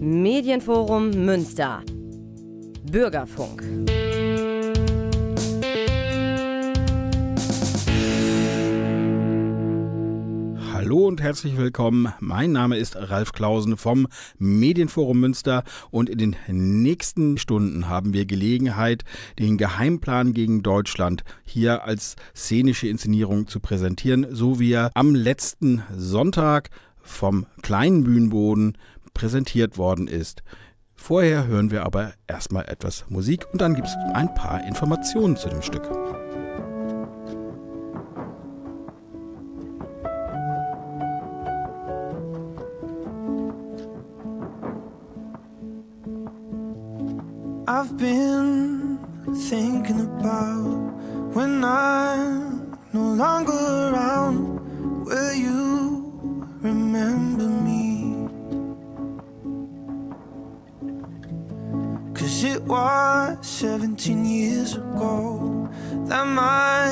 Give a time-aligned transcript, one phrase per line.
[0.00, 1.82] Medienforum Münster.
[2.90, 3.62] Bürgerfunk.
[10.72, 12.12] Hallo und herzlich willkommen.
[12.20, 14.06] Mein Name ist Ralf Klausen vom
[14.38, 16.36] Medienforum Münster und in den
[16.82, 19.04] nächsten Stunden haben wir Gelegenheit,
[19.38, 25.82] den Geheimplan gegen Deutschland hier als szenische Inszenierung zu präsentieren, so wie er am letzten
[25.94, 26.70] Sonntag
[27.06, 28.76] vom kleinen Bühnenboden
[29.14, 30.42] präsentiert worden ist.
[30.94, 35.48] Vorher hören wir aber erstmal etwas Musik und dann gibt es ein paar Informationen zu
[35.48, 35.88] dem Stück.
[47.68, 48.98] I've been
[49.48, 50.92] thinking about
[51.34, 55.06] when I'm no longer around.
[55.06, 55.95] Will you
[56.66, 58.26] remember me?
[62.14, 65.68] Cause it was 17 years ago
[66.06, 66.88] that my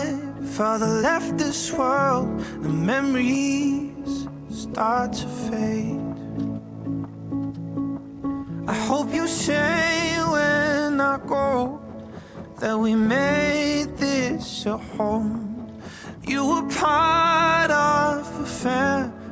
[0.56, 2.28] father left this world.
[2.62, 6.00] The memories start to fade.
[8.69, 11.81] I hope you say when I go
[12.61, 15.41] that we made this a home.
[16.27, 19.23] You were part of a family.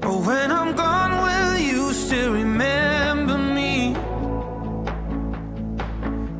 [0.00, 3.94] But when I'm gone, will you still remember me?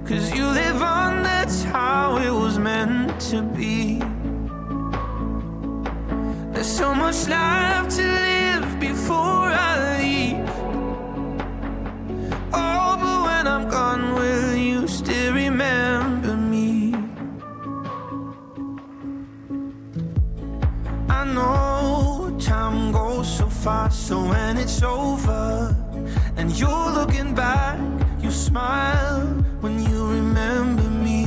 [0.05, 4.01] Cause you live on, that's how it was meant to be.
[6.53, 10.51] There's so much life to live before I leave.
[12.53, 14.44] Oh, but when I'm gone, will
[22.95, 25.75] goes so fast, so when it's over
[26.37, 27.77] and you're looking back,
[28.23, 29.27] you smile
[29.63, 31.24] when you remember me.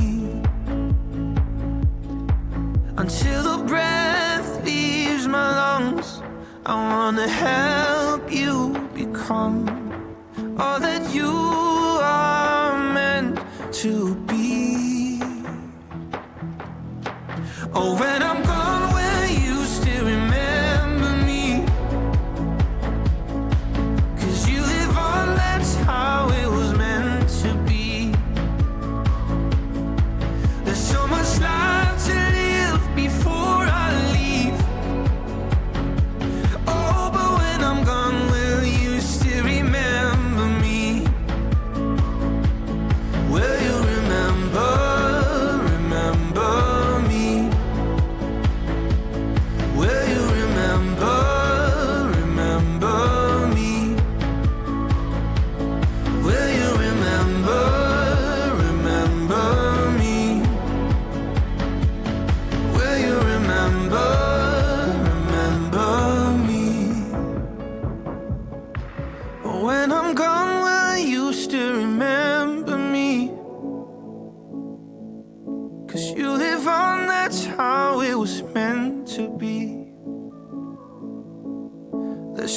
[2.96, 6.22] Until the breath leaves my lungs,
[6.64, 8.54] I wanna help you
[8.94, 9.56] become
[10.58, 11.34] all that you
[12.02, 13.38] are meant
[13.82, 15.20] to be.
[17.74, 18.67] Oh, when I'm gone,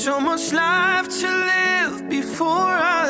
[0.01, 3.00] so much life to live before I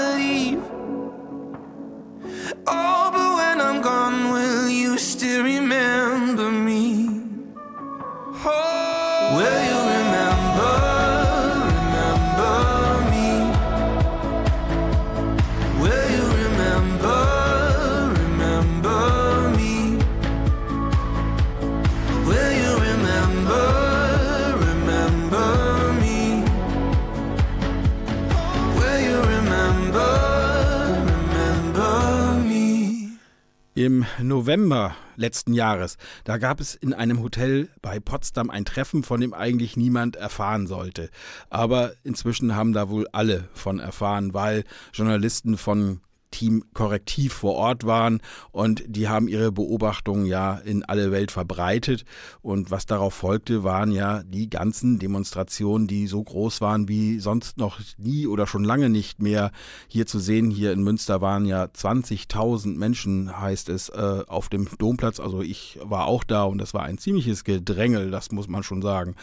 [34.23, 39.33] November letzten Jahres, da gab es in einem Hotel bei Potsdam ein Treffen, von dem
[39.33, 41.09] eigentlich niemand erfahren sollte.
[41.49, 44.63] Aber inzwischen haben da wohl alle von erfahren, weil
[44.93, 46.01] Journalisten von
[46.31, 52.05] Team Korrektiv vor Ort waren und die haben ihre Beobachtungen ja in alle Welt verbreitet
[52.41, 57.57] und was darauf folgte, waren ja die ganzen Demonstrationen, die so groß waren wie sonst
[57.57, 59.51] noch nie oder schon lange nicht mehr
[59.87, 60.49] hier zu sehen.
[60.49, 65.19] Hier in Münster waren ja 20.000 Menschen, heißt es, äh, auf dem Domplatz.
[65.19, 68.81] Also ich war auch da und das war ein ziemliches Gedrängel, das muss man schon
[68.81, 69.15] sagen.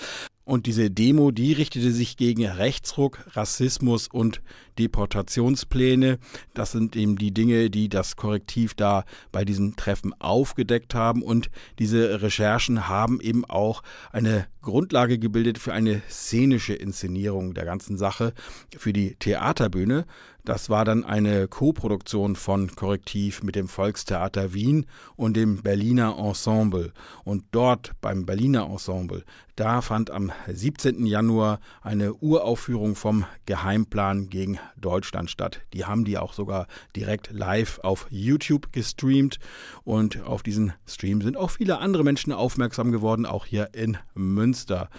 [0.48, 4.40] Und diese Demo, die richtete sich gegen Rechtsruck, Rassismus und
[4.78, 6.18] Deportationspläne.
[6.54, 11.22] Das sind eben die Dinge, die das Korrektiv da bei diesem Treffen aufgedeckt haben.
[11.22, 17.98] Und diese Recherchen haben eben auch eine Grundlage gebildet für eine szenische Inszenierung der ganzen
[17.98, 18.32] Sache,
[18.74, 20.06] für die Theaterbühne.
[20.44, 26.94] Das war dann eine Koproduktion von Korrektiv mit dem Volkstheater Wien und dem Berliner Ensemble.
[27.22, 29.24] Und dort beim Berliner Ensemble,
[29.58, 31.04] da fand am 17.
[31.04, 35.62] Januar eine Uraufführung vom Geheimplan gegen Deutschland statt.
[35.72, 39.40] Die haben die auch sogar direkt live auf YouTube gestreamt
[39.82, 44.90] und auf diesen Stream sind auch viele andere Menschen aufmerksam geworden, auch hier in Münster.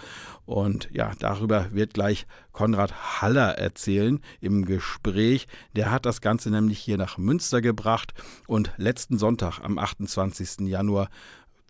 [0.44, 5.46] Und ja, darüber wird gleich Konrad Haller erzählen im Gespräch.
[5.74, 8.12] Der hat das Ganze nämlich hier nach Münster gebracht
[8.46, 10.68] und letzten Sonntag am 28.
[10.68, 11.08] Januar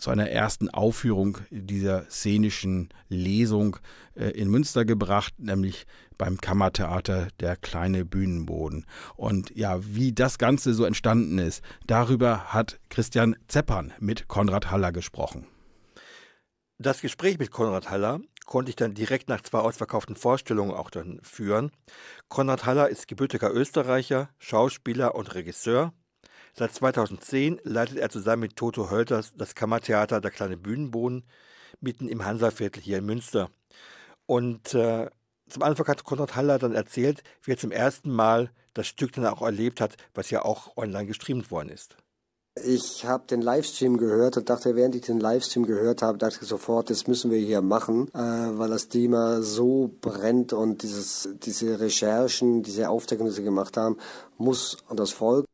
[0.00, 3.76] zu einer ersten Aufführung dieser szenischen Lesung
[4.14, 5.86] äh, in Münster gebracht, nämlich
[6.18, 8.86] beim Kammertheater Der kleine Bühnenboden.
[9.16, 14.92] Und ja, wie das Ganze so entstanden ist, darüber hat Christian Zeppern mit Konrad Haller
[14.92, 15.46] gesprochen.
[16.78, 21.20] Das Gespräch mit Konrad Haller konnte ich dann direkt nach zwei ausverkauften Vorstellungen auch dann
[21.22, 21.70] führen.
[22.28, 25.92] Konrad Haller ist gebürtiger Österreicher, Schauspieler und Regisseur.
[26.54, 31.24] Seit 2010 leitet er zusammen mit Toto Hölters das Kammertheater Der kleine Bühnenboden
[31.80, 33.50] mitten im Hansaviertel hier in Münster.
[34.26, 35.08] Und äh,
[35.48, 39.26] zum Anfang hat Konrad Haller dann erzählt, wie er zum ersten Mal das Stück dann
[39.26, 41.96] auch erlebt hat, was ja auch online gestreamt worden ist.
[42.64, 46.48] Ich habe den Livestream gehört und dachte, während ich den Livestream gehört habe, dachte ich
[46.48, 51.78] sofort, das müssen wir hier machen, äh, weil das Thema so brennt und dieses, diese
[51.80, 53.96] Recherchen, diese Aufdeckungen, die sie gemacht haben,
[54.36, 55.46] muss an das Volk.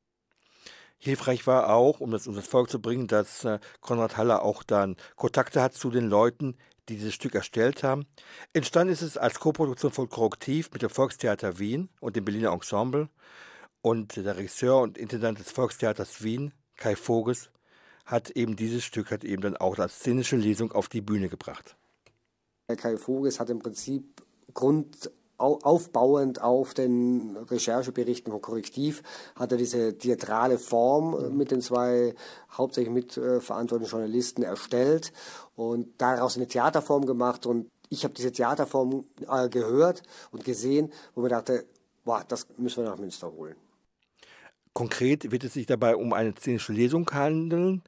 [1.06, 4.62] Hilfreich war auch, um das um das Volk zu bringen, dass äh, Konrad Haller auch
[4.62, 6.56] dann Kontakte hat zu den Leuten,
[6.88, 8.06] die dieses Stück erstellt haben.
[8.53, 13.08] Entstanden ist es als Koproduktion von Korrektiv mit dem Volkstheater Wien und dem Berliner Ensemble.
[13.82, 17.50] Und der Regisseur und Intendant des Volkstheaters Wien, Kai Voges,
[18.05, 21.76] hat eben dieses Stück hat eben dann auch als szenische Lesung auf die Bühne gebracht.
[22.76, 24.23] Kai Voges hat im Prinzip
[24.55, 29.03] Grund aufbauend auf den Rechercheberichten von Korrektiv
[29.35, 32.15] hat er diese theatrale Form äh, mit den zwei
[32.50, 35.12] hauptsächlich mitverantwortlichen Journalisten erstellt
[35.55, 40.03] und daraus eine Theaterform gemacht und ich habe diese Theaterform äh, gehört
[40.33, 41.67] und gesehen, wo man dachte,
[42.05, 43.56] boah, das müssen wir nach Münster holen.
[44.73, 47.83] Konkret wird es sich dabei um eine szenische Lesung handeln.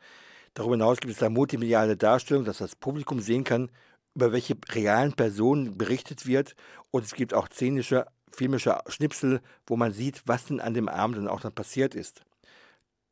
[0.55, 3.71] Darüber hinaus gibt es eine multimediale Darstellung, dass das Publikum sehen kann,
[4.19, 6.57] über welche realen Personen berichtet wird.
[6.91, 11.19] Und es gibt auch szenische, filmische Schnipsel, wo man sieht, was denn an dem Abend
[11.19, 12.23] dann auch dann passiert ist.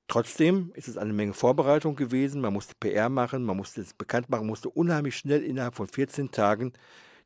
[0.08, 2.40] Trotzdem ist es eine Menge Vorbereitung gewesen.
[2.40, 6.32] Man musste PR machen, man musste es bekannt machen, musste unheimlich schnell innerhalb von 14
[6.32, 6.72] Tagen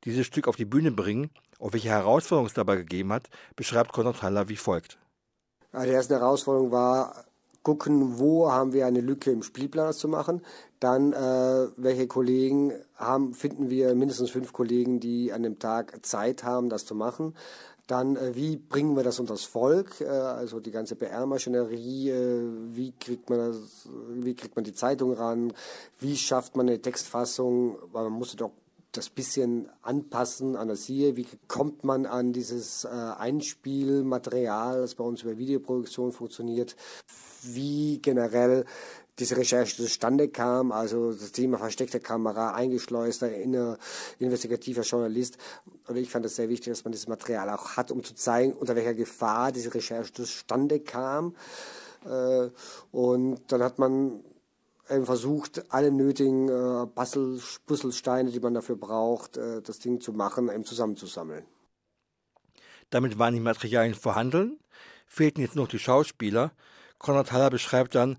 [0.04, 1.30] dieses Stück auf die Bühne bringen.
[1.58, 4.98] Und welche Herausforderungen es dabei gegeben hat, beschreibt Konrad Haller wie folgt.
[5.72, 7.24] Die erste Herausforderung war,
[7.62, 10.42] gucken, wo haben wir eine Lücke im Spielplan zu machen.
[10.80, 16.42] Dann, äh, welche Kollegen haben, finden wir mindestens fünf Kollegen, die an dem Tag Zeit
[16.42, 17.34] haben, das zu machen.
[17.86, 20.00] Dann, äh, wie bringen wir das unter das Volk?
[20.00, 25.12] Äh, also die ganze PR-Maschinerie, äh, wie kriegt man das, wie kriegt man die Zeitung
[25.12, 25.52] ran?
[25.98, 27.76] Wie schafft man eine Textfassung?
[27.92, 28.52] Weil man musste doch
[28.92, 31.16] das bisschen anpassen an das hier.
[31.16, 36.76] Wie kommt man an dieses äh, Einspielmaterial, das bei uns über Videoproduktion funktioniert?
[37.42, 38.66] Wie generell
[39.20, 43.78] diese Recherche zustande kam, also das Thema versteckte Kamera, eingeschleuster, inner,
[44.18, 45.36] investigativer Journalist.
[45.86, 48.54] Und ich fand es sehr wichtig, dass man dieses Material auch hat, um zu zeigen,
[48.54, 51.36] unter welcher Gefahr diese Recherche zustande kam.
[52.04, 52.48] Äh,
[52.90, 54.24] und dann hat man
[54.88, 60.12] eben versucht, alle nötigen äh, Puzzle, Puzzlesteine, die man dafür braucht, äh, das Ding zu
[60.12, 61.44] machen, eben zusammenzusammeln.
[62.88, 64.58] Damit waren die Materialien vorhanden,
[65.06, 66.52] fehlten jetzt noch die Schauspieler.
[66.98, 68.18] Konrad Haller beschreibt dann,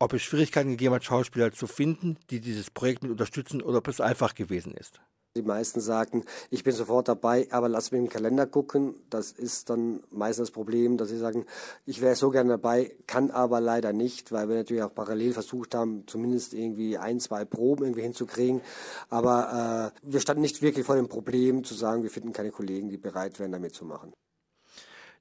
[0.00, 3.88] ob es Schwierigkeiten gegeben hat, Schauspieler zu finden, die dieses Projekt mit unterstützen oder ob
[3.88, 5.00] es einfach gewesen ist.
[5.36, 8.96] Die meisten sagten, ich bin sofort dabei, aber lass mich im Kalender gucken.
[9.10, 11.46] Das ist dann meistens das Problem, dass sie sagen,
[11.86, 15.76] ich wäre so gerne dabei, kann aber leider nicht, weil wir natürlich auch parallel versucht
[15.76, 18.60] haben, zumindest irgendwie ein, zwei Proben irgendwie hinzukriegen.
[19.08, 22.88] Aber äh, wir standen nicht wirklich vor dem Problem zu sagen, wir finden keine Kollegen,
[22.88, 24.12] die bereit wären, damit zu machen.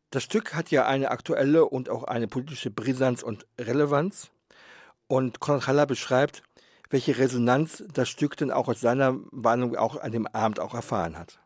[0.09, 4.31] Das Stück hat ja eine aktuelle und auch eine politische Brisanz und Relevanz.
[5.09, 6.43] Und Konrad Haller beschreibt,
[6.91, 11.17] welche Resonanz das Stück denn auch aus seiner Warnung auch an dem Abend auch erfahren
[11.17, 11.39] hat.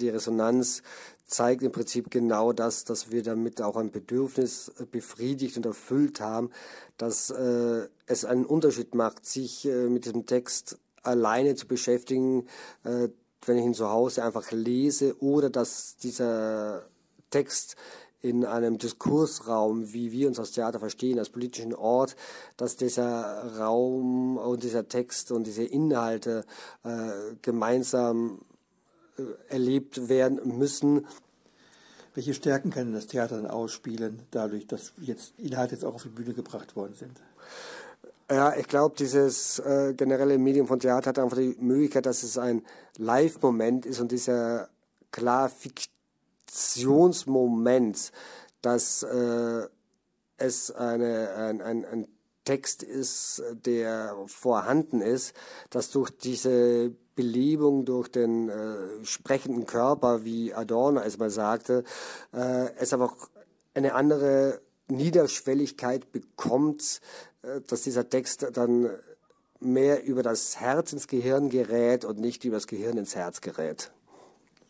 [0.00, 0.82] Die Resonanz
[1.24, 6.50] zeigt im Prinzip genau das, dass wir damit auch ein Bedürfnis befriedigt und erfüllt haben,
[6.96, 12.48] dass äh, es einen Unterschied macht, sich äh, mit diesem Text alleine zu beschäftigen,
[12.82, 13.08] äh,
[13.44, 16.88] wenn ich ihn zu Hause einfach lese oder dass dieser
[17.30, 17.76] Text
[18.20, 22.16] in einem Diskursraum, wie wir uns als Theater verstehen, als politischen Ort,
[22.56, 26.44] dass dieser Raum und dieser Text und diese Inhalte
[26.84, 27.10] äh,
[27.42, 28.40] gemeinsam
[29.18, 31.06] äh, erlebt werden müssen.
[32.14, 36.08] Welche Stärken kann das Theater dann ausspielen, dadurch, dass jetzt Inhalte jetzt auch auf die
[36.08, 37.20] Bühne gebracht worden sind?
[38.30, 42.38] Ja, ich glaube, dieses äh, generelle Medium von Theater hat einfach die Möglichkeit, dass es
[42.38, 42.64] ein
[42.98, 44.68] Live-Moment ist und dieser
[45.12, 45.48] klar
[46.46, 48.12] Fiktionsmoment,
[48.62, 49.68] dass äh,
[50.36, 52.08] es eine, ein, ein, ein
[52.44, 55.34] Text ist, der vorhanden ist,
[55.70, 61.82] dass durch diese Belebung durch den äh, sprechenden Körper, wie Adorno es mal sagte,
[62.32, 63.14] äh, es einfach
[63.74, 67.00] eine andere Niederschwelligkeit bekommt,
[67.42, 68.90] äh, dass dieser Text dann
[69.58, 73.90] mehr über das Herz ins Gehirn gerät und nicht über das Gehirn ins Herz gerät.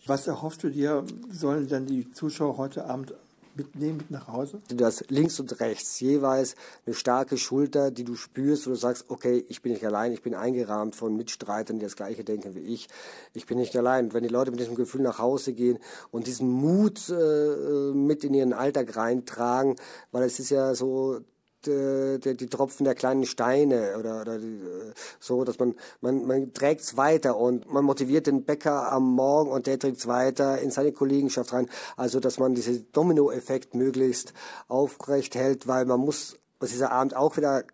[0.06, 3.12] Was erhoffst du dir, sollen dann die Zuschauer heute Abend
[3.56, 4.60] mitnehmen mit nach Hause?
[4.68, 6.54] Du hast links und rechts jeweils
[6.86, 10.22] eine starke Schulter, die du spürst, wo du sagst, okay, ich bin nicht allein, ich
[10.22, 12.88] bin eingerahmt von Mitstreitern, die das Gleiche denken wie ich.
[13.34, 14.12] Ich bin nicht allein.
[14.12, 15.78] wenn die Leute mit diesem Gefühl nach Hause gehen
[16.12, 19.74] und diesen Mut äh, mit in ihren Alltag reintragen,
[20.12, 21.20] weil es ist ja so,
[21.66, 26.26] äh, die, die Tropfen der kleinen Steine oder, oder die, äh, so, dass man, man,
[26.26, 30.06] man trägt es weiter und man motiviert den Bäcker am Morgen und der trägt es
[30.06, 31.68] weiter in seine Kollegenschaft rein.
[31.96, 34.32] Also, dass man diesen Dominoeffekt möglichst
[34.68, 37.64] aufrecht hält, weil man muss, was dieser Abend auch wieder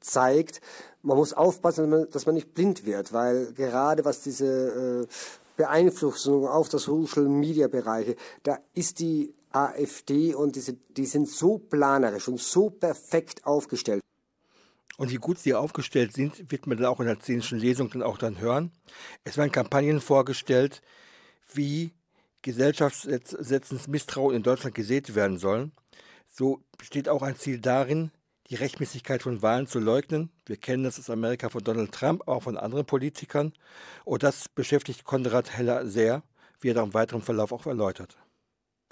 [0.00, 0.60] zeigt,
[1.02, 5.06] man muss aufpassen, dass man, dass man nicht blind wird, weil gerade was diese äh,
[5.56, 11.58] Beeinflussung auf das Social Media Bereiche, da ist die AfD und diese, die sind so
[11.58, 14.00] planerisch und so perfekt aufgestellt.
[14.96, 18.02] Und wie gut sie aufgestellt sind, wird man dann auch in der szenischen Lesung dann
[18.02, 18.70] auch dann hören.
[19.24, 20.82] Es werden Kampagnen vorgestellt,
[21.54, 21.92] wie
[22.42, 25.72] gesellschaftssetzens Misstrauen in Deutschland gesät werden sollen.
[26.28, 28.10] So besteht auch ein Ziel darin,
[28.50, 30.30] die Rechtmäßigkeit von Wahlen zu leugnen.
[30.44, 33.52] Wir kennen das aus Amerika von Donald Trump, auch von anderen Politikern.
[34.04, 36.22] Und das beschäftigt Konrad Heller sehr,
[36.60, 38.18] wie er da im weiteren Verlauf auch erläutert.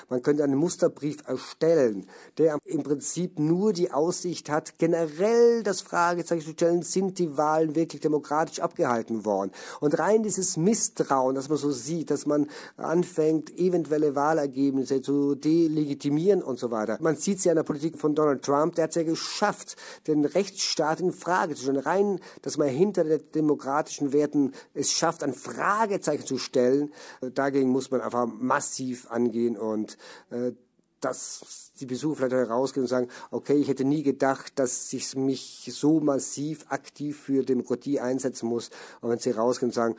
[0.09, 2.07] Man könnte einen Musterbrief erstellen,
[2.39, 7.75] der im Prinzip nur die Aussicht hat, generell das Fragezeichen zu stellen, sind die Wahlen
[7.75, 9.51] wirklich demokratisch abgehalten worden?
[9.81, 16.43] Und rein dieses Misstrauen, dass man so sieht, dass man anfängt, eventuelle Wahlergebnisse zu delegitimieren
[16.43, 16.99] und so weiter.
[17.01, 19.77] Man sieht es ja in der Politik von Donald Trump, der hat es ja geschafft,
[20.07, 21.79] den Rechtsstaat in Frage zu stellen.
[21.79, 26.93] Rein, dass man hinter den demokratischen Werten es schafft, ein Fragezeichen zu stellen.
[27.35, 29.88] Dagegen muss man einfach massiv angehen und
[30.31, 30.53] und äh,
[31.01, 35.71] dass die Besucher vielleicht herausgehen und sagen, okay, ich hätte nie gedacht, dass ich mich
[35.73, 38.71] so massiv aktiv für Demokratie einsetzen muss.
[39.01, 39.95] Und wenn sie rausgehen und sagen,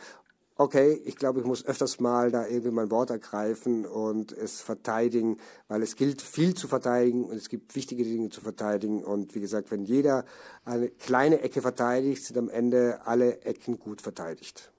[0.58, 5.38] okay, ich glaube, ich muss öfters mal da irgendwie mein Wort ergreifen und es verteidigen,
[5.69, 9.01] weil es gilt viel zu verteidigen und es gibt wichtige Dinge zu verteidigen.
[9.01, 10.25] Und wie gesagt, wenn jeder
[10.65, 14.69] eine kleine Ecke verteidigt, sind am Ende alle Ecken gut verteidigt.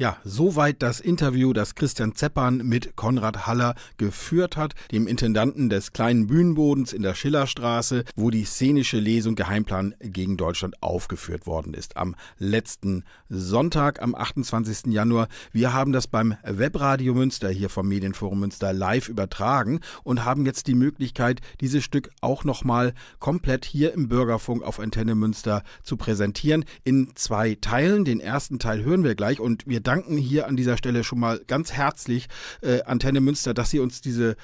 [0.00, 5.92] Ja, soweit das Interview, das Christian Zeppern mit Konrad Haller geführt hat, dem Intendanten des
[5.92, 11.96] kleinen Bühnenbodens in der Schillerstraße, wo die szenische Lesung Geheimplan gegen Deutschland aufgeführt worden ist.
[11.96, 14.92] Am letzten Sonntag, am 28.
[14.92, 15.26] Januar.
[15.50, 20.68] Wir haben das beim Webradio Münster hier vom Medienforum Münster live übertragen und haben jetzt
[20.68, 26.64] die Möglichkeit, dieses Stück auch nochmal komplett hier im Bürgerfunk auf Antenne Münster zu präsentieren.
[26.84, 28.04] In zwei Teilen.
[28.04, 31.40] Den ersten Teil hören wir gleich und wir danken hier an dieser Stelle schon mal
[31.46, 32.28] ganz herzlich
[32.62, 34.36] äh, Antenne Münster, dass sie uns diese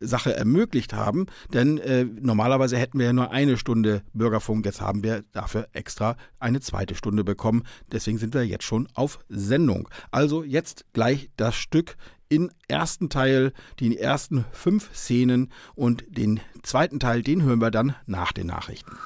[0.00, 5.02] Sache ermöglicht haben, denn äh, normalerweise hätten wir ja nur eine Stunde Bürgerfunk, jetzt haben
[5.04, 9.88] wir dafür extra eine zweite Stunde bekommen, deswegen sind wir jetzt schon auf Sendung.
[10.10, 11.96] Also jetzt gleich das Stück
[12.32, 15.52] im ersten Teil, die ersten fünf Szenen.
[15.74, 18.96] Und den zweiten Teil, den hören wir dann nach den Nachrichten.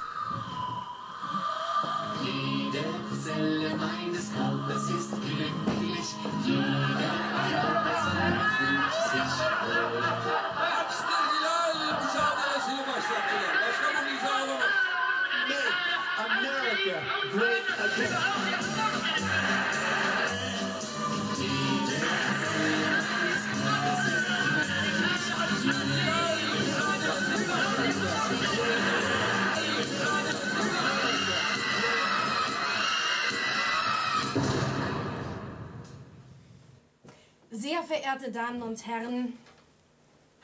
[37.66, 39.32] Sehr verehrte Damen und Herren,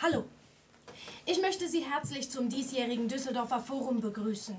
[0.03, 0.25] hallo.
[1.25, 4.57] Ich möchte Sie herzlich zum diesjährigen Düsseldorfer Forum begrüßen.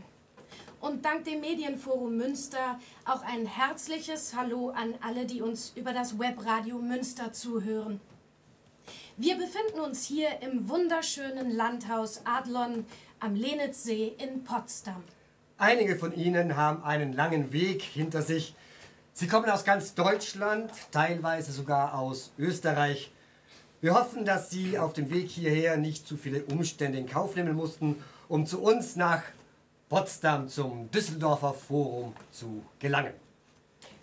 [0.79, 6.17] und dank dem Medienforum Münster auch ein herzliches Hallo an alle, die uns über das
[6.17, 7.99] Webradio Münster zuhören.
[9.17, 12.85] Wir befinden uns hier im wunderschönen Landhaus Adlon
[13.19, 15.03] am Lenitzsee in Potsdam.
[15.57, 18.55] Einige von Ihnen haben einen langen Weg hinter sich.
[19.15, 23.11] Sie kommen aus ganz Deutschland, teilweise sogar aus Österreich.
[23.79, 27.53] Wir hoffen, dass Sie auf dem Weg hierher nicht zu viele Umstände in Kauf nehmen
[27.55, 29.21] mussten, um zu uns nach
[29.87, 33.13] Potsdam zum Düsseldorfer Forum zu gelangen.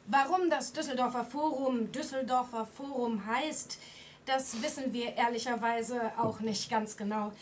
[0.06, 3.78] Warum das Düsseldorfer Forum Düsseldorfer Forum heißt,
[4.26, 7.32] das wissen wir ehrlicherweise auch nicht ganz genau.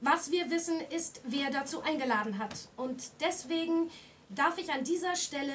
[0.00, 2.68] Was wir wissen, ist, wer dazu eingeladen hat.
[2.78, 3.90] Und deswegen
[4.30, 5.52] darf ich an dieser Stelle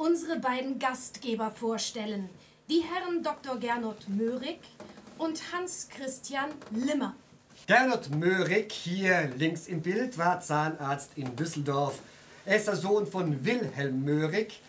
[0.00, 2.30] unsere beiden Gastgeber vorstellen.
[2.70, 3.58] Die Herren Dr.
[3.58, 4.58] Gernot Möhrig
[5.18, 7.14] und Hans-Christian Limmer.
[7.66, 11.98] Gernot Möhrig, hier links im Bild, war Zahnarzt in Düsseldorf.
[12.46, 14.62] Er ist der Sohn von Wilhelm Möhrig,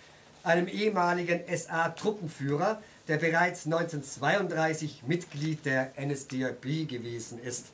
[0.44, 7.68] einem ehemaligen SA-Truppenführer, der bereits 1932 Mitglied der NSDAP gewesen ist.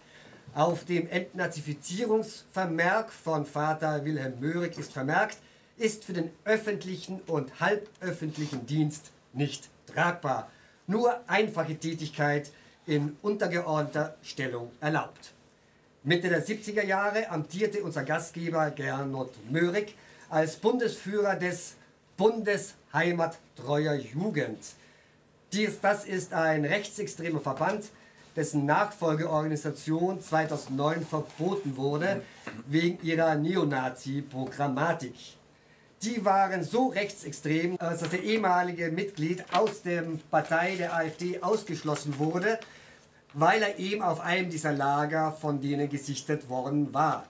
[0.54, 5.40] Auf dem Entnazifizierungsvermerk von Vater Wilhelm Möhrig ist vermerkt,
[5.78, 10.50] ist für den öffentlichen und halböffentlichen Dienst nicht tragbar.
[10.88, 12.52] Nur einfache Tätigkeit
[12.86, 15.34] in untergeordneter Stellung erlaubt.
[16.04, 19.96] Mitte der 70er Jahre amtierte unser Gastgeber Gernot Möhrig
[20.30, 21.76] als Bundesführer des
[22.16, 24.60] Bundes Heimattreuer Jugend.
[25.52, 27.90] Dies, das ist ein rechtsextremer Verband,
[28.36, 32.22] dessen Nachfolgeorganisation 2009 verboten wurde
[32.68, 35.16] wegen ihrer Neonazi-Programmatik.
[36.04, 42.60] Die waren so rechtsextrem, dass der ehemalige Mitglied aus der Partei der AfD ausgeschlossen wurde,
[43.34, 47.26] weil er eben auf einem dieser Lager von denen gesichtet worden war.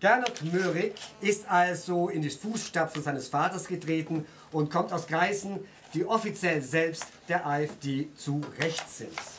[0.00, 5.60] Gernot Möhrig ist also in die Fußstapfen seines Vaters getreten und kommt aus Kreisen,
[5.92, 9.35] die offiziell selbst der AfD zu rechts sind.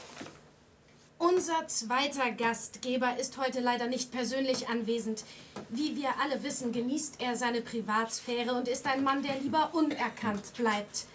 [1.20, 5.24] Unser zweiter Gastgeber ist heute leider nicht persönlich anwesend.
[5.70, 10.54] Wie wir alle wissen, genießt er seine Privatsphäre und ist ein Mann, der lieber unerkannt
[10.56, 11.06] bleibt.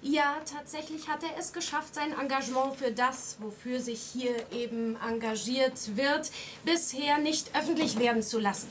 [0.00, 5.96] Ja, tatsächlich hat er es geschafft, sein Engagement für das, wofür sich hier eben engagiert
[5.96, 6.30] wird,
[6.64, 8.68] bisher nicht öffentlich werden zu lassen.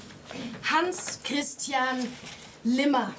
[0.71, 2.08] Hans Christian
[2.63, 3.13] Limmer.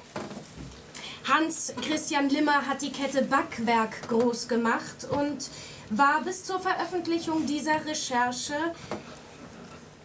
[1.27, 5.49] Hans Christian Limmer hat die Kette Backwerk groß gemacht und
[5.89, 8.53] war bis zur Veröffentlichung dieser Recherche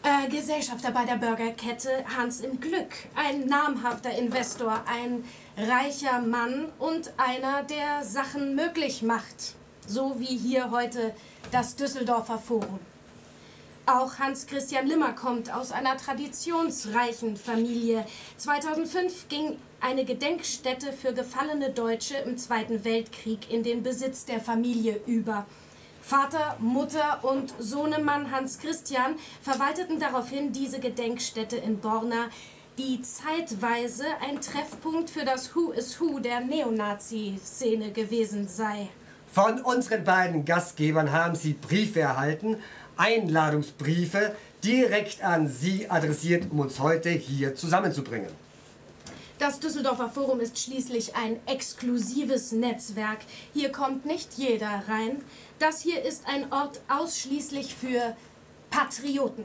[0.03, 2.89] äh, Gesellschafter bei der Burgerkette Hans im Glück.
[3.15, 5.25] Ein namhafter Investor, ein
[5.57, 9.55] reicher Mann und einer, der Sachen möglich macht.
[9.87, 11.15] So wie hier heute
[11.53, 12.81] das Düsseldorfer Forum.
[13.87, 18.07] Auch Hans-Christian Limmer kommt aus einer traditionsreichen Familie.
[18.39, 24.99] 2005 ging eine Gedenkstätte für gefallene Deutsche im Zweiten Weltkrieg in den Besitz der Familie
[25.07, 25.45] über.
[26.07, 32.29] Vater, Mutter und Sohnemann Hans Christian verwalteten daraufhin diese Gedenkstätte in Borna,
[32.77, 38.91] die zeitweise ein Treffpunkt für das Who is Who der Neonazi-Szene gewesen sei.
[39.33, 42.59] Von unseren beiden Gastgebern haben Sie Briefe erhalten,
[42.99, 48.44] Einladungsbriefe, direkt an Sie adressiert, um uns heute hier zusammenzubringen.
[49.45, 53.19] Das Düsseldorfer Forum ist schließlich ein exklusives Netzwerk.
[53.53, 55.23] Hier kommt nicht jeder rein.
[55.59, 58.17] Das hier ist ein Ort ausschließlich für
[58.71, 59.45] Patrioten.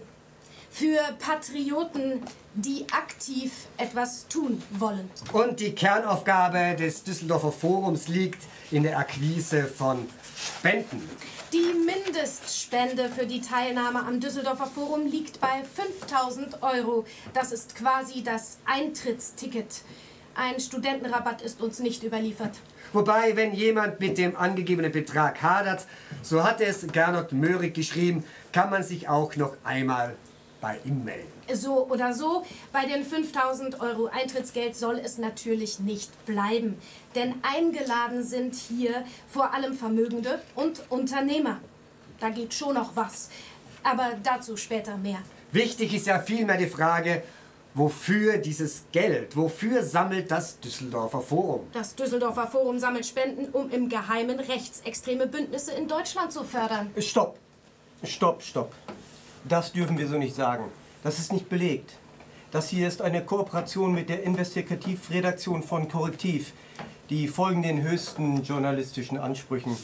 [0.72, 5.12] Für Patrioten, die aktiv etwas tun wollen.
[5.34, 11.10] Und die Kernaufgabe des Düsseldorfer Forums liegt in der Akquise von Spenden.
[11.52, 17.06] Die Mindestspende für die Teilnahme am Düsseldorfer Forum liegt bei 5000 Euro.
[17.34, 19.82] Das ist quasi das Eintrittsticket.
[20.36, 22.52] Ein Studentenrabatt ist uns nicht überliefert.
[22.94, 25.86] Wobei, wenn jemand mit dem angegebenen Betrag hadert,
[26.22, 30.16] so hat es Gernot Möhrig geschrieben, kann man sich auch noch einmal
[30.62, 31.28] bei ihm melden.
[31.54, 36.78] So oder so, bei den 5000 Euro Eintrittsgeld soll es natürlich nicht bleiben.
[37.16, 41.60] Denn eingeladen sind hier vor allem Vermögende und Unternehmer.
[42.20, 43.30] Da geht schon noch was.
[43.84, 45.20] Aber dazu später mehr.
[45.52, 47.24] Wichtig ist ja vielmehr die Frage,
[47.74, 51.68] wofür dieses Geld, wofür sammelt das Düsseldorfer Forum?
[51.74, 56.92] Das Düsseldorfer Forum sammelt Spenden, um im Geheimen rechtsextreme Bündnisse in Deutschland zu fördern.
[56.98, 57.38] Stopp,
[58.04, 58.74] stopp, stopp.
[59.46, 60.66] Das dürfen wir so nicht sagen.
[61.02, 61.94] Das ist nicht belegt.
[62.52, 66.52] Das hier ist eine Kooperation mit der Investigativredaktion von Korrektiv.
[67.10, 69.78] Die folgen den höchsten journalistischen Ansprüchen.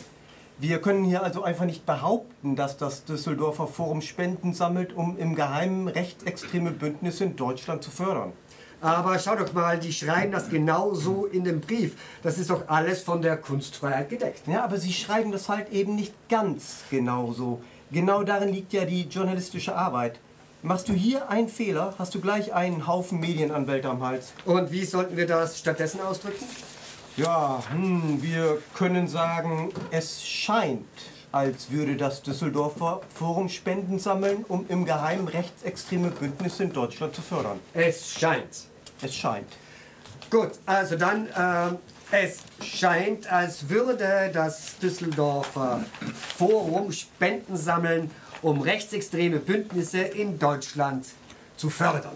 [0.58, 5.36] Wir können hier also einfach nicht behaupten, dass das Düsseldorfer Forum Spenden sammelt, um im
[5.36, 8.34] Geheimen rechtsextreme Bündnisse in Deutschland zu fördern.
[8.82, 11.96] Aber schau doch mal, die schreiben das genauso in dem Brief.
[12.24, 14.48] Das ist doch alles von der Kunstfreiheit gedeckt.
[14.48, 17.62] Ja, aber Sie schreiben das halt eben nicht ganz genauso.
[17.91, 20.19] Genau darin liegt ja die journalistische Arbeit.
[20.63, 24.34] Machst du hier einen Fehler, hast du gleich einen Haufen Medienanwälte am Hals.
[24.45, 26.43] Und wie sollten wir das stattdessen ausdrücken?
[27.17, 30.88] Ja, hm, wir können sagen, es scheint,
[31.32, 37.21] als würde das Düsseldorfer Forum Spenden sammeln, um im Geheimen rechtsextreme Bündnisse in Deutschland zu
[37.21, 37.60] fördern.
[37.74, 38.65] Es scheint.
[39.02, 39.48] Es scheint.
[40.32, 41.78] Gut, also dann, ähm,
[42.12, 45.84] es scheint, als würde das Düsseldorfer
[46.38, 51.08] Forum Spenden sammeln, um rechtsextreme Bündnisse in Deutschland
[51.58, 52.15] zu fördern.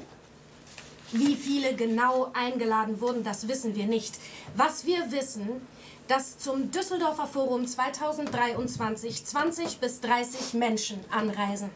[1.12, 4.20] Wie viele genau eingeladen wurden, das wissen wir nicht.
[4.56, 5.62] Was wir wissen,
[6.08, 11.70] dass zum Düsseldorfer Forum 2023 20 bis 30 Menschen anreisen.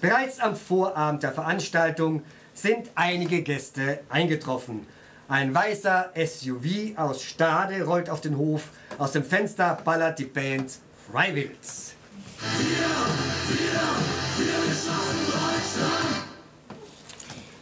[0.00, 4.86] Bereits am Vorabend der Veranstaltung sind einige Gäste eingetroffen.
[5.28, 8.68] Ein weißer SUV aus Stade rollt auf den Hof.
[8.96, 10.78] Aus dem Fenster ballert die Band
[11.10, 11.94] Freiwilligs.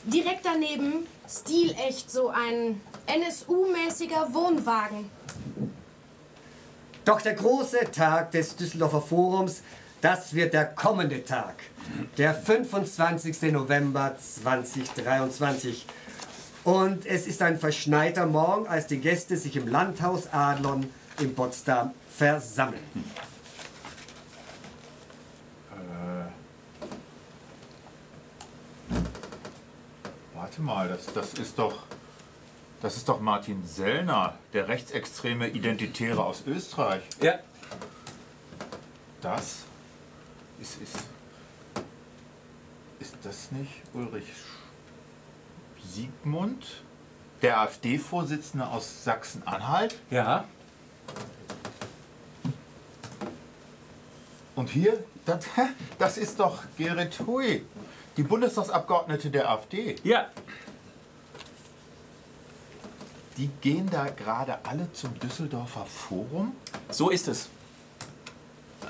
[0.04, 5.10] Direkt daneben, stilecht, so ein NSU-mäßiger Wohnwagen.
[7.06, 9.62] Doch der große Tag des Düsseldorfer Forums,
[10.02, 11.54] das wird der kommende Tag.
[12.18, 13.52] Der 25.
[13.52, 15.86] November 2023.
[16.64, 21.92] Und es ist ein verschneiter Morgen, als die Gäste sich im Landhaus Adlon in Potsdam
[22.08, 22.80] versammeln.
[30.32, 31.82] Warte mal, das, das ist doch.
[32.80, 37.02] Das ist doch Martin Sellner, der rechtsextreme Identitäre aus Österreich.
[37.20, 37.38] Ja.
[39.20, 39.60] Das
[40.60, 40.80] ist.
[40.80, 40.96] Ist,
[43.00, 44.26] ist das nicht Ulrich
[45.92, 46.64] Siegmund?
[47.42, 49.96] Der AfD-Vorsitzende aus Sachsen-Anhalt?
[50.10, 50.44] Ja.
[54.54, 55.44] Und hier, das,
[55.98, 57.64] das ist doch Gerrit Hui,
[58.16, 59.96] die Bundestagsabgeordnete der AfD.
[60.04, 60.28] Ja.
[63.36, 66.54] Die gehen da gerade alle zum Düsseldorfer Forum.
[66.90, 67.48] So ist es.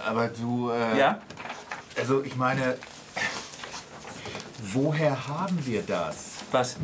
[0.07, 1.21] Aber du, äh, Ja?
[1.97, 2.77] also ich meine,
[4.61, 6.34] woher haben wir das?
[6.53, 6.77] Was?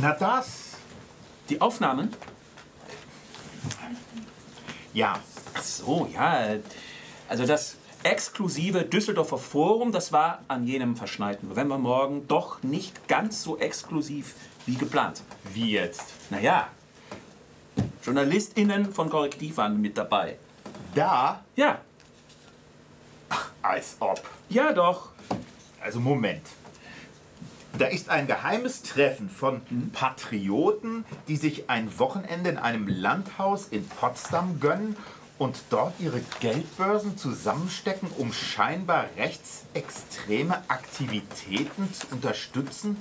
[0.00, 0.74] Na das.
[1.48, 2.12] Die Aufnahmen?
[4.92, 5.18] Ja,
[5.54, 6.56] Ach so, ja.
[7.28, 13.58] Also das exklusive Düsseldorfer Forum, das war an jenem verschneiten Novembermorgen doch nicht ganz so
[13.58, 14.34] exklusiv
[14.66, 15.22] wie geplant.
[15.52, 16.04] wie jetzt?
[16.30, 16.68] Naja,
[18.04, 20.38] JournalistInnen von Korrektiv waren mit dabei.
[20.94, 21.80] Da, Ja,
[23.62, 24.22] als ob.
[24.48, 25.10] ja doch.
[25.82, 26.42] Also Moment.
[27.78, 33.86] Da ist ein geheimes Treffen von Patrioten, die sich ein Wochenende in einem Landhaus in
[33.88, 34.96] Potsdam gönnen
[35.38, 42.96] und dort ihre Geldbörsen zusammenstecken, um scheinbar rechtsextreme Aktivitäten zu unterstützen.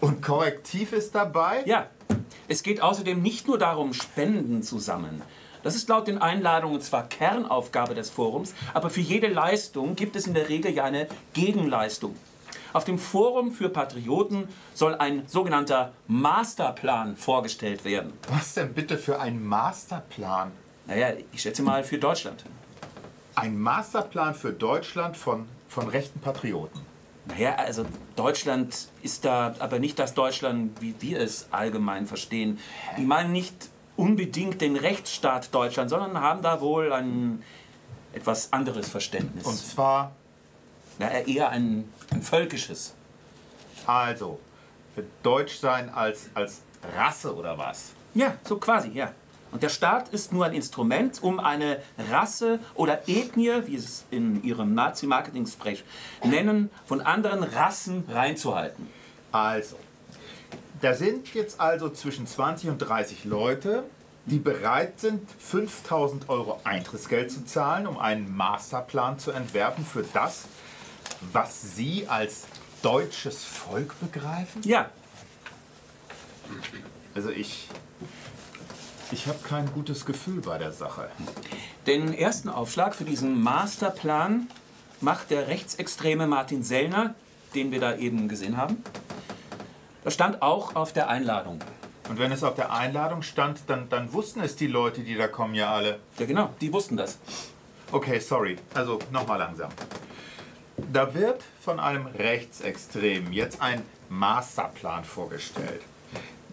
[0.00, 1.62] Und Korrektiv ist dabei?
[1.64, 1.88] Ja,
[2.48, 5.22] es geht außerdem nicht nur darum, Spenden zu sammeln.
[5.62, 10.26] Das ist laut den Einladungen zwar Kernaufgabe des Forums, aber für jede Leistung gibt es
[10.26, 12.14] in der Regel ja eine Gegenleistung.
[12.72, 18.12] Auf dem Forum für Patrioten soll ein sogenannter Masterplan vorgestellt werden.
[18.28, 20.52] Was denn bitte für ein Masterplan?
[20.86, 22.44] Naja, ich schätze mal für Deutschland.
[23.34, 26.80] Ein Masterplan für Deutschland von, von rechten Patrioten.
[27.26, 27.84] Naja, also
[28.16, 32.58] Deutschland ist da aber nicht das Deutschland, wie wir es allgemein verstehen.
[32.98, 33.54] Die meinen nicht
[33.96, 37.42] unbedingt den Rechtsstaat Deutschland, sondern haben da wohl ein
[38.12, 39.46] etwas anderes Verständnis.
[39.46, 40.12] Und zwar
[40.98, 42.94] Na, eher ein, ein völkisches.
[43.86, 44.38] Also,
[44.94, 46.60] für Deutschsein als, als
[46.96, 47.92] Rasse oder was?
[48.14, 49.12] Ja, so quasi, ja.
[49.50, 51.78] Und der Staat ist nur ein Instrument, um eine
[52.10, 55.84] Rasse oder Ethnie, wie sie es in ihrem Nazi-Marketing-Sprech
[56.24, 58.88] nennen, von anderen Rassen reinzuhalten.
[59.30, 59.76] Also,
[60.80, 63.84] da sind jetzt also zwischen 20 und 30 Leute,
[64.24, 70.46] die bereit sind, 5000 Euro Eintrittsgeld zu zahlen, um einen Masterplan zu entwerfen für das,
[71.32, 72.44] was sie als
[72.82, 74.62] deutsches Volk begreifen?
[74.64, 74.90] Ja,
[77.14, 77.68] Also ich,
[79.10, 81.08] ich habe kein gutes Gefühl bei der Sache.
[81.86, 84.48] Den ersten Aufschlag für diesen Masterplan
[85.00, 87.14] macht der rechtsextreme Martin Sellner,
[87.54, 88.82] den wir da eben gesehen haben.
[90.04, 91.60] Das stand auch auf der Einladung.
[92.08, 95.28] Und wenn es auf der Einladung stand, dann, dann wussten es die Leute, die da
[95.28, 96.00] kommen, ja alle.
[96.18, 97.18] Ja genau, die wussten das.
[97.92, 98.56] Okay, sorry.
[98.74, 99.70] Also nochmal langsam.
[100.76, 105.82] Da wird von einem Rechtsextremen jetzt ein Masterplan vorgestellt.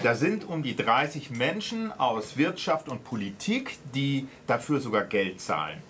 [0.02, 5.82] Da sind um die 30 Menschen aus Wirtschaft und Politik, die dafür sogar Geld zahlen.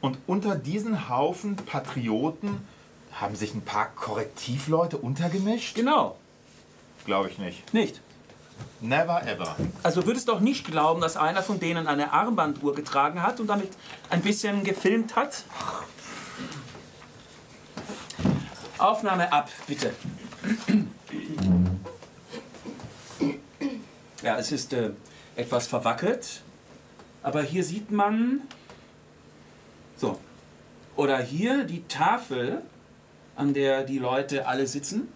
[0.00, 2.66] Und unter diesen Haufen Patrioten
[3.12, 5.74] haben sich ein paar Korrektivleute untergemischt?
[5.74, 6.16] Genau.
[7.04, 7.74] Glaube ich nicht.
[7.74, 8.00] Nicht?
[8.80, 9.56] Never ever.
[9.82, 13.72] Also würdest doch nicht glauben, dass einer von denen eine Armbanduhr getragen hat und damit
[14.08, 15.44] ein bisschen gefilmt hat?
[18.80, 19.94] Aufnahme ab, bitte.
[24.22, 24.90] Ja, es ist äh,
[25.36, 26.42] etwas verwackelt,
[27.22, 28.42] aber hier sieht man.
[29.96, 30.18] So.
[30.96, 32.62] Oder hier die Tafel,
[33.36, 35.08] an der die Leute alle sitzen.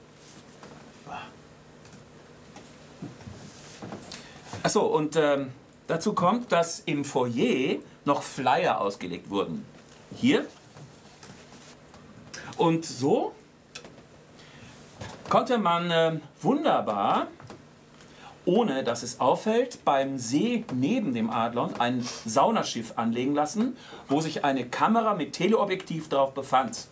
[4.62, 5.52] Achso, und ähm,
[5.88, 9.66] dazu kommt, dass im Foyer noch Flyer ausgelegt wurden.
[10.16, 10.46] Hier.
[12.56, 13.34] Und so
[15.34, 17.26] konnte man äh, wunderbar,
[18.44, 23.76] ohne dass es auffällt, beim See neben dem Adlon ein Saunaschiff anlegen lassen,
[24.08, 26.86] wo sich eine Kamera mit Teleobjektiv drauf befand.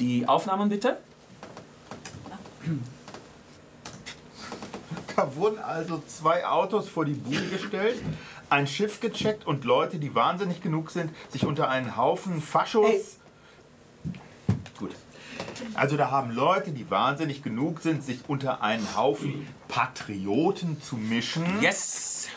[0.00, 0.98] Die Aufnahmen bitte.
[5.16, 8.02] Da wurden also zwei Autos vor die Bude gestellt,
[8.50, 12.90] ein Schiff gecheckt und Leute, die wahnsinnig genug sind, sich unter einen Haufen Faschos.
[12.90, 13.21] Gut.
[15.74, 21.44] Also da haben Leute, die wahnsinnig genug sind, sich unter einen Haufen Patrioten zu mischen.
[21.60, 22.28] Yes!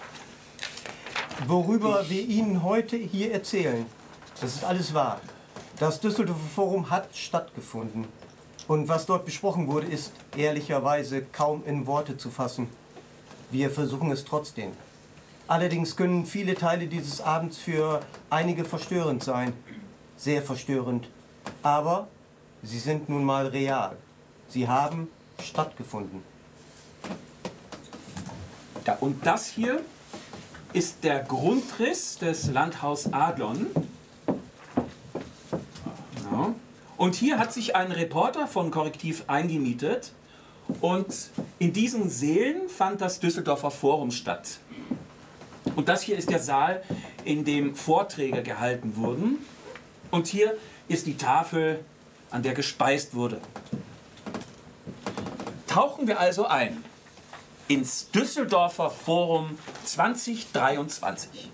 [1.47, 3.85] Worüber wir Ihnen heute hier erzählen,
[4.39, 5.19] das ist alles wahr.
[5.79, 8.07] Das Düsseldorfer Forum hat stattgefunden.
[8.67, 12.69] Und was dort besprochen wurde, ist ehrlicherweise kaum in Worte zu fassen.
[13.51, 14.71] Wir versuchen es trotzdem.
[15.47, 19.53] Allerdings können viele Teile dieses Abends für einige verstörend sein.
[20.17, 21.09] Sehr verstörend.
[21.61, 22.07] Aber
[22.65, 23.95] sie sind nun mal real.
[24.49, 25.07] Sie haben
[25.41, 26.23] stattgefunden.
[28.85, 29.81] Ja, und das hier
[30.73, 33.67] ist der Grundriss des Landhaus Adlon.
[36.15, 36.53] Genau.
[36.97, 40.11] Und hier hat sich ein Reporter von Korrektiv eingemietet.
[40.81, 44.59] Und in diesen Sälen fand das Düsseldorfer Forum statt.
[45.75, 46.83] Und das hier ist der Saal,
[47.23, 49.37] in dem Vorträge gehalten wurden.
[50.11, 50.55] Und hier
[50.87, 51.83] ist die Tafel,
[52.31, 53.41] an der gespeist wurde.
[55.67, 56.83] Tauchen wir also ein
[57.67, 61.49] ins Düsseldorfer Forum 2023.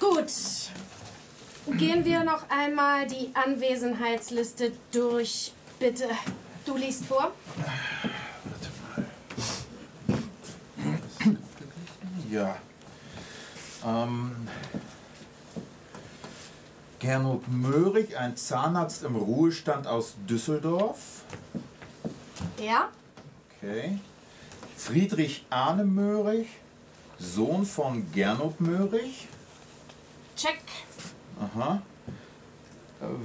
[0.00, 0.26] Gut.
[1.78, 6.08] Gehen wir noch einmal die Anwesenheitsliste durch, bitte.
[6.66, 7.32] Du liest vor.
[12.30, 12.56] Ja.
[13.84, 14.48] Ähm,
[17.02, 20.98] Gernot Möhrig, ein Zahnarzt im Ruhestand aus Düsseldorf.
[22.62, 22.90] Ja?
[23.58, 23.98] Okay.
[24.76, 26.46] Friedrich Arne Möhrig,
[27.18, 29.26] Sohn von Gernot Möhrig.
[30.36, 30.60] Check.
[31.40, 31.82] Aha.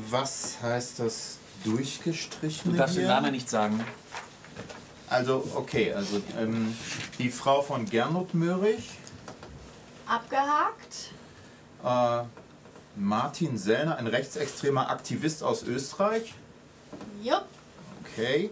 [0.09, 3.09] Was heißt das durchgestrichene Du darfst den hier?
[3.13, 3.79] Namen nicht sagen.
[5.07, 6.75] Also, okay, also ähm,
[7.19, 8.89] die Frau von Gernot Möhrig,
[10.07, 11.11] Abgehakt.
[11.83, 12.23] äh,
[12.97, 16.33] Martin Sellner, ein rechtsextremer Aktivist aus Österreich.
[17.21, 17.45] Jupp.
[18.03, 18.49] Okay.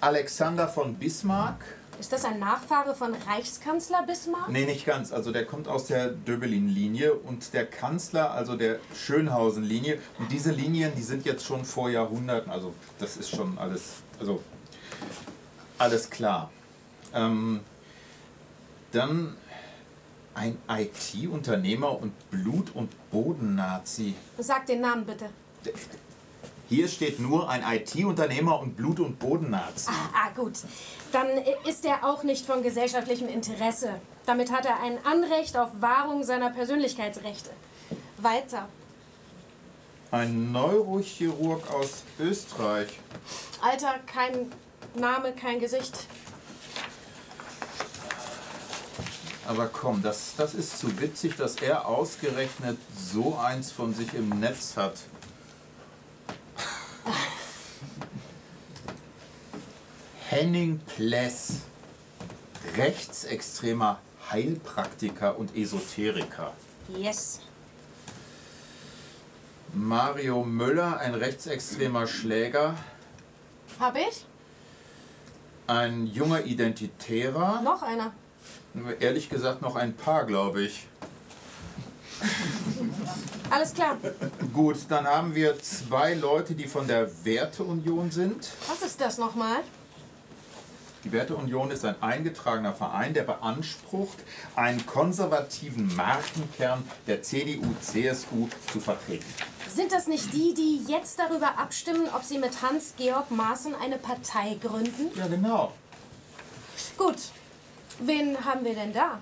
[0.00, 1.64] Alexander von Bismarck.
[2.00, 4.48] Ist das ein Nachfahre von Reichskanzler Bismarck?
[4.48, 5.12] Nee, nicht ganz.
[5.12, 10.00] Also der kommt aus der Döbelin-Linie und der Kanzler, also der Schönhausen-Linie.
[10.18, 14.42] Und diese Linien, die sind jetzt schon vor Jahrhunderten, also das ist schon alles, also
[15.78, 16.50] alles klar.
[17.14, 17.60] Ähm,
[18.90, 19.36] dann
[20.34, 24.14] ein IT-Unternehmer und Blut- und Boden-Nazi.
[24.38, 25.26] Sag den Namen bitte.
[26.68, 29.90] Hier steht nur ein IT-Unternehmer und Blut- und Boden-Nazi.
[29.90, 30.58] Ah, gut.
[31.12, 31.28] Dann
[31.68, 34.00] ist er auch nicht von gesellschaftlichem Interesse.
[34.26, 37.50] Damit hat er ein Anrecht auf Wahrung seiner Persönlichkeitsrechte.
[38.18, 38.68] Weiter.
[40.10, 42.98] Ein Neurochirurg aus Österreich.
[43.60, 44.50] Alter, kein
[44.94, 46.06] Name, kein Gesicht.
[49.46, 54.30] Aber komm, das, das ist zu witzig, dass er ausgerechnet so eins von sich im
[54.40, 55.00] Netz hat.
[60.30, 61.60] Henning Pless,
[62.76, 63.98] rechtsextremer
[64.30, 66.54] Heilpraktiker und Esoteriker.
[66.96, 67.40] Yes.
[69.74, 72.76] Mario Müller, ein rechtsextremer Schläger.
[73.78, 74.24] Hab ich?
[75.66, 77.60] Ein junger Identitärer.
[77.62, 78.12] Noch einer.
[79.00, 80.86] Ehrlich gesagt noch ein paar, glaube ich.
[83.50, 83.98] Alles klar.
[84.52, 88.50] Gut, dann haben wir zwei Leute, die von der Werteunion sind.
[88.68, 89.58] Was ist das nochmal?
[91.04, 94.18] Die Werteunion ist ein eingetragener Verein, der beansprucht,
[94.56, 99.26] einen konservativen Markenkern der CDU-CSU zu vertreten.
[99.72, 104.56] Sind das nicht die, die jetzt darüber abstimmen, ob sie mit Hans-Georg Maaßen eine Partei
[104.60, 105.10] gründen?
[105.14, 105.72] Ja, genau.
[106.96, 107.16] Gut.
[108.00, 109.20] Wen haben wir denn da?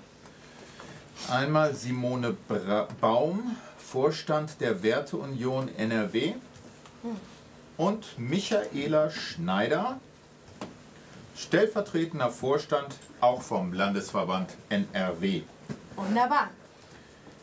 [1.29, 6.33] Einmal Simone Bra Baum, Vorstand der Werteunion NRW.
[7.77, 9.99] Und Michaela Schneider,
[11.35, 15.41] stellvertretender Vorstand auch vom Landesverband NRW.
[15.95, 16.49] Wunderbar.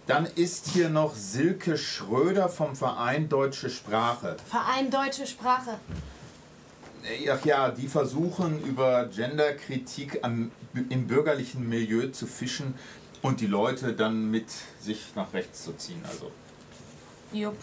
[0.06, 4.36] Dann ist hier noch Silke Schröder vom Verein Deutsche Sprache.
[4.48, 5.78] Verein Deutsche Sprache.
[7.30, 12.74] Ach ja, die versuchen über Genderkritik am, im bürgerlichen Milieu zu fischen
[13.22, 14.46] und die Leute dann mit
[14.80, 16.02] sich nach rechts zu ziehen.
[16.08, 16.30] Also.
[17.32, 17.56] Jupp.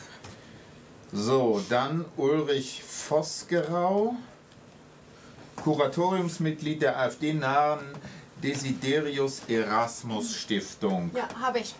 [1.12, 4.16] So, dann Ulrich Vosgerau,
[5.64, 7.80] Kuratoriumsmitglied der AfD-nahen
[8.44, 11.12] Desiderius Erasmus Stiftung.
[11.16, 11.76] Ja, habe ich.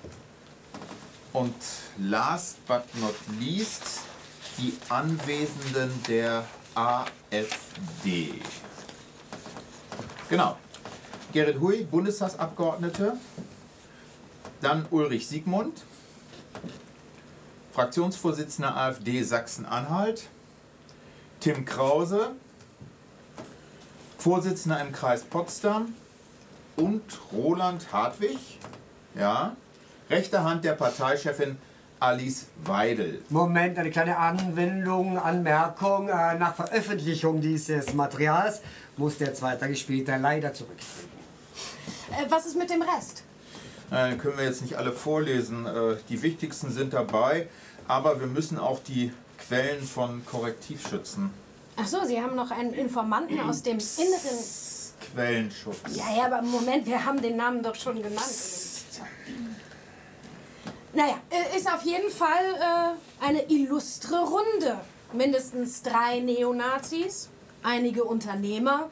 [1.34, 1.56] Und
[2.00, 4.02] last but not least
[4.58, 6.46] die Anwesenden der
[6.78, 8.34] AfD.
[10.30, 10.58] Genau.
[11.34, 13.14] Gerrit Hui, Bundestagsabgeordnete.
[14.62, 15.84] Dann Ulrich Siegmund,
[17.74, 20.28] Fraktionsvorsitzender AfD Sachsen-Anhalt.
[21.40, 22.32] Tim Krause,
[24.18, 25.94] Vorsitzender im Kreis Potsdam.
[26.76, 28.38] Und Roland Hartwig,
[29.16, 29.56] ja,
[30.12, 31.58] rechte Hand der Parteichefin
[32.00, 33.22] Alice Weidel.
[33.30, 36.10] Moment, eine kleine Anwendung, Anmerkung.
[36.10, 38.62] Äh, Nach Veröffentlichung dieses Materials
[38.98, 41.10] muss der zwei Tage später leider zurücktreten.
[42.12, 43.24] Äh, was ist mit dem Rest?
[43.90, 45.66] Äh, können wir jetzt nicht alle vorlesen.
[45.66, 47.48] Äh, die wichtigsten sind dabei,
[47.88, 51.32] aber wir müssen auch die Quellen von Korrektiv schützen.
[51.78, 54.44] Ach so, Sie haben noch einen Informanten aus dem Inneren.
[55.14, 55.78] Quellenschutz.
[55.96, 58.24] Ja, ja, aber Moment, wir haben den Namen doch schon genannt.
[60.98, 64.80] Naja, äh, ist auf jeden Fall äh, eine illustre Runde.
[65.14, 67.30] Mindestens drei Neonazis,
[67.62, 68.90] einige Unternehmer,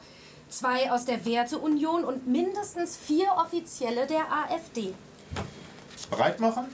[0.48, 4.94] zwei aus der Werteunion und mindestens vier Offizielle der AfD.
[6.08, 6.66] Bereit machen?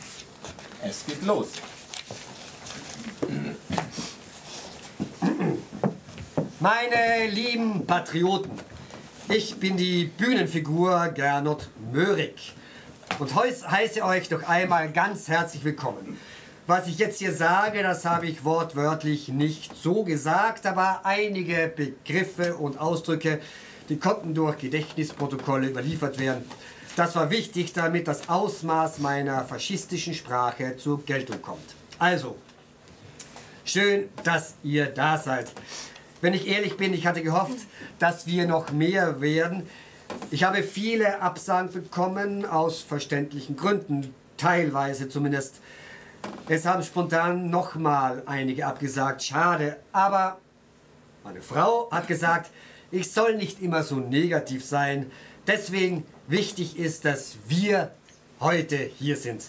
[0.84, 1.48] Es geht los.
[6.60, 8.50] Meine lieben Patrioten,
[9.30, 12.52] ich bin die Bühnenfigur Gernot Möhrig
[13.18, 16.18] und heiße euch noch einmal ganz herzlich willkommen.
[16.66, 22.56] Was ich jetzt hier sage, das habe ich wortwörtlich nicht so gesagt, aber einige Begriffe
[22.56, 23.40] und Ausdrücke,
[23.88, 26.44] die konnten durch Gedächtnisprotokolle überliefert werden.
[26.96, 31.74] Das war wichtig, damit das Ausmaß meiner faschistischen Sprache zur Geltung kommt.
[31.98, 32.36] Also,
[33.64, 35.50] schön, dass ihr da seid.
[36.20, 37.58] Wenn ich ehrlich bin, ich hatte gehofft,
[37.98, 39.68] dass wir noch mehr werden.
[40.30, 45.60] Ich habe viele Absagen bekommen, aus verständlichen Gründen, teilweise zumindest.
[46.48, 49.76] Es haben spontan nochmal einige abgesagt, schade.
[49.92, 50.38] Aber
[51.24, 52.50] meine Frau hat gesagt,
[52.90, 55.10] ich soll nicht immer so negativ sein.
[55.46, 57.90] Deswegen wichtig ist, dass wir
[58.40, 59.42] heute hier sind.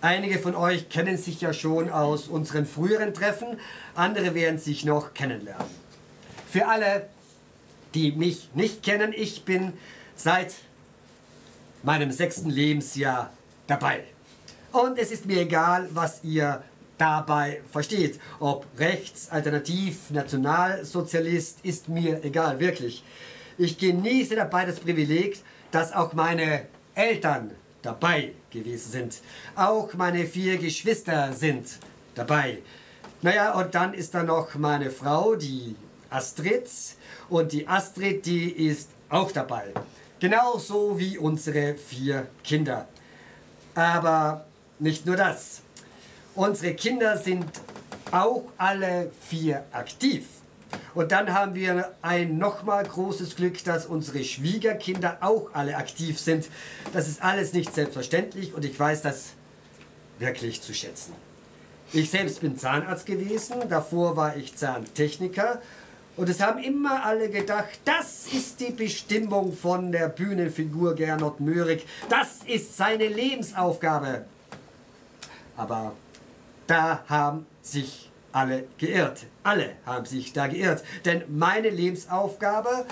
[0.00, 3.58] Einige von euch kennen sich ja schon aus unseren früheren Treffen,
[3.94, 5.66] andere werden sich noch kennenlernen.
[6.50, 7.08] Für alle,
[7.94, 9.72] die mich nicht kennen, ich bin
[10.16, 10.54] seit
[11.82, 13.32] meinem sechsten Lebensjahr
[13.66, 14.04] dabei.
[14.72, 16.62] Und es ist mir egal, was ihr
[16.96, 18.20] dabei versteht.
[18.38, 23.02] Ob rechts, alternativ, nationalsozialist, ist mir egal, wirklich.
[23.58, 27.50] Ich genieße dabei das Privileg, dass auch meine Eltern
[27.82, 29.20] dabei gewesen sind.
[29.56, 31.66] Auch meine vier Geschwister sind
[32.14, 32.58] dabei.
[33.20, 35.76] Naja, und dann ist da noch meine Frau, die
[36.12, 36.68] Astrid.
[37.28, 39.72] Und die Astrid, die ist auch dabei.
[40.20, 42.86] Genauso wie unsere vier Kinder.
[43.74, 44.44] Aber
[44.78, 45.62] nicht nur das.
[46.34, 47.46] Unsere Kinder sind
[48.10, 50.26] auch alle vier aktiv.
[50.94, 56.48] Und dann haben wir ein nochmal großes Glück, dass unsere Schwiegerkinder auch alle aktiv sind.
[56.92, 59.30] Das ist alles nicht selbstverständlich und ich weiß das
[60.18, 61.14] wirklich zu schätzen.
[61.92, 65.60] Ich selbst bin Zahnarzt gewesen, davor war ich Zahntechniker
[66.16, 71.86] und es haben immer alle gedacht, das ist die Bestimmung von der Bühnenfigur Gernot Möhrig,
[72.08, 74.24] das ist seine Lebensaufgabe.
[75.56, 75.92] Aber
[76.66, 79.26] da haben sich alle geirrt.
[79.42, 80.82] Alle haben sich da geirrt.
[81.04, 82.86] Denn meine Lebensaufgabe,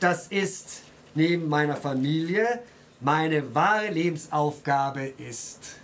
[0.00, 0.82] das ist
[1.14, 2.60] neben meiner Familie,
[3.00, 5.76] meine wahre Lebensaufgabe ist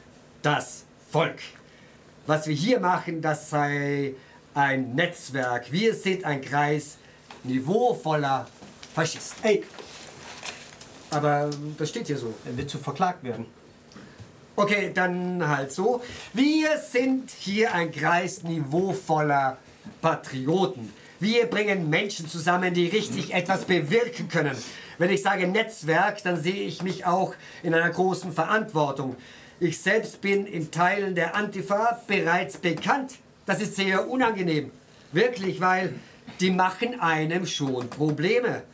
[0.43, 1.41] das Volk.
[2.27, 4.15] was wir hier machen, das sei
[4.57, 5.71] ein Netzwerk.
[5.71, 6.97] Wir sind ein Kreis
[7.45, 8.47] niveauvoller
[8.95, 9.45] Faschisten.
[9.45, 9.63] Ey,
[11.11, 12.35] Aber das steht hier so.
[12.47, 13.47] er wird zu verklagt werden.
[14.57, 16.03] Okay, dann halt so.
[16.33, 19.59] Wir sind hier ein Kreis niveauvoller
[20.01, 20.91] Patrioten.
[21.21, 24.57] Wir bringen Menschen zusammen, die richtig etwas bewirken können.
[24.97, 29.17] Wenn ich sage Netzwerk, dann sehe ich mich auch in einer großen Verantwortung.
[29.61, 33.19] Ich selbst bin in Teilen der Antifa bereits bekannt.
[33.47, 34.73] Das ist sehr unangenehm.
[35.13, 35.95] Wirklich, weil
[36.41, 38.65] die machen einem schon Probleme.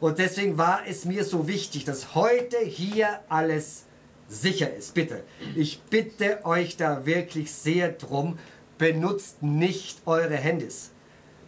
[0.00, 3.84] Und deswegen war es mir so wichtig, dass heute hier alles
[4.28, 4.94] sicher ist.
[4.94, 8.38] Bitte, ich bitte euch da wirklich sehr drum,
[8.78, 10.91] benutzt nicht eure Handys.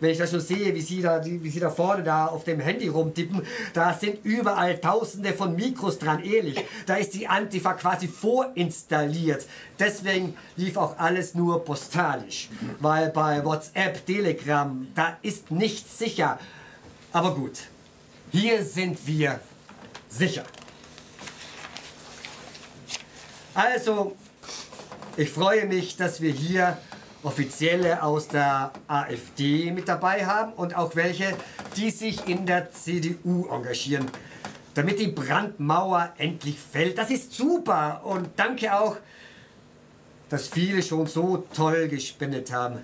[0.05, 2.61] Wenn ich das schon sehe, wie sie, da, wie sie da vorne da auf dem
[2.61, 3.40] Handy rumtippen,
[3.72, 6.62] da sind überall tausende von Mikros dran, ehrlich.
[6.84, 9.46] Da ist die Antifa quasi vorinstalliert.
[9.78, 12.50] Deswegen lief auch alles nur postalisch.
[12.80, 16.38] Weil bei WhatsApp, Telegram, da ist nichts sicher.
[17.11, 17.61] Aber gut,
[18.30, 19.40] hier sind wir
[20.11, 20.44] sicher.
[23.55, 24.14] Also,
[25.16, 26.76] ich freue mich, dass wir hier
[27.25, 31.35] Offizielle aus der AfD mit dabei haben und auch welche,
[31.77, 34.07] die sich in der CDU engagieren,
[34.75, 36.99] damit die Brandmauer endlich fällt.
[36.99, 38.99] Das ist super und danke auch,
[40.29, 42.81] dass viele schon so toll gespendet haben.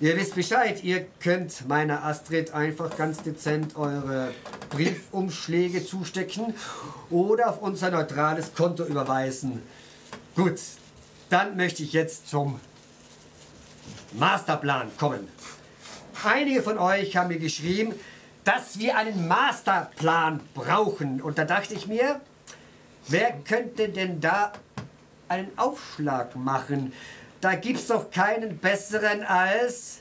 [0.00, 4.32] Ihr wisst Bescheid, ihr könnt meiner Astrid einfach ganz dezent eure
[4.70, 6.54] Briefumschläge zustecken
[7.10, 9.62] oder auf unser neutrales Konto überweisen.
[10.34, 10.58] Gut,
[11.28, 12.58] dann möchte ich jetzt zum
[14.12, 15.28] Masterplan kommen.
[16.24, 17.94] Einige von euch haben mir geschrieben,
[18.44, 21.20] dass wir einen Masterplan brauchen.
[21.20, 22.20] Und da dachte ich mir,
[23.08, 24.52] wer könnte denn da
[25.28, 26.92] einen Aufschlag machen?
[27.40, 30.00] Da gibt's doch keinen besseren als...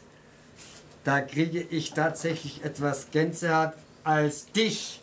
[1.05, 5.01] Da kriege ich tatsächlich etwas Gänsehaut als dich.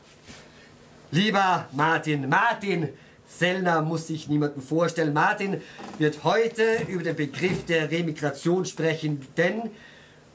[1.11, 2.91] Lieber Martin, Martin
[3.39, 5.13] Sellner muss sich niemandem vorstellen.
[5.13, 5.61] Martin
[5.99, 9.71] wird heute über den Begriff der Remigration sprechen, denn,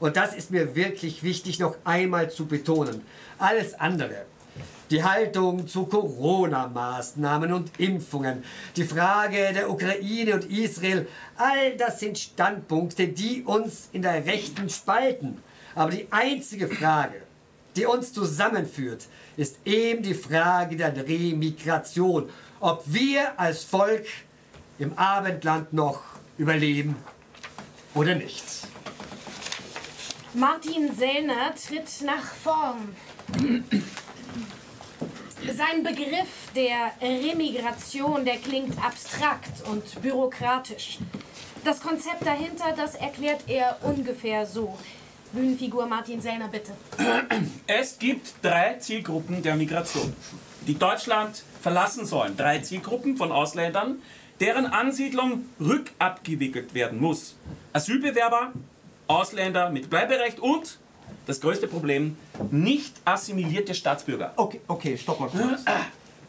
[0.00, 3.02] und das ist mir wirklich wichtig noch einmal zu betonen,
[3.38, 4.26] alles andere,
[4.90, 8.44] die Haltung zu Corona-Maßnahmen und Impfungen,
[8.76, 14.68] die Frage der Ukraine und Israel, all das sind Standpunkte, die uns in der Rechten
[14.68, 15.38] spalten.
[15.74, 17.22] Aber die einzige Frage,
[17.74, 22.28] die uns zusammenführt, ist eben die Frage der Remigration.
[22.62, 24.06] Ob wir als Volk
[24.78, 26.00] im Abendland noch
[26.38, 26.94] überleben
[27.92, 28.44] oder nicht.
[30.32, 32.94] Martin Sellner tritt nach vorn.
[35.44, 41.00] Sein Begriff der Remigration, der klingt abstrakt und bürokratisch.
[41.64, 44.78] Das Konzept dahinter, das erklärt er ungefähr so.
[45.32, 46.70] Bühnenfigur Martin Sellner, bitte.
[47.66, 50.14] Es gibt drei Zielgruppen der Migration,
[50.64, 52.36] die Deutschland verlassen sollen.
[52.36, 54.02] Drei Zielgruppen von Ausländern,
[54.40, 57.36] deren Ansiedlung rückabgewickelt werden muss.
[57.72, 58.52] Asylbewerber,
[59.06, 60.78] Ausländer mit Bleiberecht und,
[61.26, 62.16] das größte Problem,
[62.50, 64.32] nicht assimilierte Staatsbürger.
[64.36, 65.62] Okay, okay, stopp mal kurz.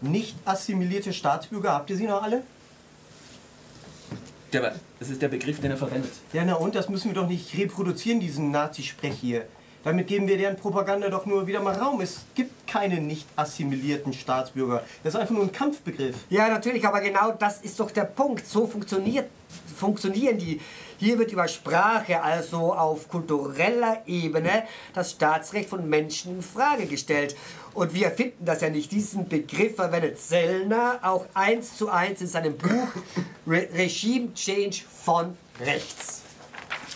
[0.02, 2.44] Nicht assimilierte Staatsbürger, habt ihr sie noch alle?
[4.52, 6.12] Ja, aber das ist der Begriff, den er verwendet.
[6.32, 9.48] Ja, na und, das müssen wir doch nicht reproduzieren, diesen Nazi-Sprech hier.
[9.84, 12.00] Damit geben wir deren Propaganda doch nur wieder mal Raum.
[12.00, 14.84] Es gibt keine nicht assimilierten Staatsbürger.
[15.04, 16.16] Das ist einfach nur ein Kampfbegriff.
[16.30, 18.48] Ja, natürlich, aber genau das ist doch der Punkt.
[18.48, 19.30] So funktioniert,
[19.76, 20.62] funktionieren die.
[20.98, 24.64] Hier wird über Sprache, also auf kultureller Ebene,
[24.94, 27.36] das Staatsrecht von Menschen in Frage gestellt.
[27.74, 28.90] Und wir finden das ja nicht.
[28.90, 32.88] Diesen Begriff verwendet Sellner auch eins zu eins in seinem Buch
[33.46, 36.23] Re Regime Change von rechts.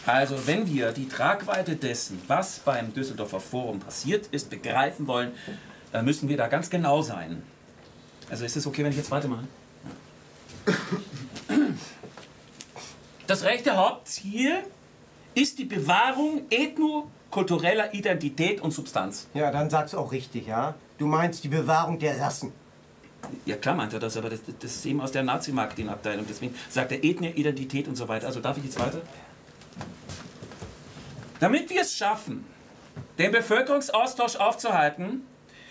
[0.08, 5.34] Also, wenn wir die Tragweite dessen, was beim Düsseldorfer Forum passiert ist, begreifen wollen,
[5.91, 7.43] dann müssen wir da ganz genau sein.
[8.30, 9.43] Also, ist es okay, wenn ich jetzt weitermache?
[13.28, 14.64] Das rechte Hauptziel
[15.36, 19.28] ist die Bewahrung ethnokultureller Identität und Substanz.
[19.34, 20.76] Ja, dann sag's auch richtig, ja?
[20.97, 22.53] Du meinst die Bewahrung der Rassen.
[23.45, 26.26] Ja, klar meint er das, aber das, das ist eben aus der Nazi-Marketing-Abteilung.
[26.30, 28.28] Deswegen sagt er Ethnie, Identität und so weiter.
[28.28, 29.01] Also darf ich jetzt weiter?
[31.39, 32.45] Damit wir es schaffen,
[33.17, 35.21] den Bevölkerungsaustausch aufzuhalten,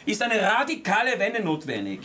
[0.05, 2.01] ist eine radikale Wende notwendig.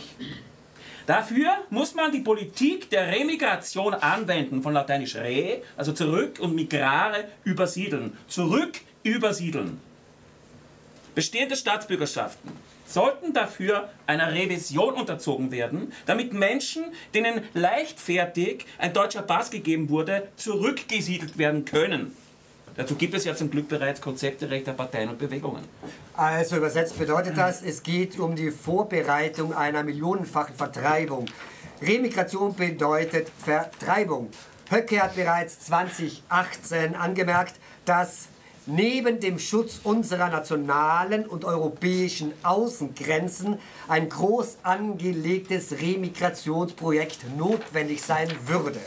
[1.06, 7.24] Dafür muss man die Politik der Remigration anwenden, von lateinisch re, also zurück, und migrare,
[7.44, 8.16] übersiedeln.
[8.28, 9.80] Zurück übersiedeln.
[11.14, 12.52] Bestehende Staatsbürgerschaften
[12.92, 16.84] sollten dafür einer Revision unterzogen werden, damit Menschen,
[17.14, 22.16] denen leichtfertig ein deutscher Pass gegeben wurde, zurückgesiedelt werden können.
[22.74, 25.62] Dazu gibt es ja zum Glück bereits Konzepte rechter Parteien und Bewegungen.
[26.14, 31.26] Also übersetzt bedeutet das, es geht um die Vorbereitung einer millionenfachen Vertreibung.
[31.82, 34.30] Remigration bedeutet Vertreibung.
[34.70, 38.28] Höcke hat bereits 2018 angemerkt, dass
[38.66, 43.58] neben dem Schutz unserer nationalen und europäischen Außengrenzen
[43.88, 48.80] ein groß angelegtes Remigrationsprojekt notwendig sein würde.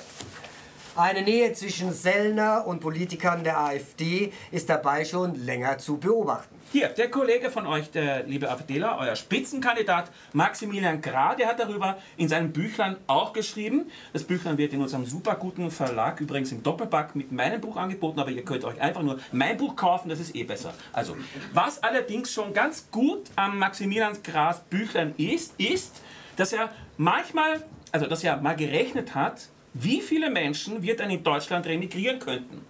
[0.95, 6.55] Eine Nähe zwischen Sellner und Politikern der AfD ist dabei schon länger zu beobachten.
[6.76, 11.97] Hier, der Kollege von euch, der liebe AfDler, euer Spitzenkandidat Maximilian Gra, der hat darüber
[12.17, 13.89] in seinem Büchlein auch geschrieben.
[14.11, 18.19] Das Büchlein wird in unserem super guten Verlag, übrigens im Doppelpack, mit meinem Buch angeboten,
[18.19, 20.73] aber ihr könnt euch einfach nur mein Buch kaufen, das ist eh besser.
[20.91, 21.15] Also,
[21.53, 26.01] was allerdings schon ganz gut am Maximilian Gras Büchlein ist, ist,
[26.36, 27.63] dass er manchmal,
[27.93, 32.65] also dass er mal gerechnet hat, wie viele Menschen wir dann in Deutschland remigrieren könnten.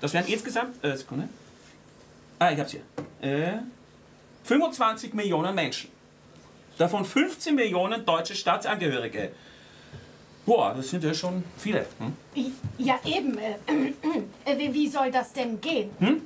[0.00, 1.28] Das wären insgesamt, äh, Sekunde.
[2.44, 2.82] Ah, ich hab's hier.
[3.22, 3.60] Äh,
[4.42, 5.90] 25 Millionen Menschen.
[6.76, 9.32] Davon 15 Millionen deutsche Staatsangehörige.
[10.44, 11.86] Boah, das sind ja schon viele.
[11.98, 12.54] Hm?
[12.76, 13.38] Ja, eben.
[13.38, 13.54] Äh,
[14.44, 15.90] äh, wie, wie soll das denn gehen?
[15.98, 16.20] Hm?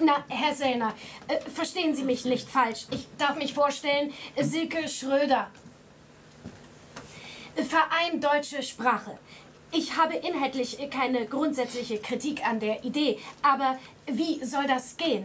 [0.00, 0.92] Na, Herr Sellner,
[1.28, 2.86] äh, verstehen Sie mich nicht falsch.
[2.90, 5.50] Ich darf mich vorstellen, Silke Schröder.
[7.54, 9.16] Verein Deutsche Sprache.
[9.74, 15.24] Ich habe inhaltlich keine grundsätzliche Kritik an der Idee, aber wie soll das gehen?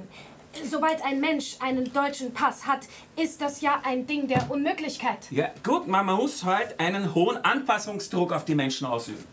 [0.63, 2.87] Sobald ein Mensch einen deutschen Pass hat,
[3.17, 5.29] ist das ja ein Ding der Unmöglichkeit.
[5.31, 9.25] Ja, gut, man muss halt einen hohen Anpassungsdruck auf die Menschen ausüben.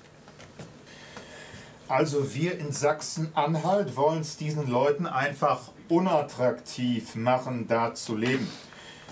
[1.86, 8.50] Also wir in Sachsen-Anhalt wollen es diesen Leuten einfach unattraktiv machen, da zu leben.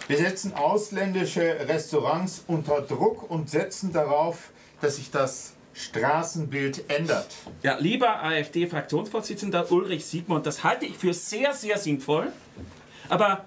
[0.08, 4.50] Wir setzen ausländische Restaurants unter Druck und setzen darauf,
[4.80, 7.28] dass sich das Straßenbild ändert.
[7.62, 12.32] Ja, lieber AfD-Fraktionsvorsitzender Ulrich Siegmund, das halte ich für sehr, sehr sinnvoll.
[13.08, 13.44] Aber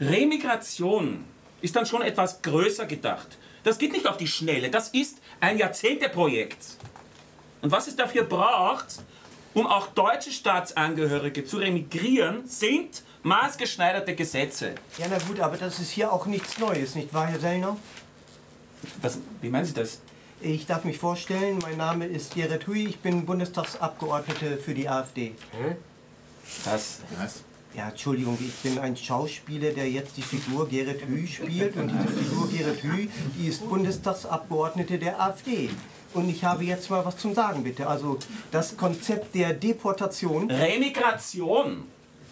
[0.00, 1.24] Remigration
[1.60, 3.38] ist dann schon etwas größer gedacht.
[3.64, 4.70] Das geht nicht auf die Schnelle.
[4.70, 6.58] Das ist ein Jahrzehnteprojekt.
[7.62, 9.00] Und was es dafür braucht,
[9.54, 14.74] um auch deutsche Staatsangehörige zu remigrieren, sind maßgeschneiderte Gesetze.
[14.98, 17.76] Ja, na gut, aber das ist hier auch nichts Neues, nicht wahr, Herr Sellner?
[19.00, 20.00] Was, wie meinen Sie das?
[20.44, 25.36] Ich darf mich vorstellen, mein Name ist Gerrit Hui, ich bin Bundestagsabgeordnete für die AfD.
[26.64, 26.98] Was?
[27.16, 27.44] Was?
[27.76, 31.76] Ja, Entschuldigung, ich bin ein Schauspieler, der jetzt die Figur Gerrit Hü spielt.
[31.76, 35.70] Und diese Figur Gerrit Hü, die ist Bundestagsabgeordnete der AfD.
[36.12, 37.86] Und ich habe jetzt mal was zum Sagen, bitte.
[37.86, 38.18] Also
[38.50, 40.50] das Konzept der Deportation.
[40.50, 41.84] Remigration!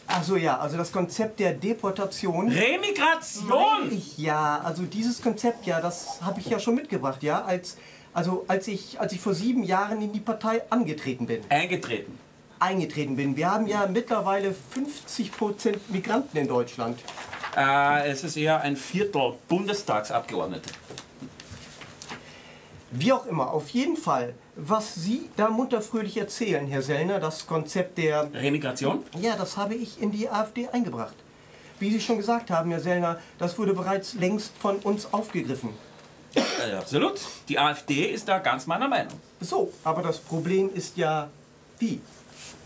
[0.08, 2.48] Also ja, also das Konzept der Deportation.
[2.48, 3.92] Remigration!
[3.92, 7.76] Ich ja, also dieses Konzept, ja, das habe ich ja schon mitgebracht, ja, als,
[8.12, 11.42] also als ich, als ich vor sieben Jahren in die Partei angetreten bin.
[11.48, 12.18] Eingetreten.
[12.58, 13.36] Eingetreten bin.
[13.36, 16.98] Wir haben ja mittlerweile 50 Prozent Migranten in Deutschland.
[17.56, 20.70] Äh, es ist eher ein Viertel Bundestagsabgeordnete.
[22.92, 27.98] Wie auch immer, auf jeden Fall, was Sie da munterfröhlich erzählen, Herr Sellner, das Konzept
[27.98, 29.04] der Remigration?
[29.20, 31.14] Ja, das habe ich in die AfD eingebracht.
[31.78, 35.70] Wie Sie schon gesagt haben, Herr Sellner, das wurde bereits längst von uns aufgegriffen.
[36.35, 37.20] Äh, absolut.
[37.49, 39.14] Die AfD ist da ganz meiner Meinung.
[39.41, 41.28] So, aber das Problem ist ja,
[41.78, 42.01] wie?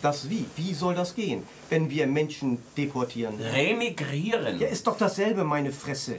[0.03, 0.45] Das Wie.
[0.57, 3.41] Wie soll das gehen, wenn wir Menschen deportieren?
[3.41, 4.59] Remigrieren.
[4.61, 6.19] Ja, ist doch dasselbe, meine Fresse.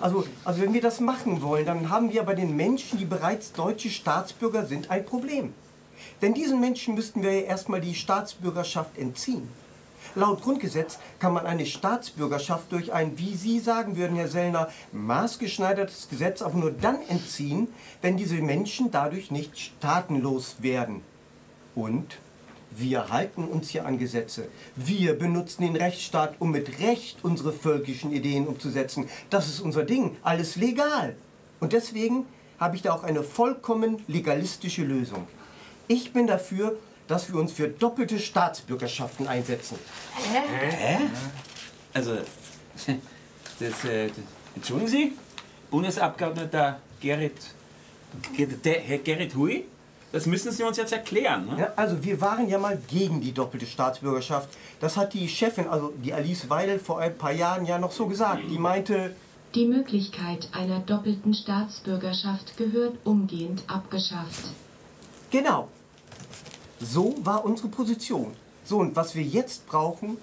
[0.00, 3.52] Also, also wenn wir das machen wollen, dann haben wir bei den Menschen, die bereits
[3.52, 5.52] deutsche Staatsbürger sind, ein Problem.
[6.22, 9.48] Denn diesen Menschen müssten wir ja erstmal die Staatsbürgerschaft entziehen.
[10.16, 16.08] Laut Grundgesetz kann man eine Staatsbürgerschaft durch ein, wie Sie sagen würden, Herr Sellner, maßgeschneidertes
[16.08, 17.68] Gesetz aber nur dann entziehen,
[18.00, 21.02] wenn diese Menschen dadurch nicht staatenlos werden.
[21.74, 22.16] Und
[22.70, 24.48] wir halten uns hier an Gesetze.
[24.74, 29.10] Wir benutzen den Rechtsstaat, um mit Recht unsere völkischen Ideen umzusetzen.
[29.28, 30.16] Das ist unser Ding.
[30.22, 31.14] Alles legal.
[31.60, 32.24] Und deswegen
[32.58, 35.26] habe ich da auch eine vollkommen legalistische Lösung.
[35.88, 36.78] Ich bin dafür,
[37.08, 39.78] dass wir uns für doppelte Staatsbürgerschaften einsetzen.
[40.32, 40.98] Hä?
[41.94, 42.16] Also,
[43.60, 44.10] das, äh,
[44.54, 45.12] entschuldigen Sie,
[45.70, 47.34] Bundesabgeordneter Gerrit,
[48.36, 49.64] Herr Gerrit Hui,
[50.12, 51.46] das müssen Sie uns jetzt erklären.
[51.46, 51.60] Ne?
[51.60, 54.48] Ja, also wir waren ja mal gegen die doppelte Staatsbürgerschaft.
[54.80, 58.06] Das hat die Chefin, also die Alice Weidel, vor ein paar Jahren ja noch so
[58.06, 58.42] gesagt.
[58.48, 59.14] Die meinte,
[59.54, 64.44] Die Möglichkeit einer doppelten Staatsbürgerschaft gehört umgehend abgeschafft.
[65.30, 65.68] genau,
[66.80, 68.34] so war unsere Position.
[68.64, 70.18] So, und was wir jetzt brauchen,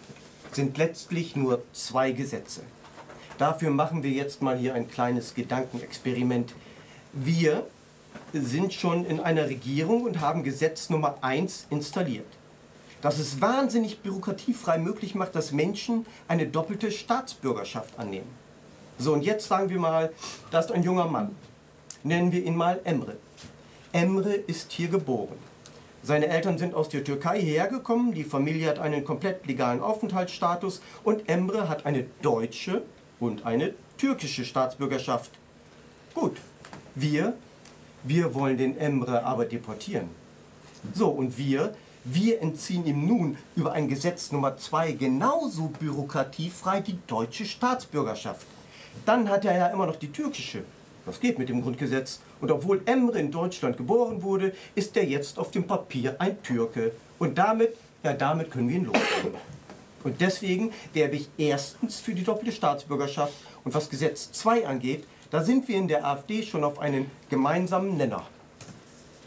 [0.52, 2.62] sind letztlich nur zwei Gesetze.
[3.38, 6.54] Dafür machen wir jetzt mal hier ein kleines Gedankenexperiment.
[7.12, 7.66] Wir
[8.34, 12.28] sind schon in einer Regierung und haben Gesetz Nummer 1 installiert.
[13.02, 18.30] Das es wahnsinnig bürokratiefrei möglich macht, dass Menschen eine doppelte Staatsbürgerschaft annehmen.
[18.98, 20.14] So, und jetzt sagen wir mal,
[20.52, 21.36] da ist ein junger Mann.
[22.04, 23.18] Nennen wir ihn mal Emre.
[23.92, 25.38] Emre ist hier geboren.
[26.06, 31.30] Seine Eltern sind aus der Türkei hergekommen, die Familie hat einen komplett legalen Aufenthaltsstatus und
[31.30, 32.82] Emre hat eine deutsche
[33.22, 35.32] und eine türkische Staatsbürgerschaft.
[36.14, 36.36] Gut,
[36.94, 37.36] wir,
[38.04, 40.10] wir wollen den Emre aber deportieren.
[40.94, 41.74] So, und wir,
[42.04, 48.46] wir entziehen ihm nun über ein Gesetz Nummer 2 genauso bürokratiefrei die deutsche Staatsbürgerschaft.
[49.06, 50.66] Dann hat er ja immer noch die türkische.
[51.06, 52.20] Das geht mit dem Grundgesetz.
[52.40, 56.92] Und obwohl Emre in Deutschland geboren wurde, ist er jetzt auf dem Papier ein Türke.
[57.20, 59.40] Und damit, ja, damit können wir ihn loswerden.
[60.04, 63.34] Und deswegen werbe ich erstens für die doppelte Staatsbürgerschaft.
[63.64, 67.98] Und was Gesetz 2 angeht, da sind wir in der AfD schon auf einen gemeinsamen
[67.98, 68.24] Nenner.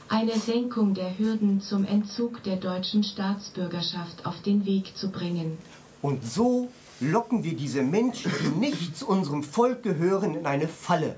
[0.09, 5.59] Eine Senkung der Hürden zum Entzug der deutschen Staatsbürgerschaft auf den Weg zu bringen.
[6.01, 6.69] Und so
[7.01, 11.17] locken wir diese Menschen, die nicht zu unserem Volk gehören, in eine Falle.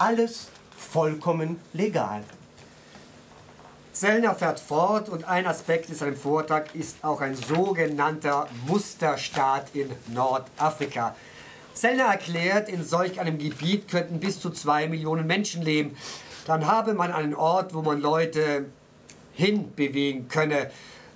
[0.00, 0.48] Alles
[0.78, 2.24] vollkommen legal.
[3.92, 9.90] Sellner fährt fort und ein Aspekt in seinem Vortrag ist auch ein sogenannter Musterstaat in
[10.06, 11.14] Nordafrika.
[11.74, 15.94] Sellner erklärt, in solch einem Gebiet könnten bis zu zwei Millionen Menschen leben.
[16.46, 18.64] Dann habe man einen Ort, wo man Leute
[19.34, 20.70] hinbewegen könne.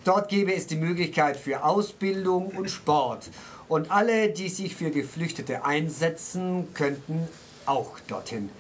[0.05, 3.31] Dort gäbe es die Möglichkeit für Ausbildung und Sport.
[3.67, 7.29] Und alle, die sich für Geflüchtete einsetzen, könnten
[7.65, 8.51] auch dorthin.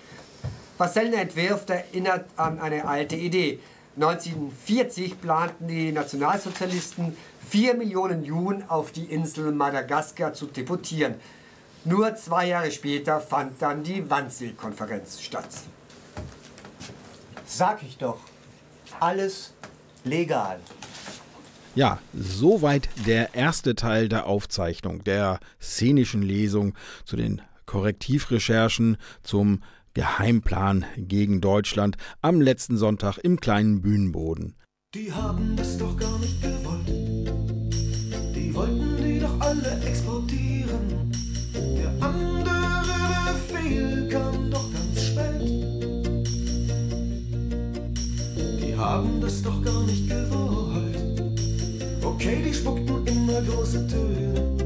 [0.85, 3.59] Was Sellner entwirft, erinnert an eine alte Idee.
[3.97, 7.16] 1940 planten die Nationalsozialisten,
[7.49, 11.14] vier Millionen Juden auf die Insel Madagaskar zu deportieren.
[11.87, 15.49] Nur zwei Jahre später fand dann die Wannsee-Konferenz statt.
[17.47, 18.18] Sag ich doch,
[19.01, 19.55] alles
[20.05, 20.61] legal.
[21.74, 26.74] Ja, soweit der erste Teil der Aufzeichnung, der szenischen Lesung
[27.07, 29.62] zu den Korrektivrecherchen zum
[29.95, 34.57] Geheimplan gegen Deutschland am letzten Sonntag im kleinen Bühnenboden.
[34.93, 36.89] Die haben das doch gar nicht gewollt.
[38.35, 41.13] Die wollten die doch alle exportieren.
[41.55, 42.55] Der andere
[43.33, 45.77] Befehl kam doch ganz spät.
[48.61, 51.23] Die haben das doch gar nicht gewollt.
[52.03, 54.57] Okay, die spuckten immer große Töne.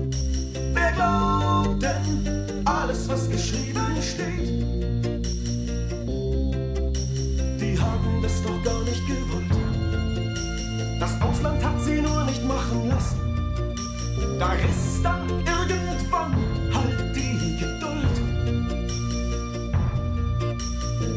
[0.73, 4.68] Wer glaubt denn alles, was geschrieben steht?
[8.49, 9.45] Doch gar nicht gewollt.
[10.99, 13.19] Das Ausland hat sie nur nicht machen lassen.
[14.39, 16.35] Da riss dann irgendwann
[16.75, 18.17] halt die Geduld.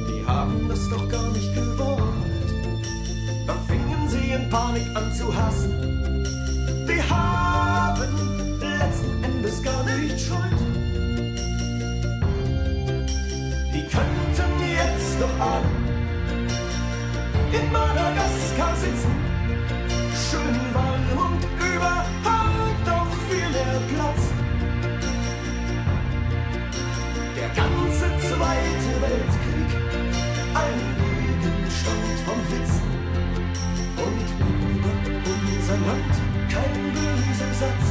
[0.09, 2.01] Die haben das doch gar nicht gewollt.
[3.47, 5.71] Da fingen sie in Panik an zu hassen.
[6.87, 8.30] Die haben
[17.53, 19.11] in Madagaskar sitzen.
[20.29, 24.21] Schön warm und überhaupt auch viel mehr Platz.
[27.35, 29.69] Der ganze Zweite Weltkrieg,
[30.63, 32.73] ein Gegenstand vom Witz.
[34.05, 34.27] Und
[34.75, 34.93] über
[35.31, 36.13] unser Land
[36.49, 37.85] kein böser Satz.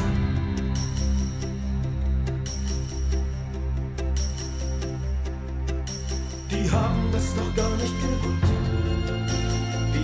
[6.51, 8.50] Die haben das doch gar nicht gewollt.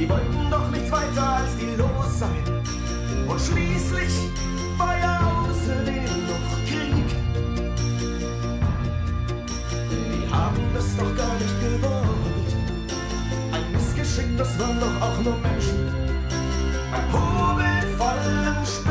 [0.07, 2.45] Die wollten doch nichts weiter als die los sein.
[3.27, 4.31] Und schließlich
[4.79, 7.09] war ja außerdem noch Krieg.
[9.91, 12.55] Die haben das doch gar nicht gewollt.
[13.53, 15.89] Ein Missgeschick, das waren doch auch nur Menschen.
[16.93, 18.86] Ein Hobel vollen Späne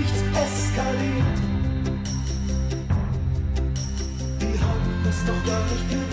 [0.00, 1.38] nichts eskaliert.
[4.40, 6.09] Die haben es doch gar nicht gewollt.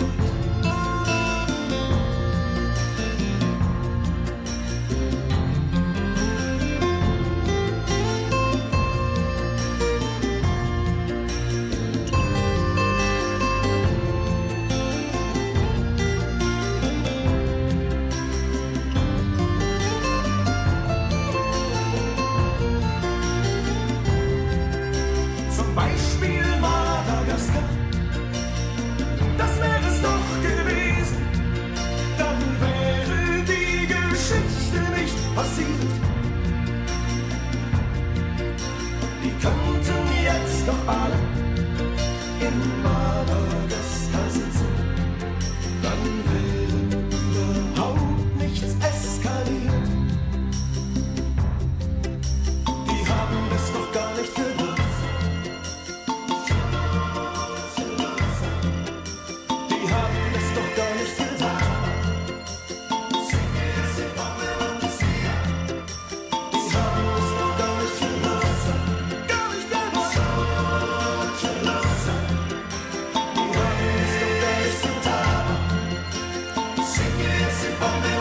[77.80, 78.17] Only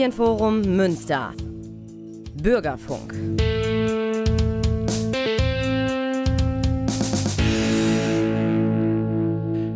[0.00, 1.34] Medienforum Münster.
[2.42, 3.12] Bürgerfunk.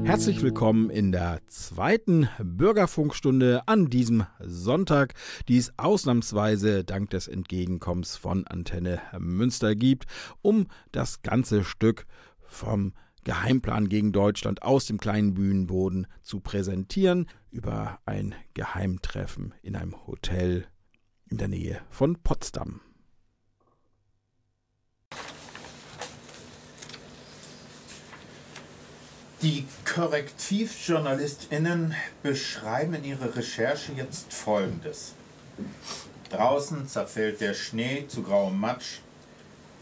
[0.07, 5.13] Herzlich willkommen in der zweiten Bürgerfunkstunde an diesem Sonntag,
[5.49, 10.07] die es ausnahmsweise dank des Entgegenkommens von Antenne Münster gibt,
[10.41, 12.07] um das ganze Stück
[12.41, 12.95] vom
[13.25, 20.67] Geheimplan gegen Deutschland aus dem kleinen Bühnenboden zu präsentieren über ein Geheimtreffen in einem Hotel
[21.29, 22.81] in der Nähe von Potsdam.
[29.45, 35.13] Die KorrektivjournalistInnen beschreiben in ihrer Recherche jetzt Folgendes.
[36.31, 39.01] Draußen zerfällt der Schnee zu grauem Matsch.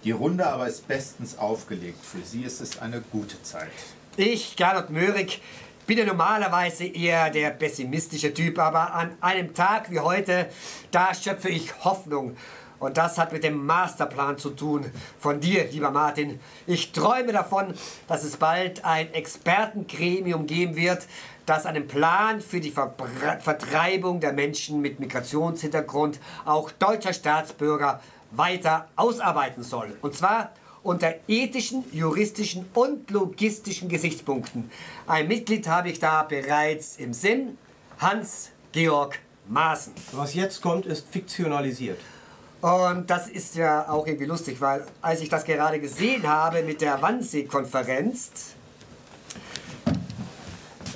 [0.05, 2.05] Die Runde aber ist bestens aufgelegt.
[2.05, 3.71] Für sie ist es eine gute Zeit.
[4.17, 5.41] Ich, Gernot Möhrig,
[5.87, 10.49] bin ja normalerweise eher der pessimistische Typ, aber an einem Tag wie heute,
[10.91, 12.37] da schöpfe ich Hoffnung.
[12.81, 14.91] Und das hat mit dem Masterplan zu tun
[15.21, 16.41] von dir, lieber Martin.
[16.67, 17.75] Ich träume davon,
[18.09, 21.07] dass es bald ein Expertengremium geben wird,
[21.47, 28.01] das einen Plan für die Verbra Vertreibung der Menschen mit Migrationshintergrund, auch deutscher Staatsbürger,
[28.33, 29.97] weiter ausarbeiten soll.
[30.03, 30.53] Und zwar
[30.83, 34.71] unter ethischen, juristischen und logistischen Gesichtspunkten.
[35.07, 37.57] Ein Mitglied habe ich da bereits im Sinn,
[37.99, 39.19] Hans-Georg
[39.49, 39.93] Maaßen.
[40.13, 41.99] Was jetzt kommt, ist fiktionalisiert.
[42.61, 46.81] Und das ist ja auch irgendwie lustig, weil als ich das gerade gesehen habe mit
[46.81, 48.31] der Wannsee-Konferenz,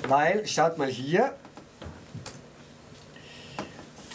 [0.07, 1.33] weil, schaut mal hier,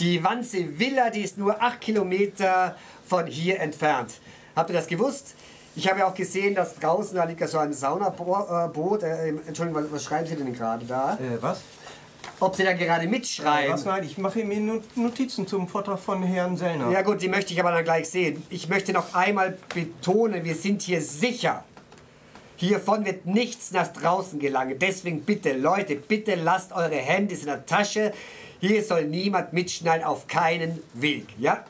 [0.00, 2.76] die Wannsee-Villa, die ist nur acht Kilometer
[3.12, 4.14] von hier entfernt.
[4.56, 5.34] Habt ihr das gewusst?
[5.76, 9.02] Ich habe ja auch gesehen, dass draußen, da liegt ja so ein Saunaboot.
[9.02, 11.14] Äh, Entschuldigung, was, was schreiben Sie denn gerade da?
[11.16, 11.60] Äh, was?
[12.40, 13.74] Ob Sie da gerade mitschreiben?
[13.74, 13.84] Was?
[13.84, 16.90] Nein, ich mache mir Not- Notizen zum Vortrag von Herrn Sellner.
[16.90, 18.42] Ja gut, die möchte ich aber dann gleich sehen.
[18.48, 21.64] Ich möchte noch einmal betonen, wir sind hier sicher.
[22.56, 24.78] Hiervon wird nichts nach draußen gelangen.
[24.78, 28.14] Deswegen bitte, Leute, bitte lasst eure Handys in der Tasche.
[28.60, 31.64] Hier soll niemand mitschneiden, auf keinen Weg, ja?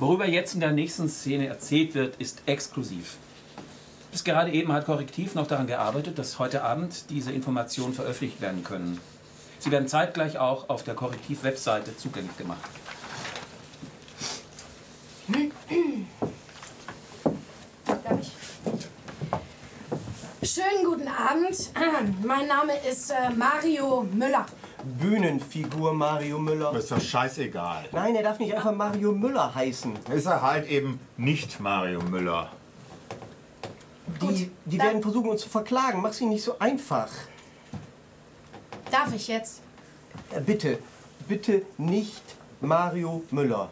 [0.00, 3.18] Worüber jetzt in der nächsten Szene erzählt wird, ist exklusiv.
[4.10, 8.64] Bis gerade eben hat Korrektiv noch daran gearbeitet, dass heute Abend diese Informationen veröffentlicht werden
[8.64, 8.98] können.
[9.58, 12.62] Sie werden zeitgleich auch auf der Korrektiv-Webseite zugänglich gemacht.
[17.86, 18.20] Darf
[20.40, 20.50] ich?
[20.50, 21.72] Schönen guten Abend.
[22.24, 24.46] Mein Name ist äh, Mario Müller.
[24.84, 26.72] Bühnenfigur Mario Müller.
[26.72, 27.86] Das ist doch scheißegal.
[27.92, 29.92] Nein, er darf nicht einfach Mario Müller heißen.
[30.14, 32.50] Ist er halt eben nicht Mario Müller.
[34.20, 36.00] Die, die werden versuchen, uns zu verklagen.
[36.02, 37.08] Mach sie nicht so einfach.
[38.90, 39.60] Darf ich jetzt?
[40.32, 40.78] Äh, Bitte,
[41.28, 42.22] bitte nicht
[42.60, 43.70] Mario Müller.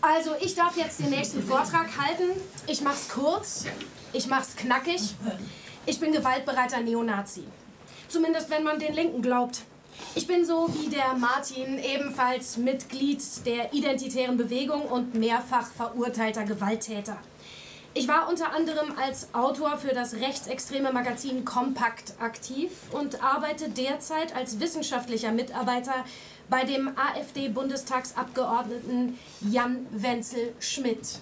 [0.00, 2.40] Also, ich darf jetzt den nächsten Vortrag halten.
[2.66, 3.64] Ich mach's kurz.
[4.12, 5.14] Ich mach's knackig.
[5.86, 7.44] Ich bin gewaltbereiter Neonazi.
[8.08, 9.62] Zumindest wenn man den Linken glaubt.
[10.14, 17.18] Ich bin so wie der Martin ebenfalls Mitglied der identitären Bewegung und mehrfach verurteilter Gewalttäter.
[17.94, 24.36] Ich war unter anderem als Autor für das rechtsextreme Magazin Kompakt aktiv und arbeite derzeit
[24.36, 26.04] als wissenschaftlicher Mitarbeiter
[26.48, 31.18] bei dem AfD-Bundestagsabgeordneten Jan Wenzel Schmidt.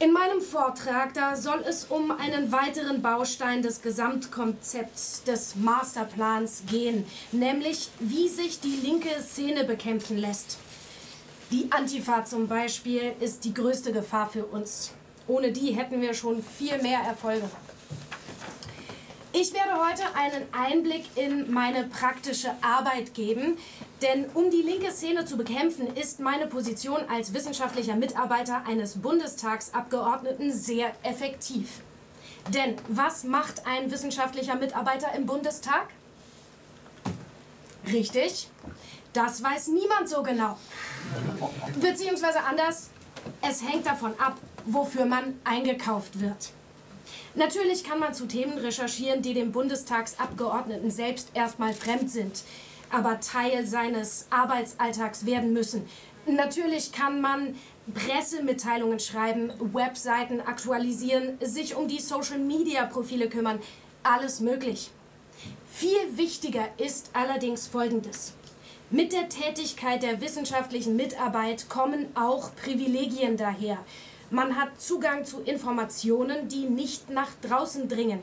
[0.00, 7.06] In meinem Vortrag, da soll es um einen weiteren Baustein des Gesamtkonzepts des Masterplans gehen,
[7.30, 10.58] nämlich wie sich die linke Szene bekämpfen lässt.
[11.52, 14.90] Die Antifa zum Beispiel ist die größte Gefahr für uns.
[15.28, 17.48] Ohne die hätten wir schon viel mehr Erfolge.
[19.36, 23.58] Ich werde heute einen Einblick in meine praktische Arbeit geben,
[24.00, 30.52] denn um die linke Szene zu bekämpfen, ist meine Position als wissenschaftlicher Mitarbeiter eines Bundestagsabgeordneten
[30.52, 31.80] sehr effektiv.
[32.50, 35.88] Denn was macht ein wissenschaftlicher Mitarbeiter im Bundestag?
[37.92, 38.48] Richtig,
[39.12, 40.56] das weiß niemand so genau.
[41.80, 42.90] Beziehungsweise anders,
[43.42, 46.52] es hängt davon ab, wofür man eingekauft wird.
[47.36, 52.44] Natürlich kann man zu Themen recherchieren, die dem Bundestagsabgeordneten selbst erstmal fremd sind,
[52.90, 55.88] aber Teil seines Arbeitsalltags werden müssen.
[56.26, 57.56] Natürlich kann man
[57.92, 63.60] Pressemitteilungen schreiben, Webseiten aktualisieren, sich um die Social-Media-Profile kümmern.
[64.04, 64.90] Alles möglich.
[65.70, 68.34] Viel wichtiger ist allerdings Folgendes.
[68.90, 73.78] Mit der Tätigkeit der wissenschaftlichen Mitarbeit kommen auch Privilegien daher.
[74.34, 78.20] Man hat Zugang zu Informationen, die nicht nach draußen dringen,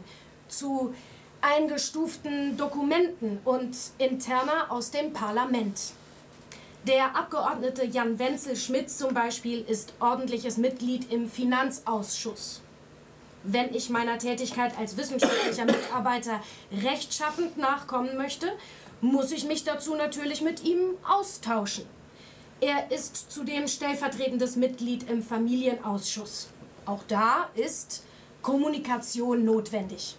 [0.49, 0.93] zu
[1.39, 5.93] eingestuften Dokumenten und interner aus dem Parlament.
[6.85, 12.59] Der Abgeordnete Jan Wenzel Schmidt zum Beispiel ist ordentliches Mitglied im Finanzausschuss.
[13.45, 16.41] Wenn ich meiner Tätigkeit als wissenschaftlicher Mitarbeiter
[16.83, 18.51] rechtschaffend nachkommen möchte,
[18.99, 21.85] muss ich mich dazu natürlich mit ihm austauschen.
[22.61, 26.49] Er ist zudem stellvertretendes Mitglied im Familienausschuss.
[26.85, 28.03] Auch da ist
[28.43, 30.15] Kommunikation notwendig.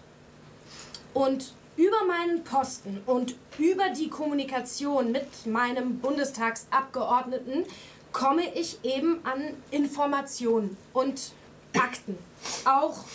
[1.13, 7.63] Und über meinen Posten und über die Kommunikation mit meinem Bundestagsabgeordneten
[8.11, 11.31] komme ich eben an Informationen und
[11.77, 12.17] Akten.
[12.65, 13.05] Auch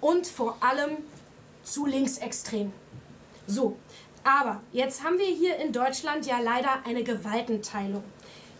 [0.00, 0.96] und vor allem
[1.64, 2.72] zu Linksextremen.
[3.46, 3.76] So,
[4.24, 8.04] aber jetzt haben wir hier in Deutschland ja leider eine Gewaltenteilung.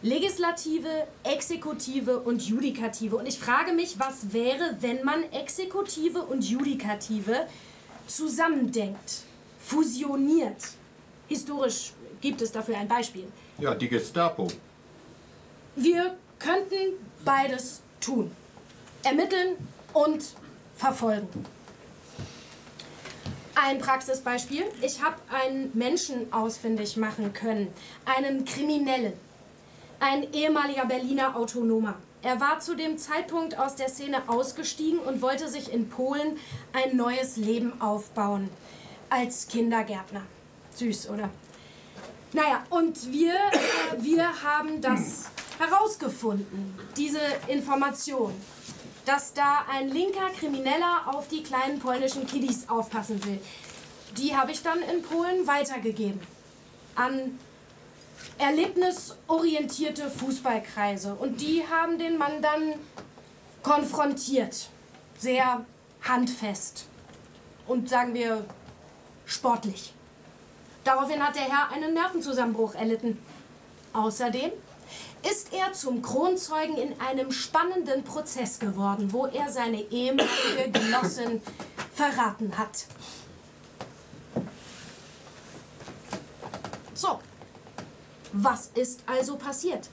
[0.03, 3.16] Legislative, Exekutive und Judikative.
[3.16, 7.46] Und ich frage mich, was wäre, wenn man Exekutive und Judikative
[8.07, 9.24] zusammendenkt,
[9.61, 10.70] fusioniert?
[11.28, 13.24] Historisch gibt es dafür ein Beispiel.
[13.59, 14.48] Ja, die Gestapo.
[15.76, 16.94] Wir könnten
[17.24, 18.30] beides tun.
[19.03, 19.57] Ermitteln
[19.92, 20.24] und
[20.76, 21.44] verfolgen.
[23.55, 24.64] Ein Praxisbeispiel.
[24.80, 27.68] Ich habe einen Menschen ausfindig machen können.
[28.07, 29.12] Einen Kriminellen.
[30.01, 31.94] Ein ehemaliger Berliner Autonomer.
[32.22, 36.38] Er war zu dem Zeitpunkt aus der Szene ausgestiegen und wollte sich in Polen
[36.72, 38.48] ein neues Leben aufbauen.
[39.11, 40.22] Als Kindergärtner.
[40.74, 41.28] Süß, oder?
[42.32, 45.26] Naja, und wir, äh, wir haben das
[45.59, 48.32] herausgefunden, diese Information,
[49.05, 53.38] dass da ein linker Krimineller auf die kleinen polnischen Kiddies aufpassen will.
[54.16, 56.20] Die habe ich dann in Polen weitergegeben
[56.94, 57.38] an
[58.41, 61.14] erlebnisorientierte Fußballkreise.
[61.14, 62.74] Und die haben den Mann dann
[63.62, 64.68] konfrontiert.
[65.18, 65.64] Sehr
[66.03, 66.86] handfest.
[67.66, 68.45] Und sagen wir
[69.26, 69.93] sportlich.
[70.84, 73.18] Daraufhin hat der Herr einen Nervenzusammenbruch erlitten.
[73.93, 74.51] Außerdem
[75.30, 81.43] ist er zum Kronzeugen in einem spannenden Prozess geworden, wo er seine ehemalige Genossin
[81.95, 82.86] verraten hat.
[86.95, 87.20] So,
[88.32, 89.88] was ist also passiert?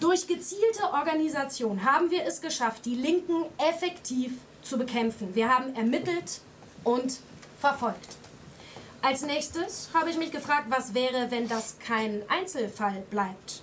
[0.00, 5.34] Durch gezielte Organisation haben wir es geschafft, die Linken effektiv zu bekämpfen.
[5.34, 6.40] Wir haben ermittelt
[6.84, 7.20] und
[7.60, 8.16] verfolgt.
[9.02, 13.62] Als nächstes habe ich mich gefragt, was wäre, wenn das kein Einzelfall bleibt,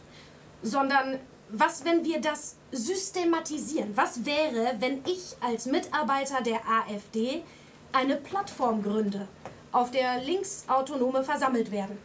[0.61, 3.95] sondern was, wenn wir das systematisieren?
[3.95, 7.43] Was wäre, wenn ich als Mitarbeiter der AfD
[7.91, 9.27] eine Plattform gründe,
[9.71, 11.97] auf der Linksautonome versammelt werden?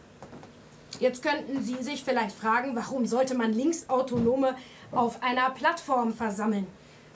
[1.01, 4.55] Jetzt könnten Sie sich vielleicht fragen, warum sollte man Linksautonome
[4.91, 6.67] auf einer Plattform versammeln?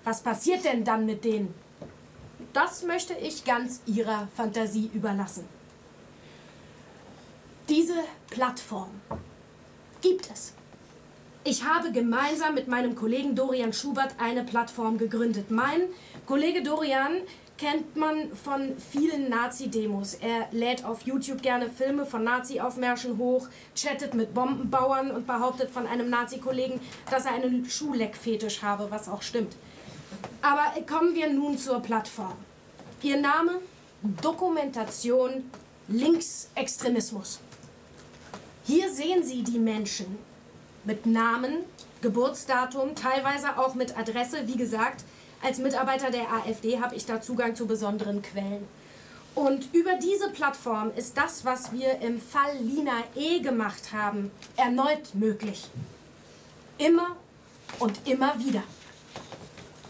[0.03, 1.53] Was passiert denn dann mit denen?
[2.51, 5.45] Das möchte ich ganz Ihrer Fantasie überlassen.
[7.69, 7.93] Diese
[8.31, 8.89] Plattform
[10.01, 10.53] gibt es.
[11.43, 15.51] Ich habe gemeinsam mit meinem Kollegen Dorian Schubert eine Plattform gegründet.
[15.51, 15.81] Mein
[16.25, 17.21] Kollege Dorian
[17.57, 20.15] kennt man von vielen Nazi-Demos.
[20.15, 25.87] Er lädt auf YouTube gerne Filme von Nazi-Aufmärschen hoch, chattet mit Bombenbauern und behauptet von
[25.87, 26.79] einem Nazi-Kollegen,
[27.09, 29.55] dass er einen Schuhleckfetisch habe, was auch stimmt.
[30.41, 32.35] Aber kommen wir nun zur Plattform.
[33.01, 33.59] Ihr Name?
[34.21, 35.49] Dokumentation
[35.87, 37.39] Linksextremismus.
[38.65, 40.17] Hier sehen Sie die Menschen
[40.83, 41.57] mit Namen,
[42.01, 44.47] Geburtsdatum, teilweise auch mit Adresse.
[44.47, 45.03] Wie gesagt,
[45.45, 48.67] als Mitarbeiter der AfD habe ich da Zugang zu besonderen Quellen.
[49.35, 53.39] Und über diese Plattform ist das, was wir im Fall Lina E.
[53.41, 55.69] gemacht haben, erneut möglich.
[56.79, 57.15] Immer
[57.77, 58.63] und immer wieder.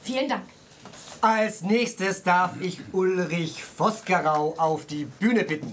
[0.03, 0.43] Vielen Dank.
[1.22, 5.72] Als nächstes darf ich Ulrich Vosgerau auf die Bühne bitten.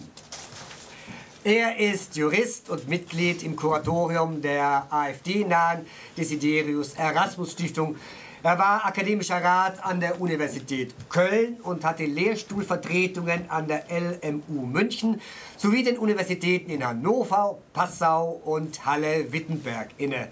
[1.44, 5.84] Er ist Jurist und Mitglied im Kuratorium der AfD-nahen
[6.16, 7.96] Desiderius Erasmus Stiftung.
[8.44, 15.20] Er war akademischer Rat an der Universität Köln und hatte Lehrstuhlvertretungen an der LMU München
[15.56, 20.26] sowie den Universitäten in Hannover, Passau und Halle-Wittenberg inne.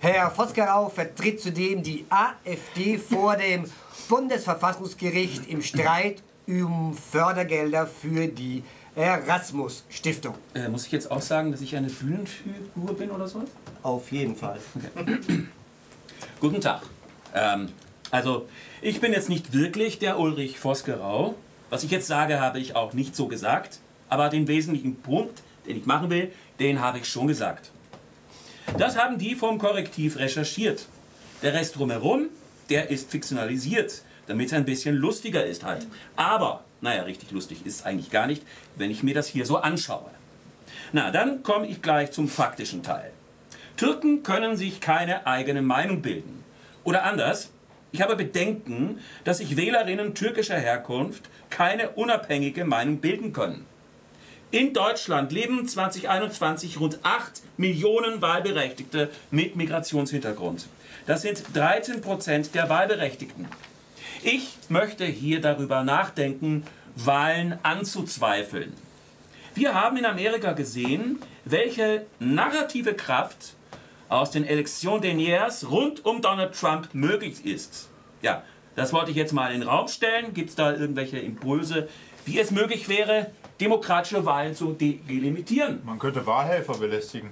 [0.00, 3.64] Herr Vosgerau vertritt zudem die AfD vor dem
[4.08, 8.62] Bundesverfassungsgericht im Streit um Fördergelder für die
[8.96, 10.34] Erasmus Stiftung.
[10.54, 13.42] Äh, muss ich jetzt auch sagen, dass ich eine Bühnenfigur bin oder so?
[13.82, 14.58] Auf jeden Fall.
[14.94, 15.46] Okay.
[16.40, 16.82] Guten Tag.
[17.34, 17.68] Ähm,
[18.10, 18.48] also,
[18.80, 21.34] ich bin jetzt nicht wirklich der Ulrich Vosgerau.
[21.70, 23.80] Was ich jetzt sage, habe ich auch nicht so gesagt.
[24.08, 26.30] Aber den wesentlichen Punkt, den ich machen will,
[26.60, 27.70] den habe ich schon gesagt.
[28.78, 30.86] Das haben die vom Korrektiv recherchiert.
[31.42, 32.28] Der Rest drumherum,
[32.70, 35.86] der ist fiktionalisiert, damit es ein bisschen lustiger ist halt.
[36.16, 38.42] Aber, naja, richtig lustig ist es eigentlich gar nicht,
[38.76, 40.10] wenn ich mir das hier so anschaue.
[40.92, 43.10] Na, dann komme ich gleich zum faktischen Teil.
[43.76, 46.43] Türken können sich keine eigene Meinung bilden.
[46.84, 47.50] Oder anders,
[47.92, 53.66] ich habe Bedenken, dass sich Wählerinnen türkischer Herkunft keine unabhängige Meinung bilden können.
[54.50, 60.68] In Deutschland leben 2021 rund 8 Millionen Wahlberechtigte mit Migrationshintergrund.
[61.06, 63.48] Das sind 13 Prozent der Wahlberechtigten.
[64.22, 66.64] Ich möchte hier darüber nachdenken,
[66.96, 68.72] Wahlen anzuzweifeln.
[69.54, 73.54] Wir haben in Amerika gesehen, welche narrative Kraft
[74.08, 77.88] aus den Elections dernières rund um Donald Trump möglich ist.
[78.22, 78.42] Ja,
[78.76, 80.34] das wollte ich jetzt mal in den Raum stellen.
[80.34, 81.88] Gibt es da irgendwelche Impulse,
[82.24, 83.30] wie es möglich wäre,
[83.60, 85.80] demokratische Wahlen zu delimitieren?
[85.84, 87.30] Man könnte Wahlhelfer belästigen.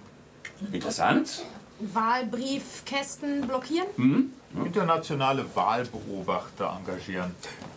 [0.73, 1.43] Interessant.
[1.81, 3.89] Wahlbriefkästen blockieren?
[3.97, 4.33] Hm?
[4.65, 7.35] Internationale Wahlbeobachter engagieren.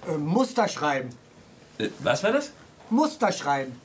[0.08, 1.10] Äh, Muster schreiben.
[1.78, 2.52] Äh, was war das?
[2.90, 3.80] Muster schreiben.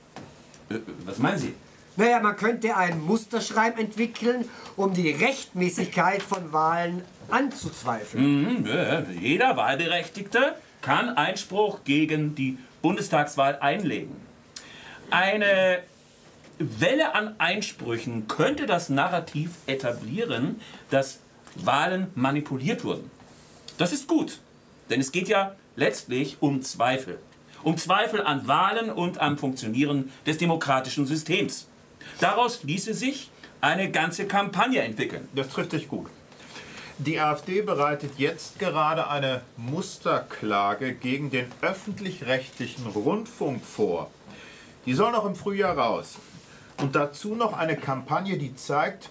[0.68, 1.54] Äh, was meinen Sie?
[1.96, 8.62] Naja, man könnte ein Musterschreiben entwickeln, um die Rechtmäßigkeit von Wahlen anzuzweifeln.
[8.62, 14.16] Mhm, jeder Wahlberechtigte kann Einspruch gegen die Bundestagswahl einlegen.
[15.10, 15.80] Eine
[16.58, 20.60] Welle an Einsprüchen könnte das Narrativ etablieren,
[20.90, 21.20] dass
[21.56, 23.10] Wahlen manipuliert wurden.
[23.78, 24.38] Das ist gut,
[24.88, 27.18] denn es geht ja letztlich um Zweifel.
[27.62, 31.66] Um Zweifel an Wahlen und am Funktionieren des demokratischen Systems.
[32.20, 33.30] Daraus ließe sich
[33.62, 35.28] eine ganze Kampagne entwickeln.
[35.34, 36.08] Das trifft dich gut.
[36.98, 44.10] Die AfD bereitet jetzt gerade eine Musterklage gegen den öffentlich-rechtlichen Rundfunk vor.
[44.84, 46.16] Die soll noch im Frühjahr raus.
[46.76, 49.08] Und dazu noch eine Kampagne, die zeigt,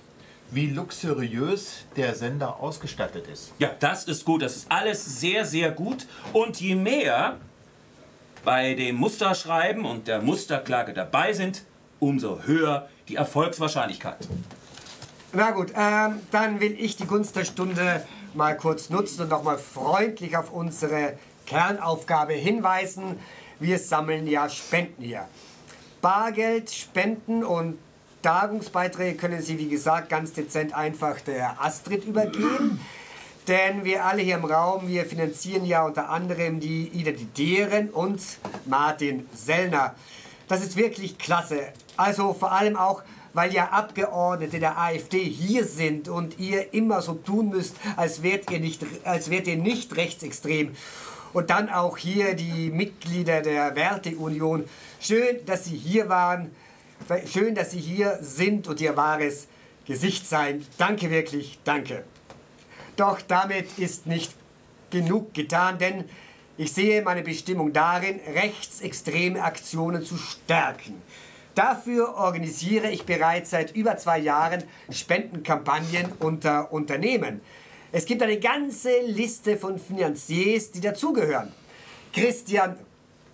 [0.52, 3.54] wie luxuriös der Sender ausgestattet ist.
[3.58, 4.44] Ja, das ist gut.
[4.44, 6.06] Das ist alles sehr, sehr gut.
[6.32, 7.38] Und je mehr
[8.44, 11.64] bei dem Musterschreiben und der Musterklage dabei sind,
[12.00, 14.28] umso höher die Erfolgswahrscheinlichkeit.
[15.34, 19.58] Na gut, ähm, dann will ich die Gunst der Stunde mal kurz nutzen und nochmal
[19.58, 23.20] freundlich auf unsere Kernaufgabe hinweisen.
[23.60, 25.28] Wir sammeln ja Spenden hier.
[26.02, 27.78] Bargeld, Spenden und
[28.22, 32.80] Tagungsbeiträge können Sie, wie gesagt, ganz dezent einfach der Astrid übergeben.
[33.48, 38.22] Denn wir alle hier im Raum, wir finanzieren ja unter anderem die Identitären und
[38.66, 39.96] Martin Sellner.
[40.48, 41.74] Das ist wirklich klasse.
[42.00, 47.14] Also vor allem auch, weil ja Abgeordnete der AfD hier sind und ihr immer so
[47.14, 50.78] tun müsst, als wärt ihr nicht, als wärt ihr nicht rechtsextrem.
[51.34, 54.64] Und dann auch hier die Mitglieder der Werteunion.
[55.02, 56.52] Schön, dass Sie hier waren.
[57.26, 59.48] Schön, dass Sie hier sind und Ihr wahres
[59.86, 60.66] Gesicht sein.
[60.78, 62.06] Danke wirklich, danke.
[62.96, 64.34] Doch damit ist nicht
[64.90, 66.06] genug getan, denn
[66.56, 71.02] ich sehe meine Bestimmung darin, rechtsextreme Aktionen zu stärken.
[71.60, 77.42] Dafür organisiere ich bereits seit über zwei Jahren Spendenkampagnen unter Unternehmen.
[77.92, 81.52] Es gibt eine ganze Liste von Finanziers, die dazugehören.
[82.14, 82.78] Christian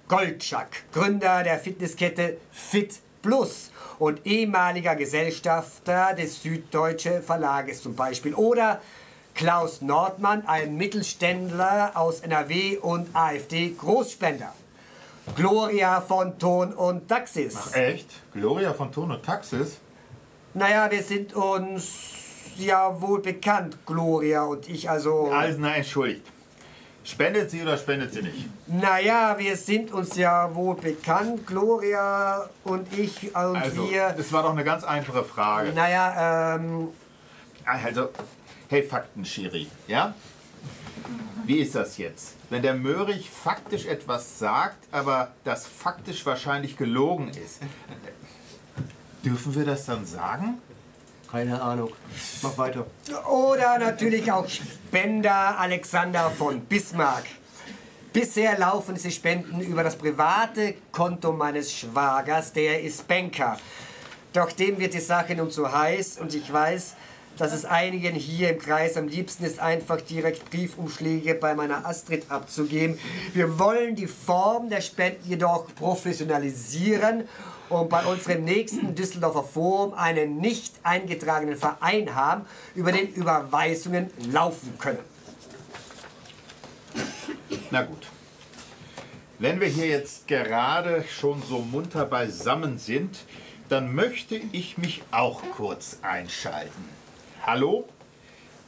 [0.07, 3.69] Goldschak, Gründer der Fitnesskette Fit Plus
[3.99, 8.33] und ehemaliger Gesellschafter des Süddeutsche Verlages zum Beispiel.
[8.33, 8.81] Oder
[9.35, 14.51] Klaus Nordmann, ein Mittelständler aus NRW und AfD-Großspender.
[15.35, 17.57] Gloria von Ton und Taxis.
[17.57, 18.09] Ach echt?
[18.33, 19.79] Gloria von Ton und Taxis?
[20.53, 22.13] Naja, wir sind uns
[22.57, 25.31] ja wohl bekannt, Gloria und ich, also...
[25.31, 26.25] Also, nein, entschuldigt.
[27.03, 28.47] Spendet sie oder spendet sie nicht?
[28.67, 34.13] Naja, wir sind uns ja wohl bekannt, Gloria und ich und Also, wir...
[34.15, 35.73] das war doch eine ganz einfache Frage.
[35.73, 36.87] Naja, ähm...
[37.65, 38.09] Also,
[38.69, 40.13] hey Faktenschiri, ja?
[41.45, 42.34] Wie ist das jetzt?
[42.49, 47.61] Wenn der Möhrig faktisch etwas sagt, aber das faktisch wahrscheinlich gelogen ist,
[49.23, 50.59] dürfen wir das dann sagen?
[51.31, 51.91] Keine Ahnung.
[52.43, 52.85] Mach weiter.
[53.27, 57.25] Oder natürlich auch Spender Alexander von Bismarck.
[58.13, 63.57] Bisher laufen diese Spenden über das private Konto meines Schwagers, der ist Banker.
[64.31, 66.95] Doch dem wird die Sache nun zu heiß und ich weiß,
[67.37, 72.29] dass es einigen hier im Kreis am liebsten ist, einfach direkt Briefumschläge bei meiner Astrid
[72.29, 72.99] abzugeben.
[73.33, 77.27] Wir wollen die Form der Spenden jedoch professionalisieren
[77.69, 84.77] und bei unserem nächsten Düsseldorfer Forum einen nicht eingetragenen Verein haben, über den Überweisungen laufen
[84.79, 84.99] können.
[87.71, 88.07] Na gut.
[89.37, 93.17] Wenn wir hier jetzt gerade schon so munter beisammen sind,
[93.67, 96.94] dann möchte ich mich auch kurz einschalten.
[97.45, 97.87] Hallo,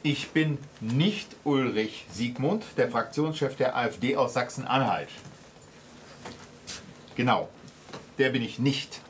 [0.04, 5.08] ich bin nicht Ulrich Siegmund, der Fraktionschef der AfD aus Sachsen-Anhalt.
[7.16, 7.48] Genau,
[8.18, 9.00] der bin ich nicht.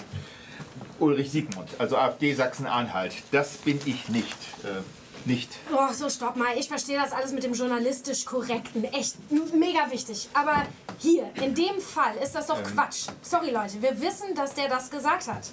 [0.99, 4.39] Ulrich Siegmund, also AfD Sachsen-Anhalt, das bin ich nicht.
[4.65, 5.51] Äh, nicht.
[5.71, 6.57] Oh, so stopp mal.
[6.57, 8.85] Ich verstehe das alles mit dem journalistisch korrekten.
[8.85, 10.31] Echt mega wichtig.
[10.33, 10.63] Aber
[10.97, 12.65] hier, in dem Fall ist das doch Ähm.
[12.65, 13.09] Quatsch.
[13.21, 13.83] Sorry, Leute.
[13.83, 15.51] Wir wissen, dass der das gesagt hat.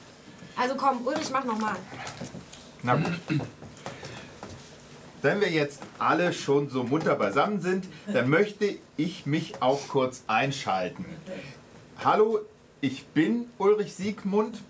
[0.55, 1.75] Also komm, Ulrich, mach noch mal.
[2.81, 3.19] Na gut.
[5.25, 10.23] Wenn wir jetzt alle schon so munter beisammen sind, dann möchte ich mich auch kurz
[10.27, 11.03] einschalten.
[12.03, 12.41] Hallo,
[12.79, 14.61] ich bin Ulrich Siegmund,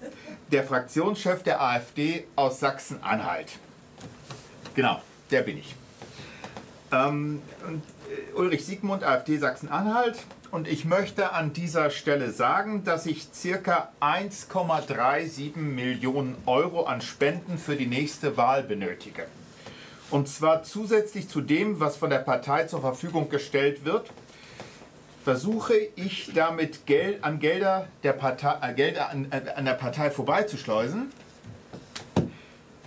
[0.54, 3.60] der Fraktionschef der AfD aus Sachsen-Anhalt.
[4.76, 5.76] Genau, der bin ich.
[6.94, 7.42] Ähm,
[8.08, 10.20] äh, Ulrich Siegmund, AfD Sachsen-Anhalt.
[10.52, 17.58] Und ich möchte an dieser Stelle sagen, dass ich circa 1,37 Millionen Euro an Spenden
[17.58, 19.26] für die nächste Wahl benötige.
[20.12, 24.12] Und zwar zusätzlich zu dem, was von der Partei zur Verfügung gestellt wird,
[25.24, 30.12] versuche ich damit Geld an Gelder der Partei, äh, Gelder an, äh, an der Partei
[30.12, 31.12] vorbeizuschleusen.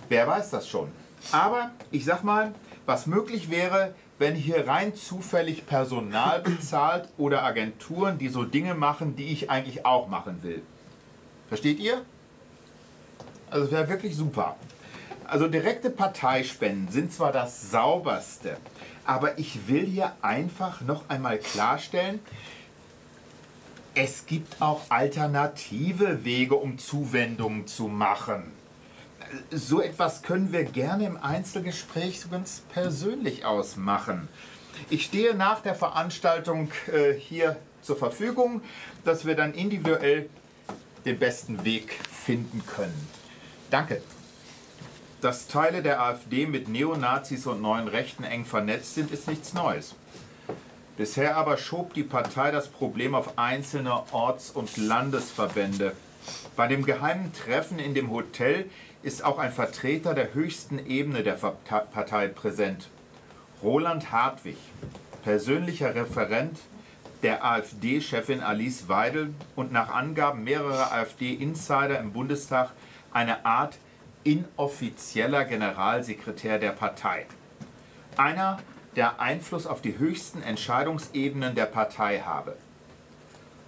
[0.07, 0.89] Wer weiß das schon.
[1.33, 2.53] Aber ich sag mal,
[2.85, 9.17] was möglich wäre, wenn hier rein zufällig Personal bezahlt oder Agenturen, die so Dinge machen,
[9.17, 10.61] die ich eigentlich auch machen will.
[11.49, 12.05] Versteht ihr?
[13.49, 14.55] Also wäre wirklich super.
[15.29, 18.57] Also direkte Parteispenden sind zwar das sauberste,
[19.05, 22.19] aber ich will hier einfach noch einmal klarstellen,
[23.93, 28.51] es gibt auch alternative Wege, um Zuwendungen zu machen.
[29.51, 34.29] So etwas können wir gerne im Einzelgespräch ganz persönlich ausmachen.
[34.89, 38.61] Ich stehe nach der Veranstaltung äh, hier zur Verfügung,
[39.05, 40.27] dass wir dann individuell
[41.05, 43.07] den besten Weg finden können.
[43.69, 44.01] Danke.
[45.21, 49.95] Dass Teile der AfD mit Neonazis und neuen Rechten eng vernetzt sind, ist nichts Neues.
[50.95, 55.93] Bisher aber schob die Partei das Problem auf einzelne Orts- und Landesverbände.
[56.55, 58.69] Bei dem geheimen Treffen in dem Hotel
[59.03, 62.87] ist auch ein Vertreter der höchsten Ebene der Partei präsent.
[63.61, 64.57] Roland Hartwig,
[65.23, 66.59] persönlicher Referent
[67.23, 72.71] der AfD-Chefin Alice Weidel und nach Angaben mehrerer AfD-Insider im Bundestag
[73.11, 73.77] eine Art
[74.23, 77.25] inoffizieller Generalsekretär der Partei.
[78.17, 78.59] Einer,
[78.95, 82.57] der Einfluss auf die höchsten Entscheidungsebenen der Partei habe.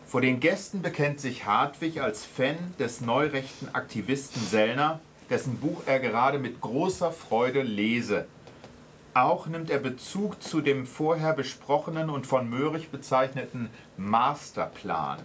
[0.06, 5.00] Vor den Gästen bekennt sich Hartwig als Fan des neurechten Aktivisten Sellner,
[5.30, 8.26] dessen Buch er gerade mit großer Freude lese.
[9.14, 15.20] Auch nimmt er Bezug zu dem vorher besprochenen und von Möhrig bezeichneten Masterplan.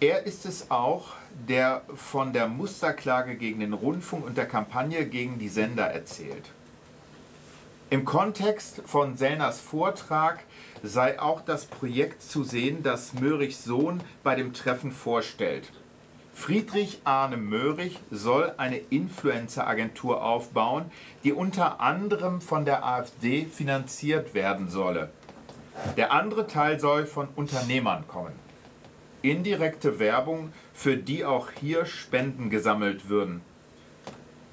[0.00, 1.12] Er ist es auch,
[1.48, 6.50] der von der Musterklage gegen den Rundfunk und der Kampagne gegen die Sender erzählt.
[7.90, 10.44] Im Kontext von Sellners Vortrag
[10.82, 15.70] sei auch das Projekt zu sehen, das Möhrichs Sohn bei dem Treffen vorstellt.
[16.34, 20.90] Friedrich Arne Möhrig soll eine Influencer-Agentur aufbauen,
[21.22, 25.10] die unter anderem von der AfD finanziert werden solle.
[25.96, 28.32] Der andere Teil soll von Unternehmern kommen.
[29.20, 30.52] Indirekte Werbung,
[30.82, 33.40] für die auch hier Spenden gesammelt würden.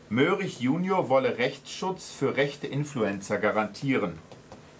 [0.09, 4.13] Möhrig Junior wolle Rechtsschutz für rechte Influencer garantieren.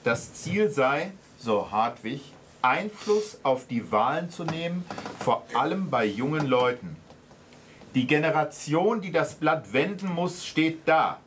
[0.03, 2.21] Das Ziel sei, so Hartwig,
[2.61, 4.85] Einfluss auf die Wahlen zu nehmen,
[5.17, 6.95] vor allem bei jungen Leuten.
[7.95, 11.19] Die Generation, die das Blatt wenden muss, steht da.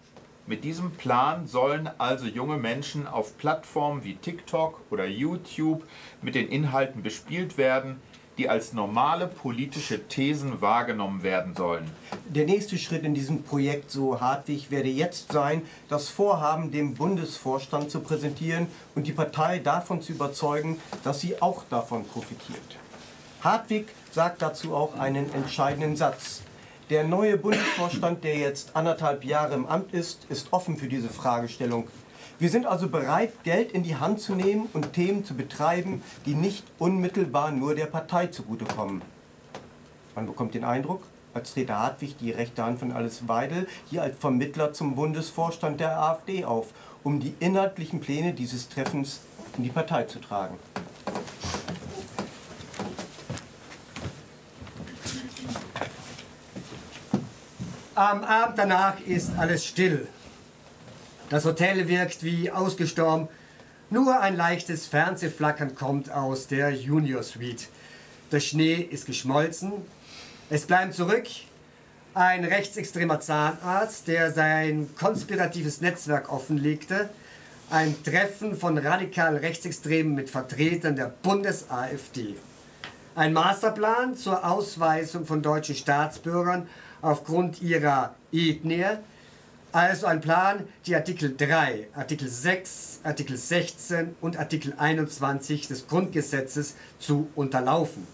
[0.47, 5.83] Mit diesem Plan sollen also junge Menschen auf Plattformen wie TikTok oder YouTube
[6.21, 8.01] mit den Inhalten bespielt werden,
[8.39, 11.91] die als normale politische Thesen wahrgenommen werden sollen.
[12.27, 17.91] Der nächste Schritt in diesem Projekt, so Hartwig, werde jetzt sein, das Vorhaben dem Bundesvorstand
[17.91, 22.79] zu präsentieren und die Partei davon zu überzeugen, dass sie auch davon profitiert.
[23.43, 26.43] Hartwig sagt dazu auch einen entscheidenden Satz.
[26.91, 31.89] Der neue Bundesvorstand, der jetzt anderthalb Jahre im Amt ist, ist offen für diese Fragestellung.
[32.39, 36.35] Wir sind also bereit, Geld in die Hand zu nehmen und Themen zu betreiben, die
[36.35, 39.03] nicht unmittelbar nur der Partei zugutekommen.
[40.15, 41.03] Man bekommt den Eindruck,
[41.35, 45.99] als trete Hartwig, die rechte Hand von Alice Weidel, hier als Vermittler zum Bundesvorstand der
[45.99, 46.69] AfD auf,
[47.05, 49.21] um die inhaltlichen Pläne dieses Treffens
[49.57, 50.59] in die Partei zu tragen.
[57.95, 60.09] Am Abend danach ist alles still.
[61.33, 63.27] Das Hotel wirkt wie ausgestorben.
[63.89, 67.69] Nur ein leichtes Fernsehflackern kommt aus der Junior Suite.
[68.31, 69.73] Der Schnee ist geschmolzen.
[70.51, 71.25] Es bleiben zurück
[72.13, 77.09] ein rechtsextremer Zahnarzt, der sein konspiratives Netzwerk offenlegte,
[77.71, 82.35] ein Treffen von radikal Rechtsextremen mit Vertretern der Bundes-AfD,
[83.15, 86.69] ein Masterplan zur Ausweisung von deutschen Staatsbürgern
[87.01, 88.99] aufgrund ihrer Ethnie,
[89.73, 96.77] also ein Plan, die Artikel 3, Artikel 6, Artikel 16 und Artikel 21 des Grundgesetzes
[96.99, 98.07] zu unterlaufen.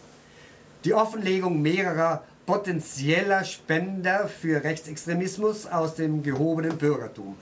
[0.85, 7.37] Die Offenlegung mehrerer potenzieller Spender für Rechtsextremismus aus dem gehobenen Bürgertum.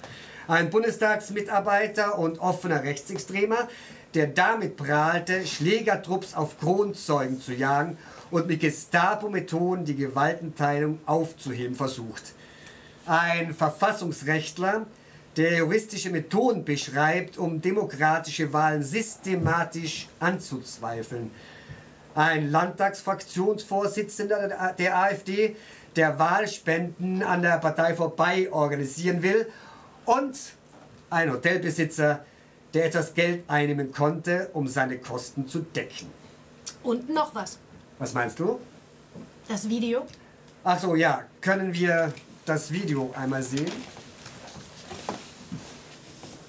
[0.48, 3.68] Ein Bundestagsmitarbeiter und offener Rechtsextremer,
[4.14, 7.98] der damit prahlte, Schlägertrupps auf Kronzeugen zu jagen
[8.30, 12.32] und mit Gestapo-Methoden die Gewaltenteilung aufzuheben versucht.
[13.06, 14.84] Ein Verfassungsrechtler,
[15.36, 21.30] der juristische Methoden beschreibt, um demokratische Wahlen systematisch anzuzweifeln.
[22.16, 25.54] Ein Landtagsfraktionsvorsitzender der AfD,
[25.94, 29.46] der Wahlspenden an der Partei vorbei organisieren will.
[30.04, 30.36] Und
[31.08, 32.24] ein Hotelbesitzer,
[32.74, 36.10] der etwas Geld einnehmen konnte, um seine Kosten zu decken.
[36.82, 37.58] Und noch was.
[37.98, 38.58] Was meinst du?
[39.46, 40.06] Das Video.
[40.64, 41.22] Ach so, ja.
[41.40, 42.12] Können wir
[42.46, 43.70] das Video einmal sehen?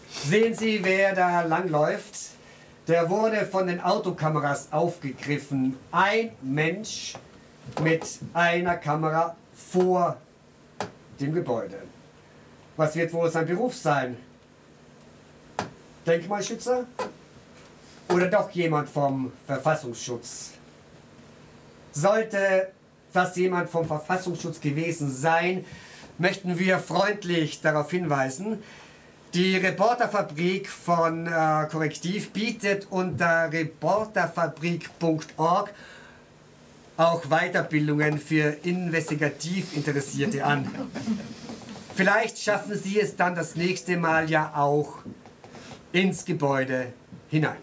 [0.09, 2.15] Sehen Sie, wer da langläuft?
[2.87, 5.77] Der wurde von den Autokameras aufgegriffen.
[5.91, 7.15] Ein Mensch
[7.81, 8.03] mit
[8.33, 10.17] einer Kamera vor
[11.19, 11.81] dem Gebäude.
[12.77, 14.17] Was wird wohl sein Beruf sein?
[16.05, 16.85] Denkmalschützer?
[18.09, 20.51] Oder doch jemand vom Verfassungsschutz?
[21.91, 22.71] Sollte
[23.11, 25.65] das jemand vom Verfassungsschutz gewesen sein,
[26.17, 28.61] möchten wir freundlich darauf hinweisen,
[29.33, 35.73] die Reporterfabrik von äh, Korrektiv bietet unter reporterfabrik.org
[36.97, 40.67] auch Weiterbildungen für investigativ Interessierte an.
[41.93, 44.99] Vielleicht schaffen Sie es dann das nächste Mal ja auch
[45.91, 46.93] ins Gebäude
[47.29, 47.57] hinein.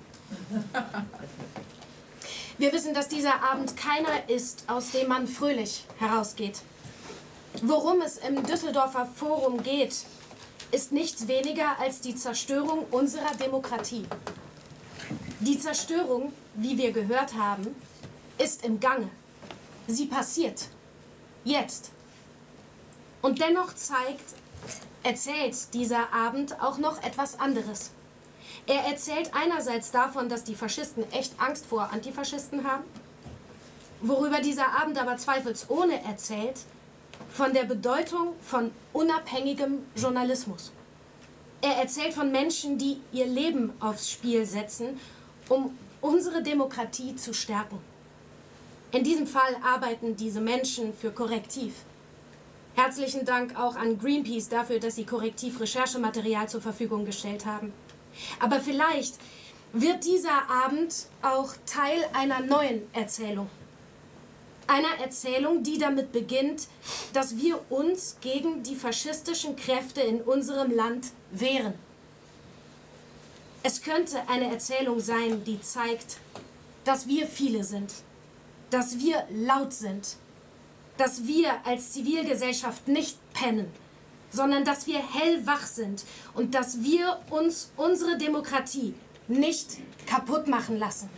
[2.59, 6.61] Wir wissen, dass dieser Abend keiner ist, aus dem man fröhlich herausgeht.
[7.63, 9.95] Worum es im Düsseldorfer Forum geht,
[10.73, 14.05] ist nichts weniger als die Zerstörung unserer Demokratie.
[15.39, 17.77] Die Zerstörung, wie wir gehört haben,
[18.39, 19.09] ist im Gange.
[19.87, 20.69] Sie passiert.
[21.45, 21.91] Jetzt.
[23.23, 24.35] Und dennoch zeigt,
[25.05, 27.91] erzählt dieser Abend auch noch etwas anderes.
[28.67, 32.85] Er erzählt einerseits davon, dass die Faschisten echt Angst vor Antifaschisten haben,
[34.01, 36.61] worüber dieser Abend aber zweifelsohne erzählt,
[37.31, 40.73] von der Bedeutung von unabhängigem Journalismus.
[41.61, 45.01] Er erzählt von Menschen, die ihr Leben aufs Spiel setzen,
[45.49, 47.79] um unsere Demokratie zu stärken.
[48.93, 51.75] In diesem Fall arbeiten diese Menschen für Korrektiv.
[52.77, 57.73] Herzlichen Dank auch an Greenpeace dafür, dass sie Korrektiv Recherchematerial zur Verfügung gestellt haben.
[58.41, 59.15] Aber vielleicht
[59.73, 63.49] wird dieser Abend auch Teil einer neuen Erzählung.
[64.67, 66.69] Einer Erzählung, die damit beginnt,
[67.13, 71.75] dass wir uns gegen die faschistischen Kräfte in unserem Land wehren.
[73.63, 76.19] Es könnte eine Erzählung sein, die zeigt,
[76.85, 77.93] dass wir viele sind,
[78.71, 80.17] dass wir laut sind,
[80.97, 83.71] dass wir als Zivilgesellschaft nicht pennen,
[84.31, 86.05] sondern dass wir hellwach sind
[86.35, 88.95] und dass wir uns unsere Demokratie
[89.29, 91.09] nicht kaputt machen lassen.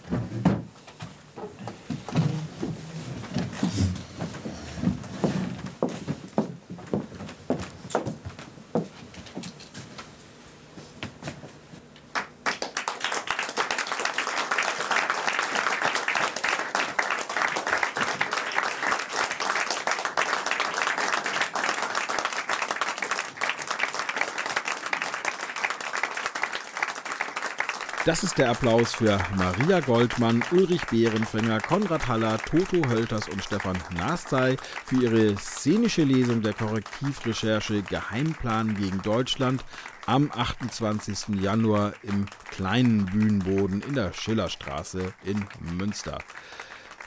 [28.16, 33.76] Das ist der Applaus für Maria Goldmann, Ulrich Behrenfänger, Konrad Haller, Toto Hölters und Stefan
[33.94, 34.56] Nastey
[34.86, 39.62] für ihre szenische Lesung der Korrektivrecherche Geheimplan gegen Deutschland
[40.06, 41.42] am 28.
[41.42, 46.16] Januar im kleinen Bühnenboden in der Schillerstraße in Münster.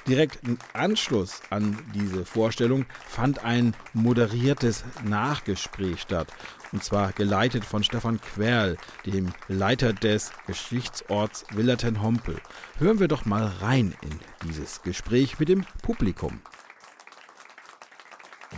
[0.10, 6.34] Direkt im Anschluss an diese Vorstellung fand ein moderiertes Nachgespräch statt.
[6.72, 12.42] Und zwar geleitet von Stefan Querl, dem Leiter des Geschichtsorts Willerten-Hompel.
[12.80, 14.20] Hören wir doch mal rein in
[14.50, 16.42] dieses Gespräch mit dem Publikum.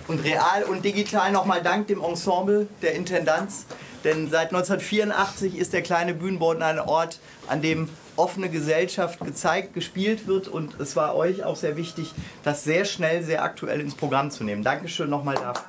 [0.07, 3.65] Und real und digital nochmal Dank dem Ensemble der Intendanz.
[4.03, 10.27] Denn seit 1984 ist der kleine Bühnenboden ein Ort, an dem offene Gesellschaft gezeigt, gespielt
[10.27, 10.47] wird.
[10.47, 12.13] Und es war euch auch sehr wichtig,
[12.43, 14.63] das sehr schnell, sehr aktuell ins Programm zu nehmen.
[14.63, 15.63] Dankeschön nochmal dafür.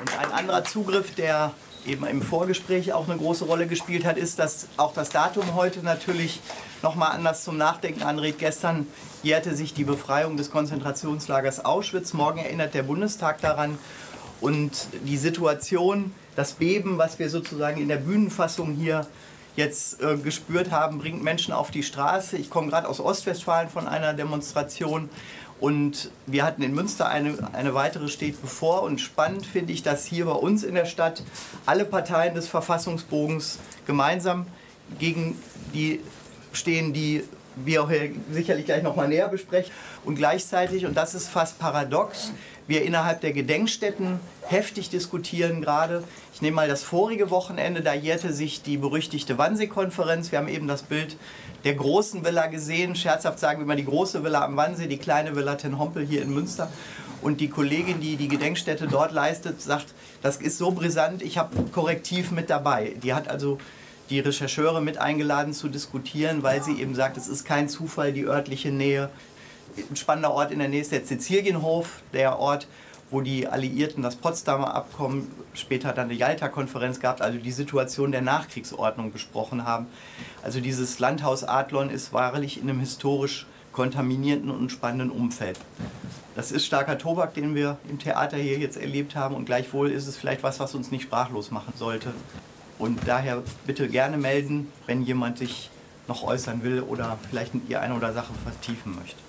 [0.00, 1.52] Und ein anderer Zugriff, der
[1.86, 5.80] eben im Vorgespräch auch eine große Rolle gespielt hat, ist, dass auch das Datum heute
[5.80, 6.40] natürlich
[6.82, 8.38] nochmal anders zum Nachdenken anregt.
[8.38, 8.86] Gestern
[9.22, 12.12] jährte sich die Befreiung des Konzentrationslagers Auschwitz.
[12.12, 13.78] Morgen erinnert der Bundestag daran.
[14.40, 19.06] Und die Situation, das Beben, was wir sozusagen in der Bühnenfassung hier
[19.54, 22.36] jetzt äh, gespürt haben, bringt Menschen auf die Straße.
[22.36, 25.10] Ich komme gerade aus Ostwestfalen von einer Demonstration
[25.62, 28.82] und wir hatten in Münster eine, eine weitere steht bevor.
[28.82, 31.22] Und spannend finde ich, dass hier bei uns in der Stadt
[31.66, 34.46] alle Parteien des Verfassungsbogens gemeinsam
[34.98, 35.38] gegen
[35.72, 36.00] die
[36.52, 37.24] stehen, die
[37.56, 37.90] wir auch
[38.30, 39.72] sicherlich gleich noch mal näher besprechen.
[40.04, 42.32] Und gleichzeitig, und das ist fast paradox,
[42.66, 46.04] wir innerhalb der Gedenkstätten heftig diskutieren gerade.
[46.32, 50.32] Ich nehme mal das vorige Wochenende, da jährte sich die berüchtigte Wannsee-Konferenz.
[50.32, 51.16] Wir haben eben das Bild
[51.64, 52.94] der großen Villa gesehen.
[52.94, 56.22] Scherzhaft sagen wir mal die große Villa am Wannsee, die kleine Villa Ten Hompel hier
[56.22, 56.70] in Münster.
[57.20, 59.86] Und die Kollegin, die die Gedenkstätte dort leistet, sagt,
[60.22, 62.94] das ist so brisant, ich habe Korrektiv mit dabei.
[63.02, 63.58] Die hat also
[64.12, 68.26] die Rechercheure mit eingeladen zu diskutieren, weil sie eben sagt, es ist kein Zufall, die
[68.26, 69.08] örtliche Nähe.
[69.90, 72.68] Ein spannender Ort in der Nähe ist der Sizilienhof, der Ort,
[73.10, 78.20] wo die Alliierten das Potsdamer Abkommen, später dann die Jalta-Konferenz gab, also die Situation der
[78.20, 79.86] Nachkriegsordnung besprochen haben.
[80.42, 85.58] Also dieses Landhaus Adlon ist wahrlich in einem historisch kontaminierten und spannenden Umfeld.
[86.34, 90.06] Das ist starker Tobak, den wir im Theater hier jetzt erlebt haben und gleichwohl ist
[90.06, 92.12] es vielleicht was, was uns nicht sprachlos machen sollte.
[92.82, 95.70] Und daher bitte gerne melden, wenn jemand sich
[96.08, 99.20] noch äußern will oder vielleicht ihr eine oder Sache vertiefen möchte.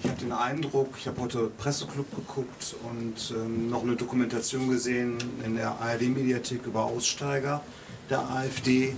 [0.00, 5.18] Ich habe den Eindruck, ich habe heute Presseclub geguckt und ähm, noch eine Dokumentation gesehen
[5.44, 7.62] in der ARD-Mediathek über Aussteiger
[8.10, 8.94] der AfD,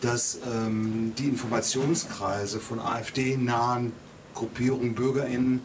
[0.00, 3.92] dass ähm, die Informationskreise von AfD-nahen
[4.34, 5.62] Gruppierungen, BürgerInnen,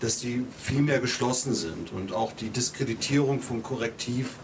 [0.00, 4.36] dass die viel mehr geschlossen sind und auch die Diskreditierung von Korrektiv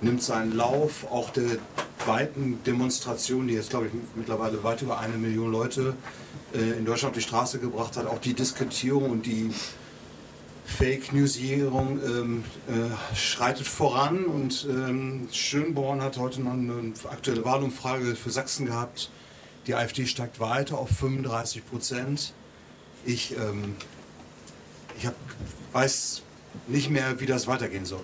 [0.00, 1.10] nimmt seinen Lauf.
[1.10, 1.58] Auch der
[2.06, 5.94] weiten Demonstration, die jetzt, glaube ich, mittlerweile weit über eine Million Leute
[6.54, 9.50] äh, in Deutschland auf die Straße gebracht hat, auch die Diskretierung und die
[10.66, 18.16] Fake Newsierung ähm, äh, schreitet voran und ähm, Schönborn hat heute noch eine aktuelle Wahlumfrage
[18.16, 19.10] für Sachsen gehabt.
[19.68, 22.34] Die AfD steigt weiter auf 35 Prozent.
[23.04, 23.76] Ich, ähm,
[24.98, 25.14] ich hab,
[25.72, 26.22] weiß
[26.66, 28.02] nicht mehr, wie das weitergehen soll.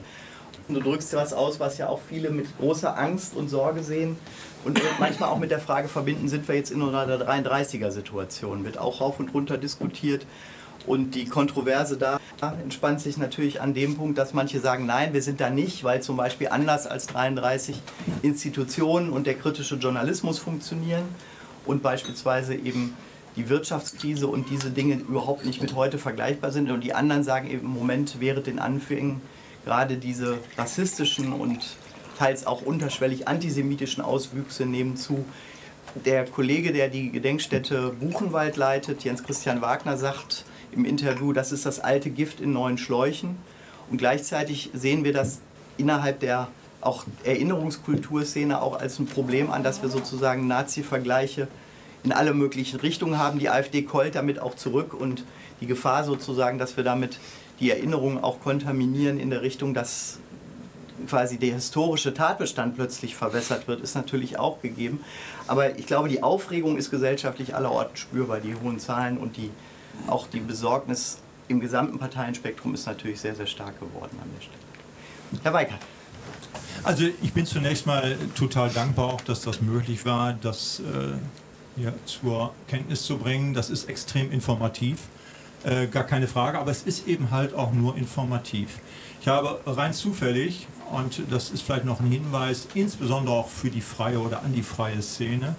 [0.69, 4.17] Du drückst was aus, was ja auch viele mit großer Angst und Sorge sehen
[4.65, 8.65] und manchmal auch mit der Frage verbinden, sind wir jetzt in einer 33er-Situation?
[8.65, 10.25] Wird auch rauf und runter diskutiert.
[10.87, 12.19] Und die Kontroverse da
[12.61, 16.03] entspannt sich natürlich an dem Punkt, dass manche sagen, nein, wir sind da nicht, weil
[16.03, 17.81] zum Beispiel anders als 33
[18.23, 21.05] Institutionen und der kritische Journalismus funktionieren
[21.67, 22.97] und beispielsweise eben
[23.37, 26.71] die Wirtschaftskrise und diese Dinge überhaupt nicht mit heute vergleichbar sind.
[26.71, 29.21] Und die anderen sagen eben, im Moment wäre den Anfängen
[29.65, 31.77] gerade diese rassistischen und
[32.19, 35.25] teils auch unterschwellig antisemitischen Auswüchse nehmen zu.
[36.05, 41.67] Der Kollege, der die Gedenkstätte Buchenwald leitet, Jens Christian Wagner, sagt im Interview, das ist
[41.67, 43.37] das alte Gift in neuen Schläuchen.
[43.91, 45.41] Und gleichzeitig sehen wir das
[45.77, 46.49] innerhalb der
[46.81, 51.49] auch Erinnerungskulturszene auch als ein Problem an, dass wir sozusagen Nazi-Vergleiche
[52.03, 53.39] in alle möglichen Richtungen haben.
[53.39, 55.25] Die AfD keult damit auch zurück und
[55.61, 57.19] die Gefahr sozusagen, dass wir damit
[57.63, 60.19] die Erinnerungen auch kontaminieren in der Richtung, dass
[61.09, 65.01] quasi der historische Tatbestand plötzlich verwässert wird, ist natürlich auch gegeben.
[65.47, 69.51] Aber ich glaube, die Aufregung ist gesellschaftlich allerorten spürbar, die hohen Zahlen und die,
[70.09, 71.19] auch die Besorgnis
[71.49, 75.43] im gesamten Parteienspektrum ist natürlich sehr, sehr stark geworden an der Stelle.
[75.43, 75.81] Herr Weikert.
[76.83, 81.93] Also ich bin zunächst mal total dankbar, auch dass das möglich war, das äh, ja,
[82.07, 83.55] zur Kenntnis zu bringen.
[83.55, 84.99] Das ist extrem informativ.
[85.65, 88.81] Äh, gar keine Frage, aber es ist eben halt auch nur informativ.
[89.21, 93.81] Ich habe rein zufällig und das ist vielleicht noch ein Hinweis, insbesondere auch für die
[93.81, 95.55] freie oder an die freie Szene.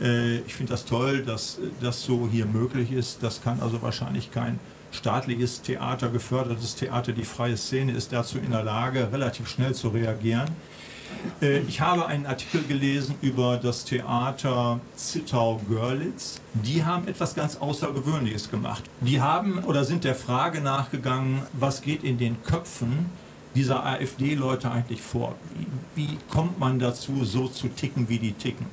[0.00, 3.22] Äh, ich finde das toll, dass das so hier möglich ist.
[3.22, 4.58] Das kann also wahrscheinlich kein
[4.90, 9.88] staatliches Theater, gefördertes Theater, die freie Szene ist dazu in der Lage, relativ schnell zu
[9.88, 10.50] reagieren.
[11.40, 16.40] Äh, ich habe einen Artikel gelesen über das Theater Zittau-Görlitz.
[16.54, 18.84] Die haben etwas ganz Außergewöhnliches gemacht.
[19.00, 23.10] Die haben oder sind der Frage nachgegangen, was geht in den Köpfen
[23.54, 25.34] dieser AfD-Leute eigentlich vor?
[25.94, 28.66] Wie, wie kommt man dazu, so zu ticken, wie die ticken?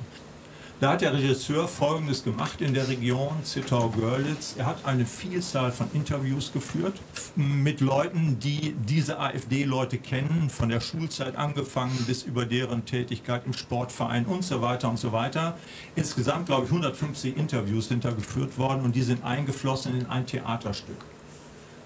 [0.80, 4.56] Da hat der Regisseur Folgendes gemacht in der Region Zittau-Görlitz.
[4.58, 7.00] Er hat eine Vielzahl von Interviews geführt
[7.36, 13.52] mit Leuten, die diese AfD-Leute kennen, von der Schulzeit angefangen bis über deren Tätigkeit im
[13.52, 15.56] Sportverein und so weiter und so weiter.
[15.94, 20.26] Insgesamt, glaube ich, 150 Interviews sind da geführt worden und die sind eingeflossen in ein
[20.26, 21.04] Theaterstück,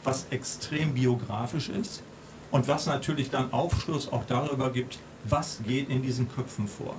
[0.03, 2.03] was extrem biografisch ist
[2.51, 6.97] und was natürlich dann Aufschluss auch darüber gibt, was geht in diesen Köpfen vor.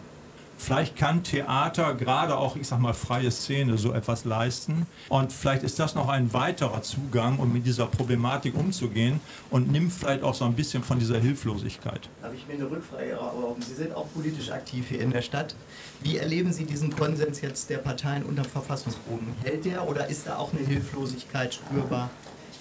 [0.62, 4.86] Vielleicht kann Theater, gerade auch, ich sag mal, freie Szene, so etwas leisten.
[5.08, 9.94] Und vielleicht ist das noch ein weiterer Zugang, um mit dieser Problematik umzugehen und nimmt
[9.94, 12.10] vielleicht auch so ein bisschen von dieser Hilflosigkeit.
[12.22, 13.62] Habe ich mir eine Rückfrage erlauben?
[13.62, 15.56] Sie sind auch politisch aktiv hier in der Stadt.
[16.04, 19.28] Wie erleben Sie diesen Konsens jetzt der Parteien unter Verfassungsboden?
[19.44, 22.10] Hält der oder ist da auch eine Hilflosigkeit spürbar?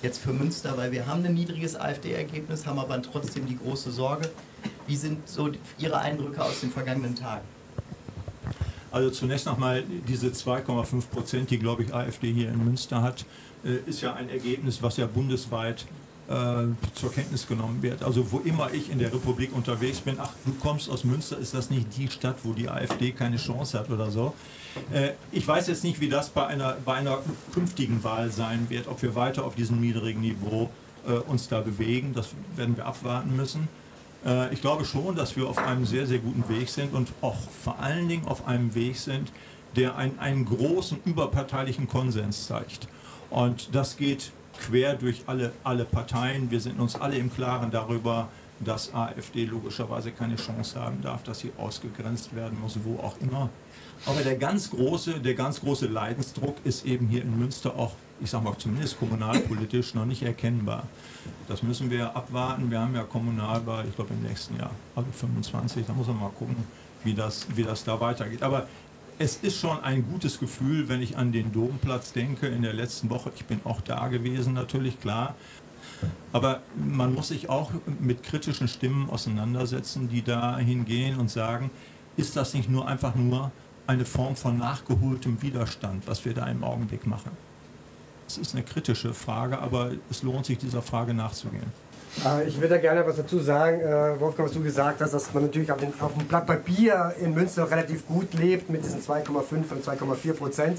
[0.02, 4.30] Jetzt für Münster, weil wir haben ein niedriges AfD-Ergebnis, haben aber trotzdem die große Sorge.
[4.86, 7.42] Wie sind so Ihre Eindrücke aus den vergangenen Tagen?
[8.90, 13.26] Also zunächst nochmal diese 2,5 Prozent, die, glaube ich, AfD hier in Münster hat,
[13.64, 15.84] äh, ist ja ein Ergebnis, was ja bundesweit
[16.28, 18.02] äh, zur Kenntnis genommen wird.
[18.02, 21.54] Also wo immer ich in der Republik unterwegs bin, ach, du kommst aus Münster, ist
[21.54, 24.34] das nicht die Stadt, wo die AfD keine Chance hat oder so.
[24.92, 27.18] Äh, ich weiß jetzt nicht, wie das bei einer, bei einer
[27.52, 30.70] künftigen Wahl sein wird, ob wir weiter auf diesem niedrigen Niveau
[31.26, 32.12] uns da bewegen.
[32.12, 33.68] Das werden wir abwarten müssen.
[34.24, 37.36] Äh, ich glaube schon, dass wir auf einem sehr, sehr guten Weg sind und auch
[37.62, 39.32] vor allen Dingen auf einem Weg sind,
[39.76, 42.88] der ein, einen großen überparteilichen Konsens zeigt.
[43.30, 46.50] Und das geht quer durch alle, alle Parteien.
[46.50, 48.28] Wir sind uns alle im Klaren darüber,
[48.60, 53.50] dass AfD logischerweise keine Chance haben darf, dass sie ausgegrenzt werden muss, wo auch immer.
[54.06, 58.30] Aber der ganz große, der ganz große Leidensdruck ist eben hier in Münster auch ich
[58.30, 60.84] sage mal zumindest kommunalpolitisch noch nicht erkennbar.
[61.46, 62.70] Das müssen wir abwarten.
[62.70, 65.86] Wir haben ja Kommunalwahl, ich glaube im nächsten Jahr, also 25.
[65.86, 66.56] Da muss man mal gucken,
[67.04, 68.42] wie das, wie das da weitergeht.
[68.42, 68.66] Aber
[69.18, 73.10] es ist schon ein gutes Gefühl, wenn ich an den Domplatz denke in der letzten
[73.10, 73.32] Woche.
[73.34, 75.34] Ich bin auch da gewesen, natürlich klar.
[76.32, 81.70] Aber man muss sich auch mit kritischen Stimmen auseinandersetzen, die dahin gehen und sagen,
[82.16, 83.50] ist das nicht nur einfach nur
[83.86, 87.30] eine Form von nachgeholtem Widerstand, was wir da im Augenblick machen?
[88.28, 91.72] Das ist eine kritische Frage, aber es lohnt sich, dieser Frage nachzugehen.
[92.26, 95.32] Äh, ich würde da gerne was dazu sagen, äh, Wolfgang, was du gesagt hast, dass
[95.32, 99.30] man natürlich auf, dem Blatt Papier in Münster relativ gut lebt mit diesen 2,5
[99.70, 100.78] und 2,4 Prozent.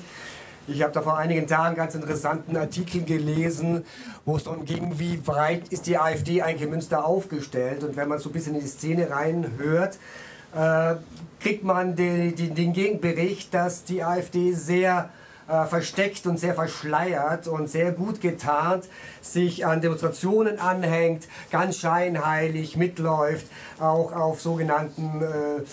[0.68, 3.84] Ich habe da vor einigen Tagen ganz interessanten Artikel gelesen,
[4.26, 7.84] wo es darum ging, wie breit ist die AfD eigentlich in Münster aufgestellt.
[7.84, 9.98] Und wenn man so ein bisschen in die Szene reinhört,
[10.56, 10.98] äh,
[11.40, 12.36] kriegt man den
[12.74, 15.10] Gegenbericht, dass die AfD sehr
[15.50, 18.86] äh, versteckt und sehr verschleiert und sehr gut getarnt
[19.22, 23.48] sich an Demonstrationen anhängt, ganz scheinheilig mitläuft,
[23.80, 25.64] auch auf sogenannten äh, äh,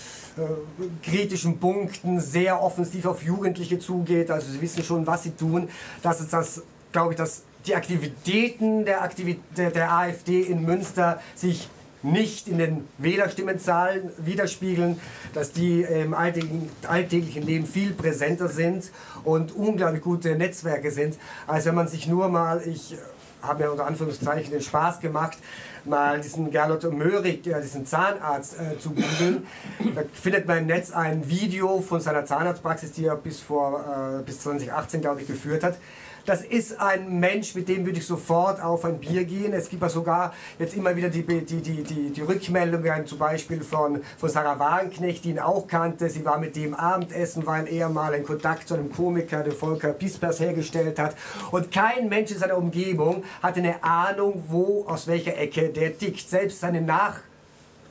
[1.02, 4.30] kritischen Punkten sehr offensiv auf Jugendliche zugeht.
[4.30, 5.68] Also sie wissen schon, was sie tun.
[6.02, 6.62] Das ist das,
[6.92, 11.68] glaube ich, dass die Aktivitäten der, Aktivität der AfD in Münster sich
[12.06, 15.00] nicht in den Wählerstimmenzahlen widerspiegeln,
[15.34, 18.90] dass die im alltäglichen, Leben viel präsenter sind
[19.24, 22.96] und unglaublich gute Netzwerke sind, als wenn man sich nur mal, ich
[23.42, 25.38] habe mir unter Anführungszeichen den Spaß gemacht,
[25.84, 29.46] mal diesen Gernot Möhrig, diesen Zahnarzt äh, zu googeln.
[29.94, 34.22] Da findet man im Netz ein Video von seiner Zahnarztpraxis, die er bis, vor, äh,
[34.22, 35.78] bis 2018, glaube ich, geführt hat
[36.26, 39.52] das ist ein Mensch, mit dem würde ich sofort auf ein Bier gehen.
[39.52, 43.62] Es gibt ja sogar jetzt immer wieder die, die, die, die, die Rückmeldungen, zum Beispiel
[43.62, 46.10] von, von Sarah Wagenknecht, die ihn auch kannte.
[46.10, 49.92] Sie war mit dem Abendessen, weil er mal einen Kontakt zu einem Komiker, der Volker
[49.92, 51.14] Pispers, hergestellt hat.
[51.52, 56.28] Und kein Mensch in seiner Umgebung hatte eine Ahnung, wo, aus welcher Ecke der tickt.
[56.28, 57.35] Selbst seine Nach- äh,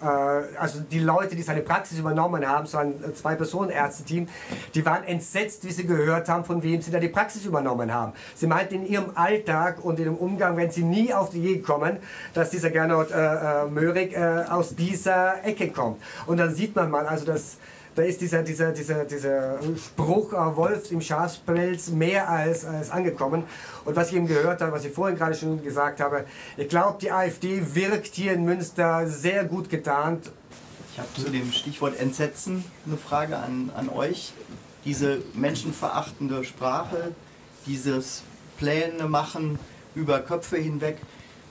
[0.01, 4.27] also die Leute, die seine Praxis übernommen haben, so ein Zwei-Personen-Ärzteteam,
[4.73, 8.13] die waren entsetzt, wie sie gehört haben, von wem sie da die Praxis übernommen haben.
[8.35, 11.59] Sie meinten in ihrem Alltag und in ihrem Umgang, wenn sie nie auf die Idee
[11.59, 11.97] kommen,
[12.33, 16.01] dass dieser Gernot äh, äh, Möhrig äh, aus dieser Ecke kommt.
[16.25, 17.57] Und dann sieht man mal, also dass
[17.95, 23.43] da ist dieser, dieser, dieser, dieser Spruch äh, Wolf im Schafspelz mehr als, als angekommen.
[23.85, 26.25] Und was ich eben gehört habe, was ich vorhin gerade schon gesagt habe,
[26.57, 30.29] ich glaube, die AfD wirkt hier in Münster sehr gut getarnt.
[30.91, 34.33] Ich habe zu dem Stichwort Entsetzen eine Frage an, an euch.
[34.83, 37.15] Diese menschenverachtende Sprache,
[37.65, 38.23] dieses
[38.57, 39.57] Pläne machen
[39.95, 40.97] über Köpfe hinweg,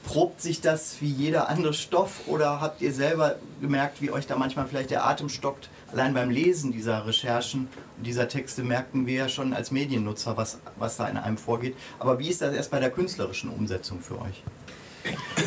[0.07, 4.37] probt sich das wie jeder andere Stoff oder habt ihr selber gemerkt, wie euch da
[4.37, 5.71] manchmal vielleicht der Atem stockt?
[5.93, 10.59] Allein beim Lesen dieser Recherchen und dieser Texte merken wir ja schon als Mediennutzer, was,
[10.77, 11.77] was da in einem vorgeht.
[11.99, 14.43] Aber wie ist das erst bei der künstlerischen Umsetzung für euch?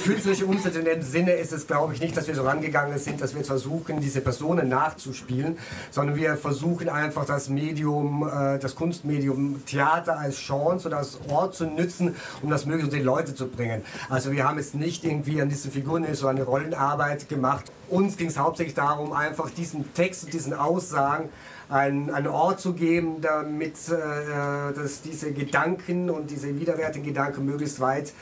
[0.04, 3.22] Künstlerische Umsätze in dem Sinne ist es, glaube ich, nicht, dass wir so rangegangen sind,
[3.22, 5.58] dass wir jetzt versuchen, diese Personen nachzuspielen,
[5.92, 11.56] sondern wir versuchen einfach das Medium, äh, das Kunstmedium Theater als Chance oder als Ort
[11.56, 13.84] zu nützen, um das möglichst die Leute zu bringen.
[14.10, 17.66] Also wir haben jetzt nicht irgendwie an diesen Figuren so eine Rollenarbeit gemacht.
[17.90, 21.30] Uns ging es hauptsächlich darum, einfach diesen Text und diesen Aussagen
[21.70, 27.80] einen, einen Ort zu geben, damit äh, dass diese Gedanken und diese widerwärtigen Gedanken möglichst
[27.80, 28.14] weit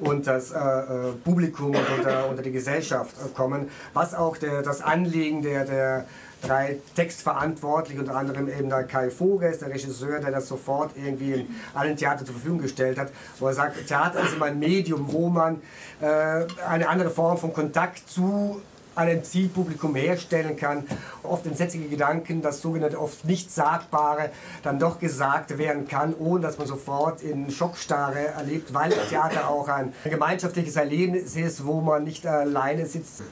[0.00, 4.62] unter das äh, äh, Publikum und unter, unter die Gesellschaft äh, kommen, was auch der,
[4.62, 6.06] das Anliegen der, der
[6.42, 11.46] drei Textverantwortlichen, unter anderem eben der Kai Vogel, der Regisseur, der das sofort irgendwie in
[11.74, 15.28] allen Theatern zur Verfügung gestellt hat, wo er sagt, Theater ist immer ein Medium, wo
[15.28, 15.60] man
[16.00, 18.62] äh, eine andere Form von Kontakt zu
[18.94, 20.84] einem Zielpublikum herstellen kann.
[21.22, 24.30] Oft entsetzliche Gedanken, das sogenannte oft nicht Sagbare,
[24.62, 29.68] dann doch gesagt werden kann, ohne dass man sofort in Schockstarre erlebt, weil Theater auch
[29.68, 33.22] ein gemeinschaftliches Erlebnis ist, wo man nicht alleine sitzt.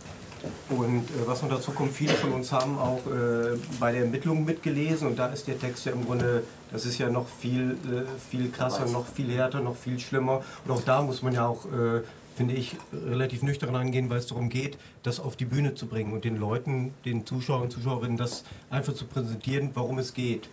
[0.68, 4.44] Und äh, was noch dazu kommt, viele von uns haben auch äh, bei der Ermittlung
[4.44, 8.04] mitgelesen und da ist der Text ja im Grunde, das ist ja noch viel, äh,
[8.30, 10.42] viel krasser, noch viel härter, noch viel schlimmer.
[10.64, 12.02] Und auch da muss man ja auch äh,
[12.38, 16.12] finde ich, relativ nüchtern angehen, weil es darum geht, das auf die Bühne zu bringen
[16.12, 20.48] und den Leuten, den Zuschauern und Zuschauerinnen das einfach zu präsentieren, warum es geht.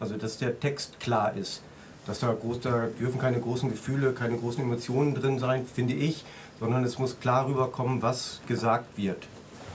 [0.00, 1.62] Also, dass der Text klar ist.
[2.06, 6.24] Dass da, groß, da dürfen keine großen Gefühle, keine großen Emotionen drin sein, finde ich,
[6.58, 9.18] sondern es muss klar rüberkommen, was gesagt wird.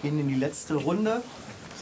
[0.02, 1.22] Gehen in die letzte Runde.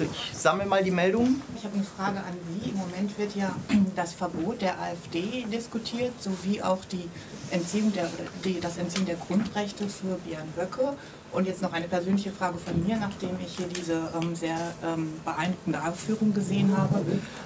[0.01, 1.41] Ich sammle mal die Meldungen.
[1.57, 2.69] Ich habe eine Frage an Sie.
[2.69, 3.53] Im Moment wird ja
[3.95, 7.09] das Verbot der AfD diskutiert, sowie auch die
[7.51, 8.09] Entziehung der,
[8.45, 10.93] die, das Entziehen der Grundrechte für Björn Böcke.
[11.33, 15.13] Und jetzt noch eine persönliche Frage von mir, nachdem ich hier diese ähm, sehr ähm,
[15.25, 17.03] beeindruckende Aufführung gesehen habe.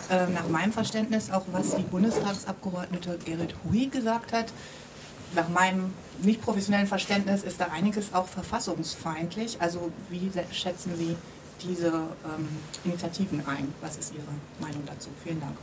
[0.10, 4.54] Äh, nach meinem Verständnis auch, was die Bundestagsabgeordnete Gerrit Hui gesagt hat,
[5.36, 9.60] nach meinem nicht professionellen Verständnis ist da einiges auch verfassungsfeindlich.
[9.60, 11.16] Also wie schätzen Sie
[11.62, 12.48] diese ähm,
[12.84, 13.74] Initiativen ein?
[13.82, 14.24] Was ist Ihre
[14.60, 15.10] Meinung dazu?
[15.24, 15.56] Vielen Dank.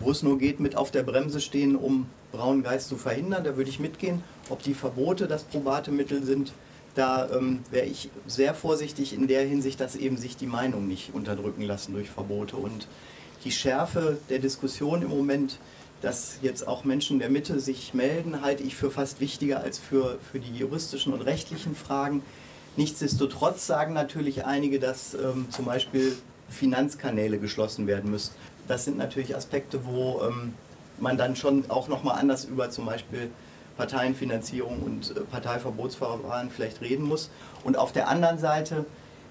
[0.00, 3.56] Wo es nur geht, mit auf der Bremse stehen, um braunen Geist zu verhindern, da
[3.56, 4.22] würde ich mitgehen.
[4.48, 6.52] Ob die Verbote das probate Mittel sind,
[6.94, 11.14] da ähm, wäre ich sehr vorsichtig in der Hinsicht, dass eben sich die Meinung nicht
[11.14, 12.56] unterdrücken lassen durch Verbote.
[12.56, 12.88] Und
[13.44, 15.58] die Schärfe der Diskussion im Moment,
[16.02, 20.18] dass jetzt auch Menschen der Mitte sich melden, halte ich für fast wichtiger als für,
[20.32, 22.22] für die juristischen und rechtlichen Fragen.
[22.80, 26.16] Nichtsdestotrotz sagen natürlich einige, dass ähm, zum Beispiel
[26.48, 28.32] Finanzkanäle geschlossen werden müssen.
[28.68, 30.54] Das sind natürlich Aspekte, wo ähm,
[30.98, 33.30] man dann schon auch nochmal anders über zum Beispiel
[33.76, 37.28] Parteienfinanzierung und äh, Parteiverbotsverfahren vielleicht reden muss.
[37.64, 38.86] Und auf der anderen Seite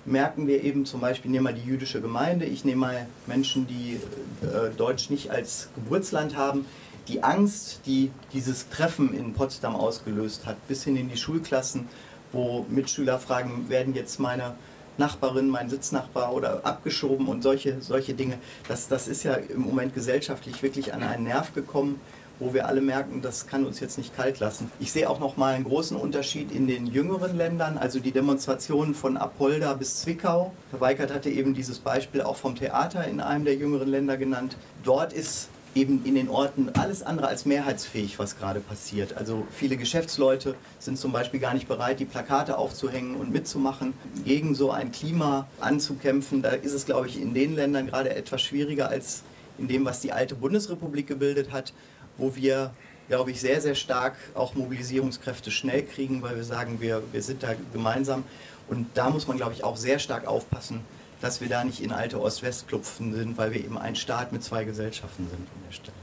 [0.06, 4.00] merken wir eben zum Beispiel, nehmen wir die jüdische Gemeinde, ich nehme mal Menschen, die
[4.46, 6.68] äh, Deutsch nicht als Geburtsland haben,
[7.08, 11.88] die Angst, die dieses Treffen in Potsdam ausgelöst hat, bis hin in die Schulklassen,
[12.32, 14.56] wo Mitschüler fragen, werden jetzt meine
[14.98, 18.38] Nachbarin, mein Sitznachbar oder abgeschoben und solche, solche Dinge.
[18.68, 22.00] Das, das ist ja im Moment gesellschaftlich wirklich an einen Nerv gekommen,
[22.40, 24.72] wo wir alle merken, das kann uns jetzt nicht kalt lassen.
[24.80, 28.94] Ich sehe auch noch mal einen großen Unterschied in den jüngeren Ländern, also die Demonstrationen
[28.94, 30.54] von Apolda bis Zwickau.
[30.72, 34.56] Herr Weikert hatte eben dieses Beispiel auch vom Theater in einem der jüngeren Länder genannt.
[34.84, 39.16] Dort ist eben in den Orten alles andere als mehrheitsfähig, was gerade passiert.
[39.18, 43.94] Also viele Geschäftsleute sind zum Beispiel gar nicht bereit, die Plakate aufzuhängen und mitzumachen,
[44.26, 46.42] gegen so ein Klima anzukämpfen.
[46.42, 49.24] Da ist es, glaube ich, in den Ländern gerade etwas schwieriger als
[49.58, 51.74] in dem, was die alte Bundesrepublik gebildet hat,
[52.18, 52.72] wo wir,
[53.08, 57.44] glaube ich, sehr, sehr stark auch Mobilisierungskräfte schnell kriegen, weil wir sagen, wir, wir sind
[57.44, 58.24] da gemeinsam.
[58.68, 60.82] Und da muss man, glaube ich, auch sehr stark aufpassen,
[61.22, 64.64] dass wir da nicht in alte Ost-West-Klupfen sind, weil wir eben ein Staat mit zwei
[64.64, 65.94] Gesellschaften sind an der Stelle.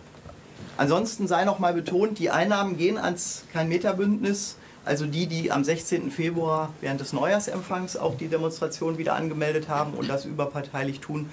[0.76, 4.56] Ansonsten sei noch mal betont, die Einnahmen gehen ans Kein-Meter-Bündnis.
[4.84, 6.10] Also die, die am 16.
[6.10, 11.30] Februar während des Neujahrsempfangs auch die Demonstration wieder angemeldet haben und das überparteilich tun.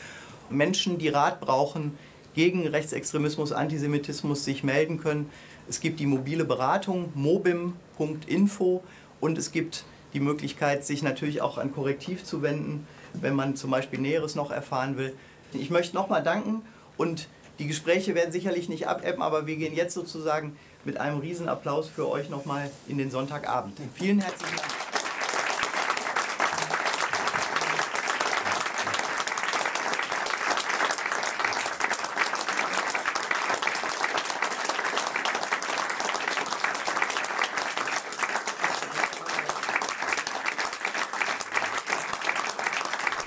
[0.49, 1.97] Menschen, die Rat brauchen
[2.34, 5.30] gegen Rechtsextremismus, Antisemitismus, sich melden können.
[5.69, 8.84] Es gibt die mobile Beratung mobim.info
[9.19, 9.84] und es gibt
[10.14, 14.52] die Möglichkeit, sich natürlich auch an Korrektiv zu wenden wenn man zum Beispiel Näheres noch
[14.52, 15.15] erfahren will.
[15.53, 16.64] Ich möchte nochmal danken
[16.98, 17.27] und
[17.60, 22.10] die Gespräche werden sicherlich nicht abebben, aber wir gehen jetzt sozusagen mit einem Riesenapplaus für
[22.10, 23.77] euch nochmal in den Sonntagabend.
[23.95, 24.92] Vielen herzlichen Dank.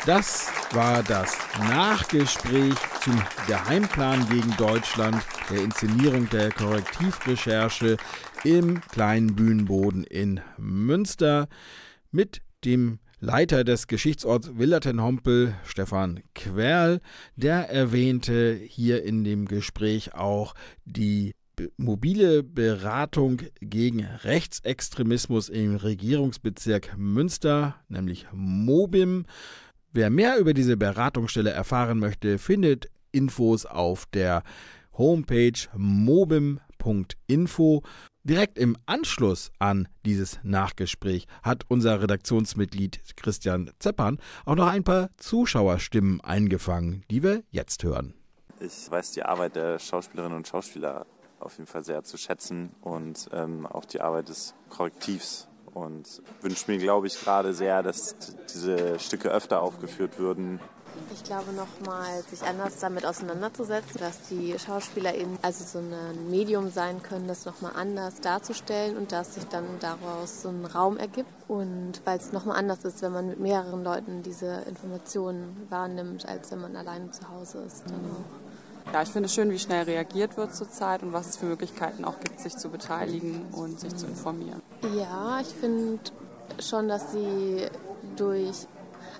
[0.06, 5.20] Das war das Nachgespräch zum Geheimplan gegen Deutschland,
[5.50, 7.96] der Inszenierung der Korrektivrecherche
[8.44, 11.48] im kleinen Bühnenboden in Münster
[12.12, 17.00] mit dem Leiter des Geschichtsorts Willertenhompel, Stefan Querl,
[17.34, 20.54] der erwähnte hier in dem Gespräch auch
[20.84, 21.32] die
[21.78, 29.26] mobile Beratung gegen Rechtsextremismus im Regierungsbezirk Münster, nämlich MOBIM.
[29.96, 34.42] Wer mehr über diese Beratungsstelle erfahren möchte, findet Infos auf der
[34.92, 36.62] Homepage mobim.info.
[38.22, 45.08] Direkt im Anschluss an dieses Nachgespräch hat unser Redaktionsmitglied Christian Zeppern auch noch ein paar
[45.16, 48.12] Zuschauerstimmen eingefangen, die wir jetzt hören.
[48.60, 51.06] Ich weiß die Arbeit der Schauspielerinnen und Schauspieler
[51.40, 56.70] auf jeden Fall sehr zu schätzen und ähm, auch die Arbeit des Korrektivs und wünsche
[56.70, 58.16] mir, glaube ich, gerade sehr, dass
[58.52, 60.58] diese Stücke öfter aufgeführt würden.
[61.12, 66.70] Ich glaube nochmal, sich anders damit auseinanderzusetzen, dass die Schauspieler eben also so ein Medium
[66.70, 71.28] sein können, das nochmal anders darzustellen und dass sich dann daraus so ein Raum ergibt.
[71.46, 76.50] Und weil es nochmal anders ist, wenn man mit mehreren Leuten diese Informationen wahrnimmt, als
[76.50, 77.84] wenn man alleine zu Hause ist.
[77.84, 78.00] Dann
[78.92, 82.04] ja, ich finde es schön, wie schnell reagiert wird zurzeit und was es für Möglichkeiten
[82.04, 84.62] auch gibt, sich zu beteiligen und sich zu informieren.
[84.96, 85.98] Ja, ich finde
[86.60, 87.66] schon, dass sie
[88.16, 88.66] durch,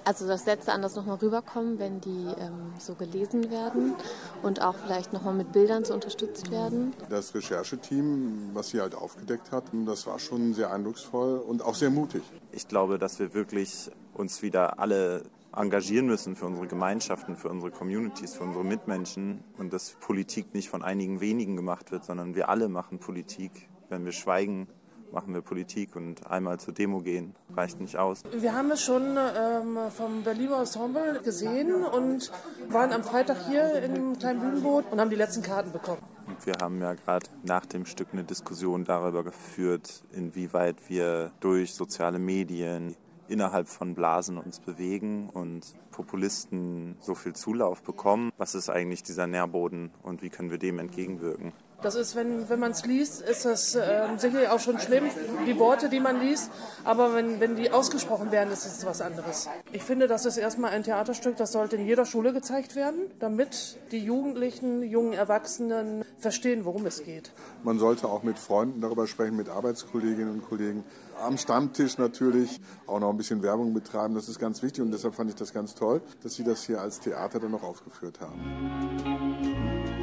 [0.05, 3.95] also dass Sätze anders nochmal rüberkommen, wenn die ähm, so gelesen werden
[4.43, 6.93] und auch vielleicht nochmal mit Bildern so unterstützt werden.
[7.09, 11.91] Das Rechercheteam, was sie halt aufgedeckt hat, das war schon sehr eindrucksvoll und auch sehr
[11.91, 12.23] mutig.
[12.53, 15.23] Ich glaube, dass wir wirklich uns wieder alle
[15.55, 20.69] engagieren müssen für unsere Gemeinschaften, für unsere Communities, für unsere Mitmenschen und dass Politik nicht
[20.69, 23.69] von einigen wenigen gemacht wird, sondern wir alle machen Politik.
[23.89, 24.69] Wenn wir schweigen,
[25.13, 28.23] machen wir Politik und einmal zur Demo gehen reicht nicht aus.
[28.33, 32.31] Wir haben es schon ähm, vom Berliner Ensemble gesehen und
[32.69, 36.03] waren am Freitag hier im kleinen Bühnenboot und haben die letzten Karten bekommen.
[36.45, 42.19] Wir haben ja gerade nach dem Stück eine Diskussion darüber geführt, inwieweit wir durch soziale
[42.19, 42.97] Medien
[43.29, 48.31] innerhalb von Blasen uns bewegen und Populisten so viel Zulauf bekommen.
[48.37, 51.53] Was ist eigentlich dieser Nährboden und wie können wir dem entgegenwirken?
[51.83, 55.05] Das ist, wenn, wenn man es liest, ist das äh, sicherlich auch schon schlimm,
[55.47, 56.51] die Worte, die man liest.
[56.85, 59.49] Aber wenn, wenn die ausgesprochen werden, ist es was anderes.
[59.73, 63.79] Ich finde, das ist erstmal ein Theaterstück, das sollte in jeder Schule gezeigt werden, damit
[63.93, 67.31] die Jugendlichen, jungen Erwachsenen verstehen, worum es geht.
[67.63, 70.83] Man sollte auch mit Freunden darüber sprechen, mit Arbeitskolleginnen und Kollegen.
[71.23, 74.15] Am Stammtisch natürlich auch noch ein bisschen Werbung betreiben.
[74.15, 76.81] Das ist ganz wichtig und deshalb fand ich das ganz toll, dass Sie das hier
[76.81, 79.96] als Theater dann noch aufgeführt haben.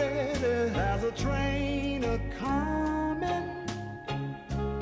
[0.00, 3.46] Ready, there's a train a coming.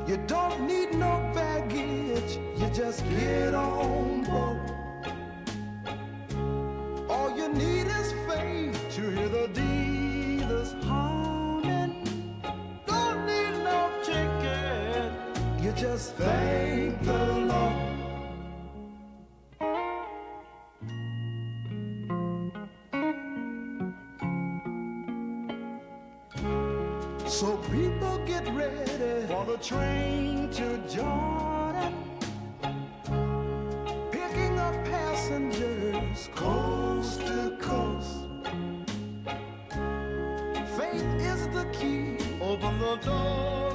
[0.07, 4.59] You don't need no baggage, you just get on board.
[7.11, 11.93] All you need is faith to hear the dealers humming.
[12.87, 15.13] Don't need no ticket,
[15.63, 17.38] you just thank the
[27.39, 31.95] So people get ready for the train to Jordan.
[34.11, 38.27] Picking up passengers coast to coast.
[40.77, 42.17] Faith is the key.
[42.41, 43.68] Open the doors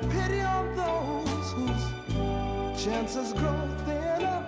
[0.00, 4.44] Have pity on those whose chances grow thinner.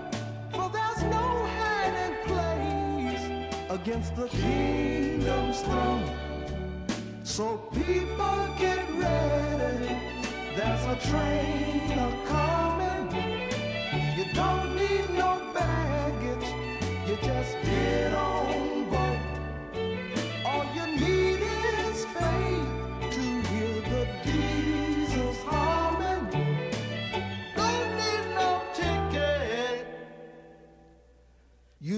[0.53, 6.09] For there's no hiding place against the kingdom's throne.
[7.25, 9.97] So people get ready.
[10.57, 13.11] There's a train a coming.
[14.17, 16.49] You don't need no baggage.
[17.09, 18.70] You just get on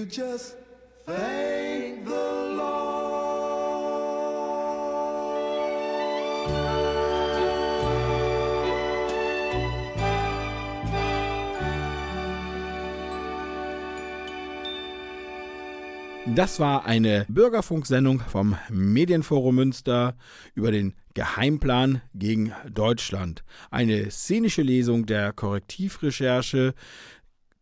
[0.09, 0.57] Just
[1.05, 2.33] thank the
[16.35, 20.15] Das war eine Bürgerfunksendung vom Medienforum Münster
[20.55, 23.43] über den Geheimplan gegen Deutschland.
[23.69, 26.73] Eine szenische Lesung der Korrektivrecherche,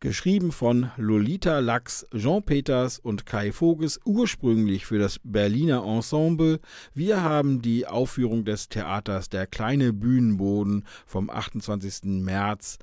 [0.01, 6.59] geschrieben von Lolita Lachs, Jean Peters und Kai Voges, ursprünglich für das Berliner Ensemble.
[6.93, 12.23] Wir haben die Aufführung des Theaters Der kleine Bühnenboden vom 28.
[12.23, 12.79] März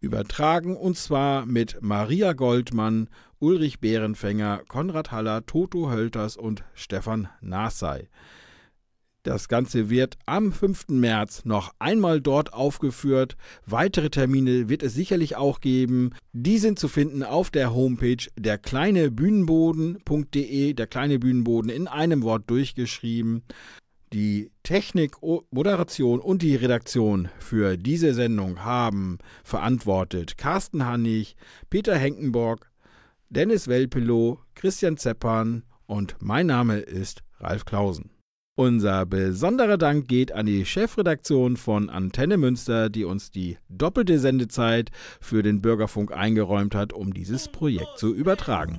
[0.00, 3.08] übertragen und zwar mit Maria Goldmann,
[3.38, 8.08] Ulrich Bärenfänger, Konrad Haller, Toto Hölters und Stefan Nasei.
[9.26, 10.86] Das Ganze wird am 5.
[10.90, 13.36] März noch einmal dort aufgeführt.
[13.66, 16.10] Weitere Termine wird es sicherlich auch geben.
[16.32, 22.22] Die sind zu finden auf der Homepage der kleine Bühnenboden.de, der kleine Bühnenboden in einem
[22.22, 23.42] Wort durchgeschrieben.
[24.12, 25.16] Die Technik,
[25.50, 31.34] Moderation und die Redaktion für diese Sendung haben verantwortet Carsten Hannig,
[31.68, 32.70] Peter Henkenborg,
[33.28, 38.15] Dennis Welpelow, Christian Zeppan und mein Name ist Ralf Klausen.
[38.58, 44.90] Unser besonderer Dank geht an die Chefredaktion von Antenne Münster, die uns die doppelte Sendezeit
[45.20, 48.78] für den Bürgerfunk eingeräumt hat, um dieses Projekt zu übertragen.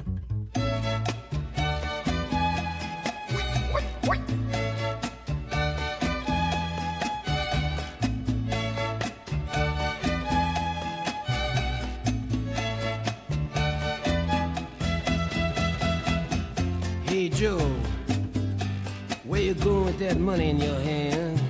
[17.06, 17.62] Hey Joe,
[19.28, 21.42] where you going with that money in your hand?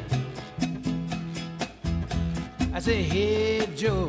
[2.73, 4.07] I say, hey Joe,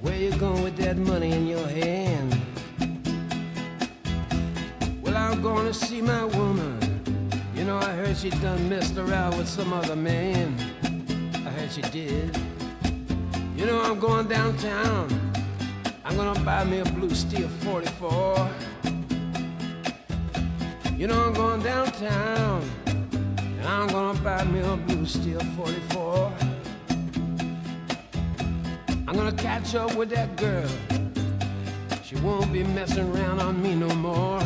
[0.00, 2.36] where you going with that money in your hand?
[5.02, 6.80] Well, I'm gonna see my woman.
[7.54, 10.56] You know, I heard she done messed around with some other man.
[11.46, 12.36] I heard she did.
[13.56, 15.08] You know, I'm going downtown.
[16.04, 18.50] I'm gonna buy me a blue steel 44.
[21.04, 26.32] You know I'm going downtown and I'm gonna buy me a blue steel 44.
[29.06, 30.66] I'm gonna catch up with that girl.
[32.02, 34.40] She won't be messing around on me no more.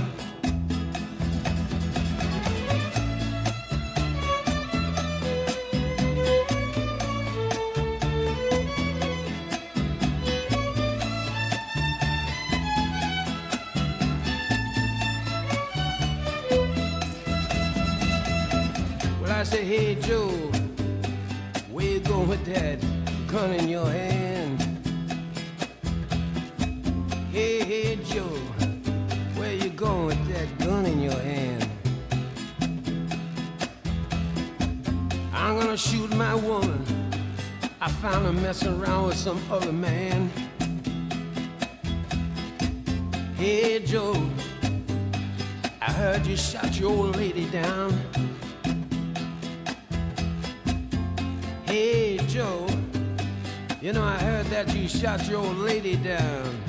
[19.68, 20.30] Hey Joe,
[21.70, 22.80] where you going with that
[23.26, 24.62] gun in your hand?
[27.30, 28.38] Hey, hey Joe,
[29.36, 31.68] where you going with that gun in your hand?
[35.34, 36.82] I'm gonna shoot my woman.
[37.78, 40.30] I found her messing around with some other man.
[43.36, 44.16] Hey Joe,
[45.82, 48.07] I heard you shot your old lady down.
[52.38, 52.68] Joe,
[53.80, 56.62] you know I heard that you shot your old lady down.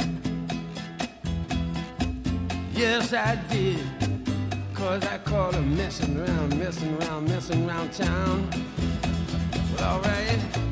[2.73, 3.85] Yes, I did.
[4.73, 8.49] Cause I caught her messing around, messing around, messing around town.
[9.77, 10.68] Well, alright.